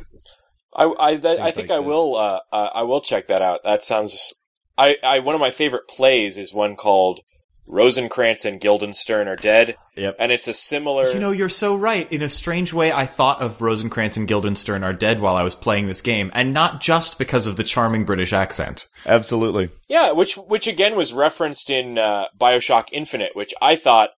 I 0.76 0.84
I, 0.99 1.18
that, 1.18 1.39
I 1.39 1.51
think 1.51 1.70
like 1.70 1.78
I 1.78 1.82
this. 1.82 1.88
will 1.88 2.16
uh, 2.16 2.39
uh, 2.51 2.70
I 2.74 2.84
will 2.84 3.01
check 3.01 3.28
that 3.28 3.41
out. 3.41 3.61
That 3.63 3.84
sounds 3.84 4.34
I, 4.78 4.97
I 5.03 5.20
one 5.20 5.36
of 5.36 5.41
my 5.41 5.51
favorite 5.51 5.88
plays 5.88 6.38
is 6.38 6.53
one 6.53 6.76
called 6.76 7.22
Rosencrantz 7.68 8.45
and 8.45 8.61
Guildenstern 8.61 9.28
are 9.28 9.36
dead, 9.36 9.76
yep, 9.95 10.16
and 10.20 10.32
it's 10.32 10.47
a 10.47 10.53
similar. 10.53 11.09
You 11.09 11.20
know, 11.20 11.32
you're 11.32 11.49
so 11.49 11.76
right. 11.76 12.09
In 12.11 12.22
a 12.22 12.30
strange 12.30 12.74
way, 12.74 12.91
I 12.91 13.05
thought 13.05 13.41
of 13.41 13.61
Rosencrantz 13.61 14.18
and 14.18 14.28
Guildenstern 14.28 14.84
are 14.84 14.93
dead 14.93 15.20
while 15.20 15.36
I 15.36 15.43
was 15.43 15.55
playing 15.55 15.88
this 15.88 16.01
game, 16.01 16.30
and 16.34 16.53
not 16.53 16.80
just 16.80 17.18
because 17.18 17.47
of 17.47 17.57
the 17.57 17.63
charming 17.63 18.05
British 18.05 18.34
accent. 18.34 18.88
absolutely. 19.05 19.70
yeah, 19.88 20.11
which 20.11 20.36
which 20.36 20.68
again 20.68 20.95
was 20.95 21.11
referenced 21.11 21.70
in 21.70 21.97
uh, 21.97 22.26
Bioshock 22.39 22.86
Infinite, 22.91 23.32
which 23.36 23.53
I 23.61 23.76
thought, 23.76 24.11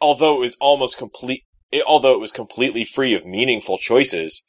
although 0.00 0.36
it 0.36 0.40
was 0.40 0.56
almost 0.60 0.98
complete, 0.98 1.42
it, 1.72 1.82
although 1.86 2.14
it 2.14 2.20
was 2.20 2.32
completely 2.32 2.84
free 2.84 3.12
of 3.14 3.26
meaningful 3.26 3.76
choices, 3.76 4.46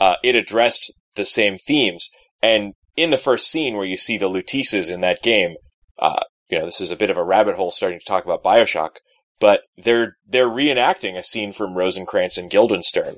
uh, 0.00 0.14
it 0.22 0.34
addressed 0.34 0.94
the 1.16 1.26
same 1.26 1.58
themes. 1.58 2.10
And 2.42 2.72
in 2.96 3.10
the 3.10 3.18
first 3.18 3.50
scene 3.50 3.76
where 3.76 3.86
you 3.86 3.96
see 3.96 4.16
the 4.16 4.30
Luteces 4.30 4.90
in 4.90 5.00
that 5.02 5.22
game, 5.22 5.56
uh, 5.98 6.20
you 6.50 6.58
know, 6.58 6.66
this 6.66 6.80
is 6.80 6.90
a 6.90 6.96
bit 6.96 7.10
of 7.10 7.16
a 7.16 7.24
rabbit 7.24 7.56
hole 7.56 7.70
starting 7.70 7.98
to 7.98 8.04
talk 8.04 8.24
about 8.24 8.42
Bioshock, 8.42 8.96
but 9.38 9.62
they're 9.76 10.16
they're 10.26 10.48
reenacting 10.48 11.16
a 11.16 11.22
scene 11.22 11.52
from 11.52 11.74
Rosencrantz 11.74 12.38
and 12.38 12.50
Guildenstern. 12.50 13.16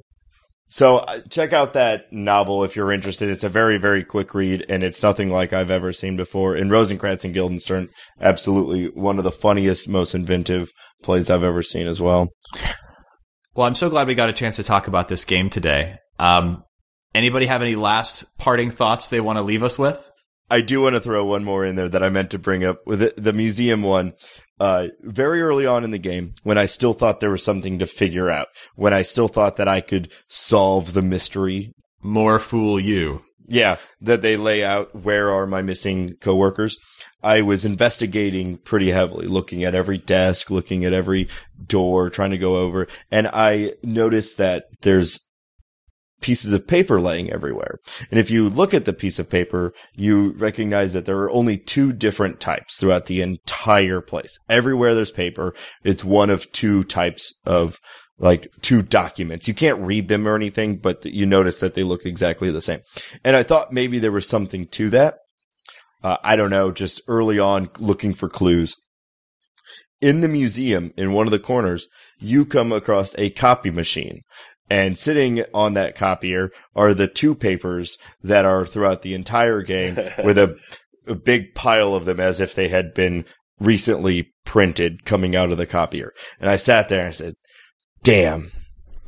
So 0.68 0.97
uh, 0.97 1.20
check 1.28 1.53
out 1.53 1.74
that 1.74 2.11
novel 2.11 2.64
if 2.64 2.76
you're 2.76 2.93
interested. 2.93 3.28
It's 3.28 3.45
a 3.45 3.51
very, 3.51 3.76
very 3.76 4.03
quick 4.03 4.33
read, 4.33 4.64
and 4.70 4.83
it's 4.83 5.03
nothing 5.03 5.28
like 5.28 5.53
I've 5.53 5.70
ever 5.70 5.93
seen 5.93 6.16
before. 6.16 6.55
And 6.55 6.70
Rosencrantz 6.70 7.26
and 7.26 7.35
Guildenstern, 7.35 7.91
absolutely 8.18 8.87
one 8.87 9.18
of 9.18 9.24
the 9.24 9.30
funniest, 9.30 9.87
most 9.87 10.14
inventive 10.14 10.70
plays 11.03 11.28
I've 11.28 11.43
ever 11.43 11.62
seen 11.62 11.87
as 11.87 12.01
well. 12.01 12.30
Well, 13.55 13.66
I'm 13.66 13.74
so 13.74 13.91
glad 13.91 14.07
we 14.07 14.14
got 14.14 14.30
a 14.30 14.33
chance 14.33 14.57
to 14.57 14.62
talk 14.62 14.87
about 14.87 15.09
this 15.09 15.26
game 15.26 15.51
today. 15.51 15.97
Um, 16.18 16.64
anybody 17.14 17.45
have 17.45 17.61
any 17.61 17.76
last 17.76 18.24
parting 18.39 18.70
thoughts 18.70 19.11
they 19.11 19.20
want 19.20 19.37
to 19.37 19.43
leave 19.43 19.62
us 19.62 19.78
with? 19.78 20.11
I 20.53 20.61
do 20.61 20.82
want 20.82 20.94
to 20.96 21.00
throw 21.00 21.24
one 21.24 21.44
more 21.44 21.64
in 21.64 21.76
there 21.76 21.88
that 21.88 22.03
I 22.03 22.11
meant 22.11 22.32
to 22.32 22.38
bring 22.38 22.62
up 22.62 22.86
with 22.86 23.00
it, 23.00 23.14
the 23.16 23.32
museum 23.32 23.82
one. 23.82 24.12
Uh, 24.61 24.88
very 25.00 25.40
early 25.40 25.64
on 25.64 25.82
in 25.82 25.92
the 25.92 25.98
game, 25.98 26.34
when 26.42 26.59
I 26.59 26.66
still 26.66 26.92
thought 26.92 27.20
there 27.20 27.30
was 27.30 27.42
something 27.42 27.78
to 27.78 27.86
figure 27.86 28.28
out, 28.28 28.48
when 28.76 28.92
I 28.92 29.00
still 29.00 29.28
thought 29.28 29.57
that 29.57 29.66
I 29.66 29.80
could 29.80 30.12
solve 30.28 30.92
the 30.92 31.00
mystery. 31.00 31.72
More 32.03 32.38
fool 32.38 32.78
you. 32.78 33.22
Yeah, 33.48 33.78
that 34.03 34.20
they 34.20 34.36
lay 34.36 34.62
out 34.62 34.94
where 34.94 35.32
are 35.32 35.46
my 35.46 35.62
missing 35.62 36.16
coworkers. 36.20 36.76
I 37.22 37.40
was 37.40 37.64
investigating 37.64 38.59
pretty 38.59 38.90
heavily, 38.90 39.28
looking 39.28 39.64
at 39.64 39.74
every 39.74 39.96
desk, 39.96 40.50
looking 40.50 40.84
at 40.84 40.92
every 40.92 41.28
door, 41.64 42.11
trying 42.11 42.32
to 42.32 42.38
go 42.38 42.57
over, 42.57 42.88
and 43.11 43.26
I 43.26 43.72
noticed 43.82 44.36
that 44.36 44.64
there's 44.82 45.18
pieces 46.22 46.52
of 46.52 46.66
paper 46.66 47.00
laying 47.00 47.30
everywhere. 47.30 47.78
And 48.10 48.18
if 48.18 48.30
you 48.30 48.48
look 48.48 48.72
at 48.72 48.84
the 48.84 48.92
piece 48.92 49.18
of 49.18 49.28
paper, 49.28 49.74
you 49.94 50.32
recognize 50.32 50.92
that 50.92 51.04
there 51.04 51.18
are 51.18 51.30
only 51.30 51.58
two 51.58 51.92
different 51.92 52.40
types 52.40 52.78
throughout 52.78 53.06
the 53.06 53.20
entire 53.20 54.00
place. 54.00 54.38
Everywhere 54.48 54.94
there's 54.94 55.12
paper, 55.12 55.54
it's 55.84 56.04
one 56.04 56.30
of 56.30 56.50
two 56.52 56.84
types 56.84 57.34
of 57.44 57.78
like 58.18 58.48
two 58.60 58.82
documents. 58.82 59.48
You 59.48 59.54
can't 59.54 59.80
read 59.80 60.08
them 60.08 60.26
or 60.26 60.36
anything, 60.36 60.76
but 60.76 61.04
you 61.04 61.26
notice 61.26 61.60
that 61.60 61.74
they 61.74 61.82
look 61.82 62.06
exactly 62.06 62.50
the 62.50 62.62
same. 62.62 62.80
And 63.24 63.36
I 63.36 63.42
thought 63.42 63.72
maybe 63.72 63.98
there 63.98 64.12
was 64.12 64.28
something 64.28 64.66
to 64.68 64.90
that. 64.90 65.16
Uh, 66.02 66.16
I 66.22 66.36
don't 66.36 66.50
know, 66.50 66.72
just 66.72 67.00
early 67.08 67.38
on 67.38 67.70
looking 67.78 68.12
for 68.12 68.28
clues. 68.28 68.76
In 70.00 70.20
the 70.20 70.28
museum, 70.28 70.92
in 70.96 71.12
one 71.12 71.26
of 71.26 71.30
the 71.30 71.38
corners, 71.38 71.86
you 72.18 72.44
come 72.44 72.72
across 72.72 73.14
a 73.18 73.30
copy 73.30 73.70
machine. 73.70 74.22
And 74.72 74.96
sitting 74.96 75.44
on 75.52 75.74
that 75.74 75.94
copier 75.94 76.50
are 76.74 76.94
the 76.94 77.06
two 77.06 77.34
papers 77.34 77.98
that 78.22 78.46
are 78.46 78.64
throughout 78.64 79.02
the 79.02 79.12
entire 79.12 79.60
game 79.60 79.96
with 80.24 80.38
a, 80.38 80.56
a 81.06 81.14
big 81.14 81.54
pile 81.54 81.94
of 81.94 82.06
them 82.06 82.18
as 82.18 82.40
if 82.40 82.54
they 82.54 82.68
had 82.68 82.94
been 82.94 83.26
recently 83.60 84.32
printed 84.46 85.04
coming 85.04 85.36
out 85.36 85.52
of 85.52 85.58
the 85.58 85.66
copier. 85.66 86.14
And 86.40 86.48
I 86.48 86.56
sat 86.56 86.88
there 86.88 87.00
and 87.00 87.08
I 87.08 87.12
said, 87.12 87.34
damn, 88.02 88.50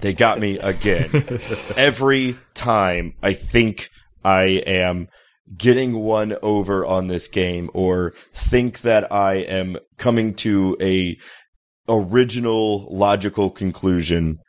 they 0.01 0.13
got 0.13 0.39
me 0.39 0.59
again. 0.59 1.09
Every 1.79 2.37
time 2.53 3.15
I 3.23 3.33
think 3.33 3.89
I 4.23 4.63
am 4.67 5.09
getting 5.57 5.95
one 5.95 6.37
over 6.43 6.85
on 6.85 7.07
this 7.07 7.27
game 7.27 7.71
or 7.73 8.13
think 8.35 8.83
that 8.83 9.11
I 9.11 9.37
am 9.37 9.79
coming 9.97 10.35
to 10.35 10.77
a 10.79 11.17
original 11.89 12.87
logical 12.95 13.49
conclusion, 13.49 14.41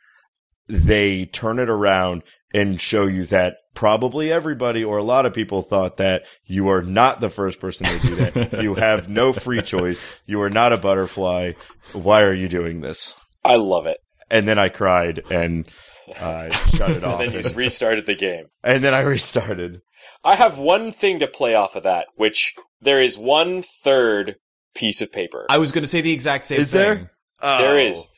they 0.68 1.24
turn 1.26 1.58
it 1.58 1.68
around 1.70 2.22
and 2.54 2.80
show 2.80 3.06
you 3.06 3.24
that 3.26 3.56
probably 3.74 4.32
everybody 4.32 4.82
or 4.82 4.96
a 4.96 5.02
lot 5.02 5.26
of 5.26 5.34
people 5.34 5.60
thought 5.62 5.98
that 5.98 6.24
you 6.46 6.68
are 6.68 6.82
not 6.82 7.20
the 7.20 7.28
first 7.28 7.60
person 7.60 7.86
to 7.86 7.98
do 8.00 8.14
that. 8.16 8.62
you 8.62 8.74
have 8.74 9.08
no 9.08 9.32
free 9.32 9.60
choice. 9.62 10.04
You 10.24 10.40
are 10.42 10.50
not 10.50 10.72
a 10.72 10.78
butterfly. 10.78 11.52
Why 11.92 12.22
are 12.22 12.32
you 12.34 12.48
doing 12.48 12.80
this? 12.80 13.14
I 13.44 13.56
love 13.56 13.86
it. 13.86 13.98
And 14.30 14.48
then 14.48 14.58
I 14.58 14.70
cried 14.70 15.22
and 15.30 15.68
uh, 16.18 16.50
shut 16.50 16.90
it 16.90 17.04
off. 17.04 17.20
And 17.22 17.32
then 17.32 17.44
you 17.44 17.50
restarted 17.56 18.06
the 18.06 18.14
game. 18.14 18.46
and 18.64 18.82
then 18.82 18.94
I 18.94 19.00
restarted. 19.00 19.82
I 20.24 20.36
have 20.36 20.58
one 20.58 20.90
thing 20.92 21.18
to 21.20 21.26
play 21.28 21.54
off 21.54 21.76
of 21.76 21.82
that, 21.84 22.06
which 22.16 22.54
there 22.80 23.00
is 23.02 23.16
one 23.18 23.62
third 23.84 24.36
piece 24.74 25.00
of 25.02 25.12
paper. 25.12 25.46
I 25.48 25.58
was 25.58 25.70
going 25.72 25.84
to 25.84 25.88
say 25.88 26.00
the 26.00 26.12
exact 26.12 26.44
same 26.44 26.60
Is 26.60 26.70
thing. 26.70 26.80
there? 26.80 26.94
There 27.42 27.74
Oh. 27.74 27.76
is. 27.76 28.08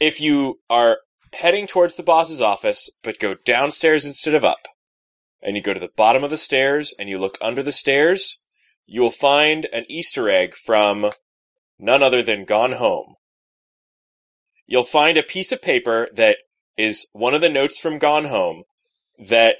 If 0.00 0.20
you 0.20 0.60
are 0.68 0.98
heading 1.36 1.66
towards 1.66 1.96
the 1.96 2.02
boss's 2.02 2.40
office, 2.40 2.90
but 3.02 3.18
go 3.18 3.34
downstairs 3.44 4.04
instead 4.04 4.34
of 4.34 4.44
up, 4.44 4.68
and 5.42 5.56
you 5.56 5.62
go 5.62 5.74
to 5.74 5.80
the 5.80 5.90
bottom 5.96 6.24
of 6.24 6.30
the 6.30 6.38
stairs 6.38 6.94
and 6.98 7.08
you 7.08 7.18
look 7.18 7.38
under 7.40 7.62
the 7.62 7.72
stairs, 7.72 8.42
you 8.86 9.02
will 9.02 9.10
find 9.10 9.66
an 9.72 9.84
Easter 9.88 10.28
egg 10.28 10.54
from 10.54 11.10
none 11.78 12.02
other 12.02 12.22
than 12.22 12.44
Gone 12.44 12.72
Home. 12.72 13.14
You'll 14.66 14.84
find 14.84 15.18
a 15.18 15.22
piece 15.22 15.52
of 15.52 15.62
paper 15.62 16.08
that 16.14 16.38
is 16.76 17.08
one 17.12 17.34
of 17.34 17.40
the 17.40 17.48
notes 17.48 17.78
from 17.78 17.98
Gone 17.98 18.26
Home 18.26 18.64
that 19.18 19.56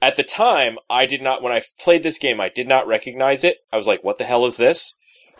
at 0.00 0.16
the 0.16 0.22
time 0.22 0.78
I 0.88 1.06
did 1.06 1.22
not, 1.22 1.42
when 1.42 1.52
I 1.52 1.62
played 1.80 2.02
this 2.02 2.18
game, 2.18 2.40
I 2.40 2.48
did 2.48 2.68
not 2.68 2.86
recognize 2.86 3.44
it. 3.44 3.58
I 3.72 3.76
was 3.76 3.86
like, 3.86 4.04
what 4.04 4.18
the 4.18 4.24
hell 4.24 4.46
is 4.46 4.56
this? 4.56 4.98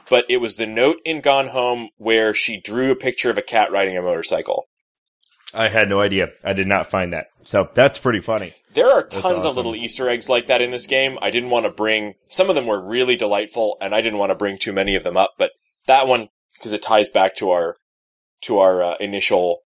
But 0.09 0.25
it 0.29 0.39
was 0.39 0.57
the 0.57 0.67
note 0.67 0.99
in 1.05 1.21
Gone 1.21 1.49
Home 1.49 1.91
where 1.97 2.35
she 2.35 2.61
drew 2.61 2.91
a 2.91 2.97
picture 2.97 3.31
of 3.31 3.39
a 3.39 3.43
cat 3.43 3.71
riding 3.71 3.97
a 3.97 4.03
motorcycle. 4.03 4.67
I 5.57 5.69
had 5.69 5.89
no 5.89 6.01
idea. 6.01 6.29
I 6.45 6.53
did 6.53 6.67
not 6.67 6.91
find 6.91 7.13
that. 7.13 7.29
So 7.45 7.69
that's 7.75 7.99
pretty 7.99 8.21
funny. 8.21 8.55
There 8.75 8.91
are 8.91 9.03
That's 9.03 9.17
tons 9.17 9.45
of 9.45 9.57
little 9.57 9.75
Easter 9.75 10.09
eggs 10.09 10.29
like 10.29 10.49
that 10.49 10.61
in 10.61 10.71
this 10.71 10.87
game. 10.87 11.19
I 11.23 11.31
didn't 11.31 11.51
want 11.51 11.65
to 11.65 11.71
bring, 11.71 12.15
some 12.29 12.49
of 12.51 12.55
them 12.55 12.67
were 12.67 12.87
really 12.87 13.17
delightful 13.17 13.79
and 13.81 13.95
I 13.95 14.01
didn't 14.01 14.19
want 14.19 14.31
to 14.31 14.35
bring 14.35 14.59
too 14.59 14.73
many 14.73 14.95
of 14.97 15.03
them 15.03 15.17
up, 15.17 15.31
but 15.39 15.53
that 15.87 16.07
one, 16.07 16.29
because 16.55 16.73
it 16.73 16.83
ties 16.83 17.09
back 17.09 17.35
to 17.37 17.51
our, 17.51 17.77
to 18.43 18.59
our 18.59 18.83
uh, 18.83 18.95
initial 19.01 19.61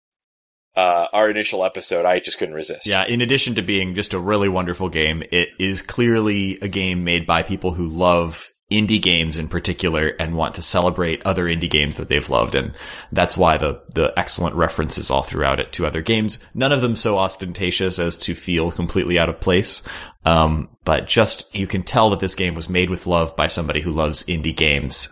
uh, 0.76 1.08
our 1.12 1.30
initial 1.30 1.66
episode, 1.66 2.06
I 2.06 2.20
just 2.20 2.38
couldn't 2.38 2.56
resist. 2.56 2.88
Yeah, 2.88 3.06
in 3.06 3.22
addition 3.22 3.56
to 3.56 3.62
being 3.62 3.96
just 3.96 4.14
a 4.14 4.20
really 4.20 4.48
wonderful 4.48 4.88
game, 4.88 5.24
it 5.32 5.50
is 5.60 5.82
clearly 5.82 6.58
a 6.62 6.68
game 6.68 7.04
made 7.04 7.26
by 7.26 7.44
people 7.44 7.74
who 7.74 7.88
love 7.88 8.50
indie 8.72 9.02
games 9.02 9.38
in 9.38 9.48
particular 9.48 10.10
and 10.20 10.36
want 10.36 10.56
to 10.56 10.62
celebrate 10.62 11.26
other 11.26 11.46
indie 11.46 11.70
games 11.70 11.98
that 11.98 12.08
they've 12.08 12.30
loved. 12.30 12.56
And 12.56 12.76
that's 13.12 13.36
why 13.36 13.58
the, 13.58 13.82
the 13.96 14.14
excellent 14.18 14.56
references 14.56 15.10
all 15.10 15.24
throughout 15.24 15.60
it 15.60 15.74
to 15.74 15.86
other 15.86 16.02
games. 16.02 16.38
None 16.54 16.72
of 16.72 16.82
them 16.82 16.96
so 16.96 17.18
ostentatious 17.18 17.98
as 17.98 18.18
to 18.20 18.36
feel 18.36 18.72
completely 18.72 19.18
out 19.18 19.30
of 19.30 19.40
place. 19.40 19.82
Um, 20.26 20.70
but 20.86 21.08
just, 21.08 21.54
you 21.56 21.66
can 21.66 21.84
tell 21.84 22.12
that 22.12 22.20
this 22.20 22.36
game 22.36 22.54
was 22.54 22.70
made 22.70 22.90
with 22.90 23.08
love 23.08 23.36
by 23.36 23.48
somebody 23.48 23.82
who 23.82 23.92
loves 23.92 24.24
indie 24.26 24.56
games. 24.56 25.10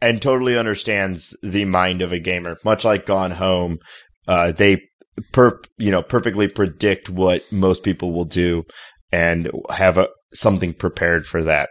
and 0.00 0.20
totally 0.20 0.56
understands 0.58 1.36
the 1.42 1.64
mind 1.64 2.02
of 2.02 2.12
a 2.12 2.18
gamer. 2.18 2.58
Much 2.64 2.84
like 2.84 3.06
Gone 3.06 3.30
Home, 3.30 3.78
uh, 4.28 4.52
they 4.52 4.82
per 5.32 5.60
you 5.78 5.90
know 5.90 6.02
perfectly 6.02 6.48
predict 6.48 7.08
what 7.08 7.42
most 7.50 7.82
people 7.82 8.12
will 8.12 8.24
do 8.24 8.64
and 9.12 9.50
have 9.70 9.96
a, 9.96 10.08
something 10.34 10.74
prepared 10.74 11.26
for 11.26 11.44
that. 11.44 11.70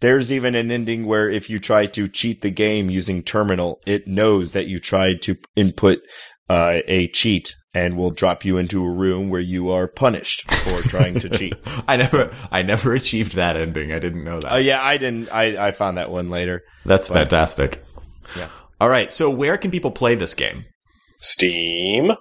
There's 0.00 0.32
even 0.32 0.54
an 0.54 0.70
ending 0.70 1.06
where 1.06 1.28
if 1.28 1.50
you 1.50 1.58
try 1.58 1.86
to 1.86 2.06
cheat 2.08 2.42
the 2.42 2.50
game 2.50 2.88
using 2.88 3.22
terminal, 3.22 3.80
it 3.84 4.06
knows 4.06 4.52
that 4.52 4.68
you 4.68 4.78
tried 4.78 5.22
to 5.22 5.36
input 5.56 5.98
uh, 6.48 6.78
a 6.86 7.08
cheat 7.08 7.54
and 7.74 7.96
will 7.96 8.10
drop 8.10 8.44
you 8.44 8.56
into 8.56 8.84
a 8.84 8.90
room 8.90 9.28
where 9.28 9.40
you 9.40 9.70
are 9.70 9.86
punished 9.86 10.50
for 10.50 10.82
trying 10.82 11.18
to 11.20 11.28
cheat. 11.28 11.54
I 11.88 11.96
never, 11.96 12.34
I 12.50 12.62
never 12.62 12.94
achieved 12.94 13.34
that 13.34 13.56
ending. 13.56 13.92
I 13.92 13.98
didn't 13.98 14.24
know 14.24 14.40
that. 14.40 14.52
Oh 14.52 14.56
yeah, 14.56 14.82
I 14.82 14.96
didn't. 14.96 15.30
I, 15.32 15.68
I 15.68 15.70
found 15.72 15.98
that 15.98 16.10
one 16.10 16.30
later. 16.30 16.62
That's 16.84 17.08
fantastic. 17.08 17.82
Yeah. 18.36 18.48
All 18.80 18.88
right. 18.88 19.12
So 19.12 19.30
where 19.30 19.58
can 19.58 19.70
people 19.70 19.90
play 19.90 20.14
this 20.14 20.34
game? 20.34 20.64
Steam. 21.18 22.12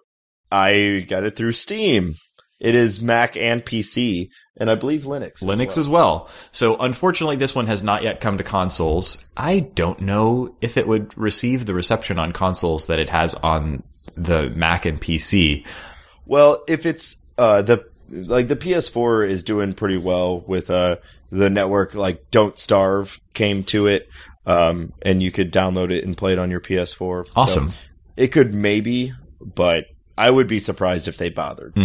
I 0.51 1.05
got 1.07 1.23
it 1.23 1.35
through 1.35 1.51
Steam. 1.51 2.15
It 2.59 2.73
is 2.73 3.01
Mac 3.01 3.37
and 3.37 3.63
PC, 3.63 4.29
and 4.57 4.69
I 4.71 4.75
believe 4.75 5.03
Linux. 5.03 5.43
Linux 5.43 5.77
as 5.77 5.87
well. 5.87 6.27
So 6.51 6.75
unfortunately, 6.77 7.35
this 7.35 7.53
one 7.53 7.67
has 7.67 7.83
not 7.83 8.01
yet 8.01 8.19
come 8.19 8.37
to 8.39 8.43
consoles. 8.43 9.23
I 9.37 9.59
don't 9.59 10.01
know 10.01 10.55
if 10.61 10.75
it 10.75 10.87
would 10.87 11.15
receive 11.17 11.65
the 11.67 11.75
reception 11.75 12.17
on 12.17 12.31
consoles 12.31 12.87
that 12.87 12.97
it 12.99 13.09
has 13.09 13.35
on 13.35 13.83
the 14.15 14.49
Mac 14.49 14.85
and 14.85 14.99
PC. 14.99 15.65
Well, 16.25 16.63
if 16.67 16.85
it's 16.87 17.17
uh 17.37 17.61
the 17.61 17.85
like 18.09 18.47
the 18.47 18.55
PS4 18.55 19.29
is 19.29 19.43
doing 19.43 19.73
pretty 19.75 19.97
well 19.97 20.39
with 20.41 20.71
uh 20.71 20.95
the 21.29 21.49
network 21.51 21.93
like 21.93 22.31
Don't 22.31 22.57
Starve 22.57 23.19
came 23.35 23.63
to 23.65 23.85
it 23.87 24.09
um 24.47 24.93
and 25.03 25.21
you 25.21 25.29
could 25.31 25.51
download 25.53 25.91
it 25.91 26.05
and 26.05 26.17
play 26.17 26.31
it 26.33 26.39
on 26.39 26.49
your 26.49 26.61
PS4. 26.61 27.25
So 27.25 27.31
Awesome. 27.35 27.71
it 28.15 28.29
could 28.29 28.53
maybe, 28.53 29.13
but 29.41 29.85
I 30.17 30.29
would 30.29 30.47
be 30.47 30.59
surprised 30.59 31.07
if 31.07 31.17
they 31.17 31.29
bothered. 31.29 31.75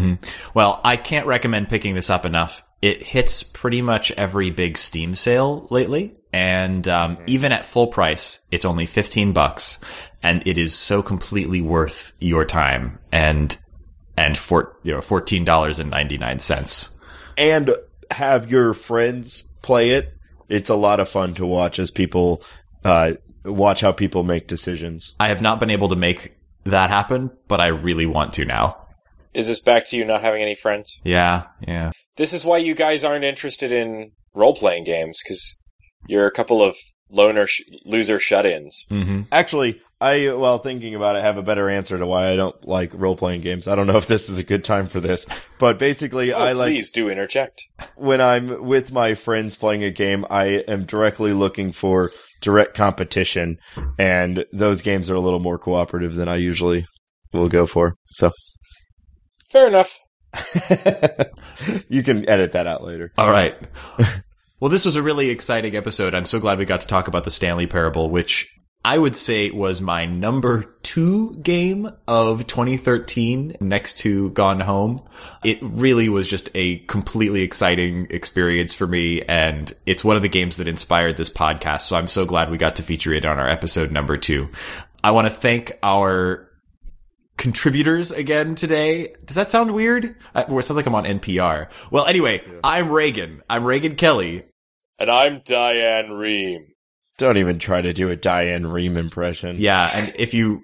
Well, 0.54 0.80
I 0.84 0.96
can't 0.96 1.26
recommend 1.26 1.68
picking 1.68 1.94
this 1.94 2.10
up 2.10 2.24
enough. 2.24 2.64
It 2.80 3.02
hits 3.02 3.42
pretty 3.42 3.82
much 3.82 4.10
every 4.12 4.50
big 4.50 4.78
Steam 4.78 5.14
sale 5.14 5.66
lately. 5.70 6.16
And 6.32 6.88
um, 6.88 7.18
even 7.26 7.52
at 7.52 7.64
full 7.64 7.88
price, 7.88 8.40
it's 8.50 8.64
only 8.64 8.86
15 8.86 9.32
bucks. 9.32 9.78
And 10.22 10.42
it 10.46 10.56
is 10.56 10.74
so 10.74 11.02
completely 11.02 11.60
worth 11.60 12.14
your 12.20 12.44
time. 12.44 12.98
And, 13.12 13.56
and 14.16 14.38
for, 14.38 14.76
you 14.82 14.92
know, 14.92 15.00
$14.99. 15.00 16.98
And 17.36 17.70
have 18.10 18.50
your 18.50 18.74
friends 18.74 19.44
play 19.62 19.90
it. 19.90 20.12
It's 20.48 20.68
a 20.68 20.74
lot 20.74 21.00
of 21.00 21.08
fun 21.08 21.34
to 21.34 21.46
watch 21.46 21.78
as 21.78 21.90
people 21.90 22.42
uh 22.84 23.12
watch 23.44 23.80
how 23.80 23.92
people 23.92 24.22
make 24.22 24.46
decisions. 24.46 25.14
I 25.18 25.28
have 25.28 25.42
not 25.42 25.60
been 25.60 25.70
able 25.70 25.88
to 25.88 25.96
make 25.96 26.34
that 26.64 26.90
happen, 26.90 27.30
but 27.48 27.60
I 27.60 27.66
really 27.66 28.06
want 28.06 28.32
to 28.34 28.44
now. 28.44 28.78
Is 29.34 29.48
this 29.48 29.60
back 29.60 29.86
to 29.88 29.96
you 29.96 30.04
not 30.04 30.22
having 30.22 30.42
any 30.42 30.54
friends? 30.54 31.00
Yeah, 31.04 31.44
yeah. 31.66 31.92
This 32.16 32.32
is 32.32 32.44
why 32.44 32.58
you 32.58 32.74
guys 32.74 33.04
aren't 33.04 33.24
interested 33.24 33.72
in 33.72 34.12
role 34.34 34.54
playing 34.54 34.84
games 34.84 35.20
because 35.22 35.60
you're 36.06 36.26
a 36.26 36.32
couple 36.32 36.62
of 36.62 36.76
loner 37.12 37.46
sh- 37.46 37.62
loser 37.84 38.18
shut-ins. 38.18 38.86
hmm 38.88 39.22
Actually, 39.30 39.80
I 40.00 40.32
while 40.34 40.58
thinking 40.58 40.96
about 40.96 41.14
it 41.14 41.22
have 41.22 41.36
a 41.38 41.42
better 41.44 41.68
answer 41.68 41.96
to 41.96 42.04
why 42.06 42.32
I 42.32 42.34
don't 42.36 42.66
like 42.66 42.90
role 42.92 43.14
playing 43.14 43.42
games. 43.42 43.68
I 43.68 43.76
don't 43.76 43.86
know 43.86 43.98
if 43.98 44.08
this 44.08 44.28
is 44.28 44.38
a 44.38 44.42
good 44.42 44.64
time 44.64 44.88
for 44.88 44.98
this, 44.98 45.26
but 45.60 45.78
basically 45.78 46.32
Oh, 46.32 46.38
I 46.38 46.52
like 46.52 46.68
please 46.70 46.90
do 46.90 47.08
interject. 47.08 47.62
when 47.94 48.20
I'm 48.20 48.64
with 48.64 48.90
my 48.92 49.14
friends 49.14 49.54
playing 49.56 49.84
a 49.84 49.90
game, 49.92 50.24
I 50.28 50.64
am 50.66 50.84
directly 50.86 51.32
looking 51.32 51.70
for 51.70 52.10
direct 52.40 52.74
competition 52.74 53.58
and 53.98 54.44
those 54.52 54.82
games 54.82 55.08
are 55.08 55.14
a 55.14 55.20
little 55.20 55.38
more 55.38 55.58
cooperative 55.58 56.16
than 56.16 56.28
I 56.28 56.36
usually 56.36 56.86
will 57.32 57.48
go 57.48 57.66
for. 57.66 57.94
So 58.06 58.32
Fair 59.52 59.68
enough. 59.68 60.00
you 61.88 62.02
can 62.02 62.28
edit 62.28 62.52
that 62.52 62.66
out 62.66 62.82
later. 62.82 63.12
All 63.18 63.30
right. 63.30 63.56
well, 64.62 64.68
this 64.68 64.84
was 64.84 64.94
a 64.94 65.02
really 65.02 65.28
exciting 65.28 65.74
episode. 65.74 66.14
I'm 66.14 66.24
so 66.24 66.38
glad 66.38 66.56
we 66.56 66.64
got 66.64 66.82
to 66.82 66.86
talk 66.86 67.08
about 67.08 67.24
the 67.24 67.32
Stanley 67.32 67.66
Parable, 67.66 68.08
which 68.08 68.56
I 68.84 68.96
would 68.96 69.16
say 69.16 69.50
was 69.50 69.80
my 69.80 70.04
number 70.04 70.76
two 70.84 71.34
game 71.42 71.90
of 72.06 72.46
2013 72.46 73.56
next 73.60 73.98
to 73.98 74.30
Gone 74.30 74.60
Home. 74.60 75.02
It 75.42 75.58
really 75.62 76.08
was 76.08 76.28
just 76.28 76.48
a 76.54 76.78
completely 76.78 77.42
exciting 77.42 78.06
experience 78.10 78.72
for 78.72 78.86
me. 78.86 79.22
And 79.22 79.72
it's 79.84 80.04
one 80.04 80.14
of 80.14 80.22
the 80.22 80.28
games 80.28 80.58
that 80.58 80.68
inspired 80.68 81.16
this 81.16 81.28
podcast. 81.28 81.80
So 81.80 81.96
I'm 81.96 82.06
so 82.06 82.24
glad 82.24 82.48
we 82.48 82.56
got 82.56 82.76
to 82.76 82.84
feature 82.84 83.12
it 83.12 83.24
on 83.24 83.40
our 83.40 83.48
episode 83.48 83.90
number 83.90 84.16
two. 84.16 84.48
I 85.02 85.10
want 85.10 85.26
to 85.26 85.34
thank 85.34 85.72
our 85.82 86.48
contributors 87.36 88.12
again 88.12 88.54
today. 88.54 89.12
Does 89.24 89.34
that 89.34 89.50
sound 89.50 89.72
weird? 89.72 90.14
Uh, 90.36 90.44
it 90.46 90.62
sounds 90.62 90.70
like 90.70 90.86
I'm 90.86 90.94
on 90.94 91.02
NPR. 91.02 91.68
Well, 91.90 92.06
anyway, 92.06 92.44
I'm 92.62 92.90
Raygan. 92.90 93.40
I'm 93.50 93.64
Raygan 93.64 93.98
Kelly. 93.98 94.44
And 95.02 95.10
I'm 95.10 95.42
Diane 95.44 96.10
Rehm. 96.10 96.60
Don't 97.18 97.36
even 97.36 97.58
try 97.58 97.82
to 97.82 97.92
do 97.92 98.10
a 98.10 98.14
Diane 98.14 98.62
Rehm 98.62 98.96
impression. 98.96 99.56
Yeah, 99.58 99.90
and 99.92 100.12
if 100.16 100.32
you 100.32 100.62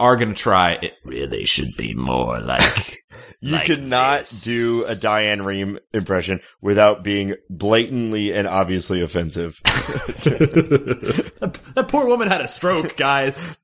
are 0.00 0.16
gonna 0.16 0.32
try, 0.32 0.78
it 0.80 0.94
Really 1.04 1.44
should 1.44 1.76
be 1.76 1.92
more 1.92 2.40
like. 2.40 2.96
You 3.40 3.52
like 3.52 3.66
cannot 3.66 4.20
this. 4.20 4.42
do 4.42 4.84
a 4.88 4.96
Diane 4.96 5.40
Rehm 5.40 5.78
impression 5.92 6.40
without 6.60 7.04
being 7.04 7.34
blatantly 7.48 8.32
and 8.32 8.48
obviously 8.48 9.00
offensive. 9.00 9.60
that, 9.64 11.60
that 11.74 11.86
poor 11.88 12.06
woman 12.06 12.26
had 12.26 12.40
a 12.40 12.48
stroke, 12.48 12.96
guys. 12.96 13.58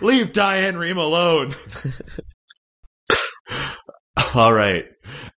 Leave 0.00 0.32
Diane 0.32 0.76
Rehm 0.76 0.96
alone. 0.96 1.54
All 4.34 4.52
right. 4.52 4.86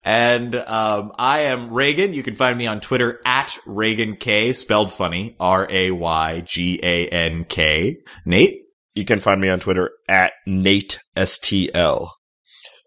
And 0.04 0.56
um, 0.56 1.14
I 1.18 1.42
am 1.42 1.70
Raygan. 1.70 2.14
You 2.14 2.24
can 2.24 2.36
find 2.36 2.58
me 2.58 2.68
on 2.68 2.82
Twitter 2.82 3.22
at 3.26 3.58
Raygan 3.66 4.20
K, 4.20 4.54
spelled 4.54 4.92
funny, 4.92 5.36
R 5.40 5.68
A 5.70 5.92
Y 5.92 6.42
G 6.42 6.80
A 6.84 7.08
N 7.08 7.46
K. 7.46 7.98
Nate? 8.26 8.62
You 8.94 9.06
can 9.06 9.20
find 9.20 9.42
me 9.42 9.50
on 9.50 9.60
Twitter 9.60 9.92
at 10.08 10.34
Nate 10.46 11.00
STL. 11.16 12.10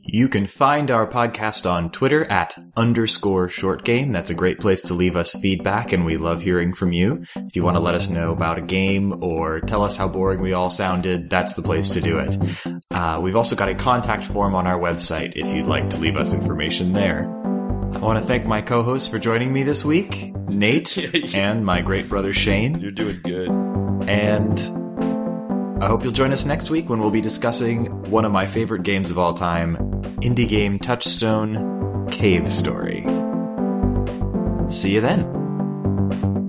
You 0.05 0.29
can 0.29 0.49
find 0.49 0.91
our 0.91 1.07
podcast 1.07 1.71
on 1.71 1.91
Twitter 1.91 2.25
at 2.25 2.57
underscore 2.77 3.49
short 3.49 3.85
game. 3.85 4.11
That's 4.11 4.31
a 4.31 4.35
great 4.35 4.59
place 4.59 4.83
to 4.83 4.95
leave 4.95 5.15
us 5.15 5.33
feedback, 5.33 5.93
and 5.93 6.05
we 6.05 6.17
love 6.17 6.43
hearing 6.43 6.75
from 6.75 6.93
you. 6.93 7.25
If 7.37 7.55
you 7.55 7.63
want 7.63 7.77
to 7.77 7.81
let 7.83 7.95
us 7.95 8.11
know 8.11 8.33
about 8.33 8.59
a 8.59 8.63
game 8.63 9.23
or 9.23 9.61
tell 9.61 9.85
us 9.85 9.97
how 9.97 10.09
boring 10.09 10.41
we 10.41 10.55
all 10.55 10.71
sounded, 10.71 11.31
that's 11.31 11.55
the 11.55 11.63
place 11.63 11.91
to 11.91 12.01
do 12.01 12.19
it. 12.19 12.37
Uh, 12.91 13.21
we've 13.23 13.37
also 13.37 13.55
got 13.55 13.69
a 13.69 13.77
contact 13.77 14.25
form 14.25 14.57
on 14.57 14.67
our 14.67 14.79
website 14.79 15.35
if 15.37 15.55
you'd 15.55 15.69
like 15.69 15.89
to 15.91 15.99
leave 15.99 16.17
us 16.17 16.35
information 16.35 16.91
there. 16.91 17.25
I 17.95 17.99
want 17.99 18.19
to 18.19 18.25
thank 18.25 18.45
my 18.45 18.61
co 18.61 18.83
hosts 18.83 19.07
for 19.07 19.21
joining 19.21 19.53
me 19.53 19.63
this 19.63 19.85
week, 19.85 20.35
Nate 20.49 21.15
and 21.35 21.65
my 21.65 21.81
great 21.81 22.09
brother 22.09 22.33
Shane. 22.33 22.81
You're 22.81 22.91
doing 22.91 23.21
good. 23.23 23.51
And 24.09 24.59
I 25.83 25.89
hope 25.89 26.05
you'll 26.05 26.13
join 26.13 26.33
us 26.33 26.45
next 26.45 26.71
week 26.71 26.89
when 26.89 27.01
we'll 27.01 27.11
be 27.11 27.21
discussing 27.21 27.87
one 28.09 28.25
of 28.25 28.31
my 28.31 28.47
favorite 28.47 28.85
games 28.85 29.11
of 29.11 29.19
all 29.19 29.35
time, 29.35 29.77
indie 30.21 30.49
game 30.49 30.79
Touchstone 30.79 32.07
cave 32.09 32.47
story. 32.49 33.01
See 34.71 34.95
you 34.95 35.01
then. 35.01 36.42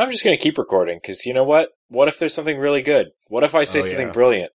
I'm 0.00 0.10
just 0.10 0.24
going 0.24 0.36
to 0.36 0.42
keep 0.42 0.56
recording 0.56 0.98
because 1.00 1.26
you 1.26 1.34
know 1.34 1.44
what? 1.44 1.70
What 1.88 2.08
if 2.08 2.18
there's 2.18 2.34
something 2.34 2.58
really 2.58 2.82
good? 2.82 3.08
What 3.28 3.44
if 3.44 3.54
I 3.54 3.64
say 3.64 3.80
Oh, 3.80 3.82
something 3.82 4.06
yeah. 4.06 4.12
brilliant? 4.12 4.52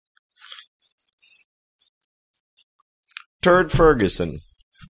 Turd 3.40 3.72
Ferguson. 3.72 4.40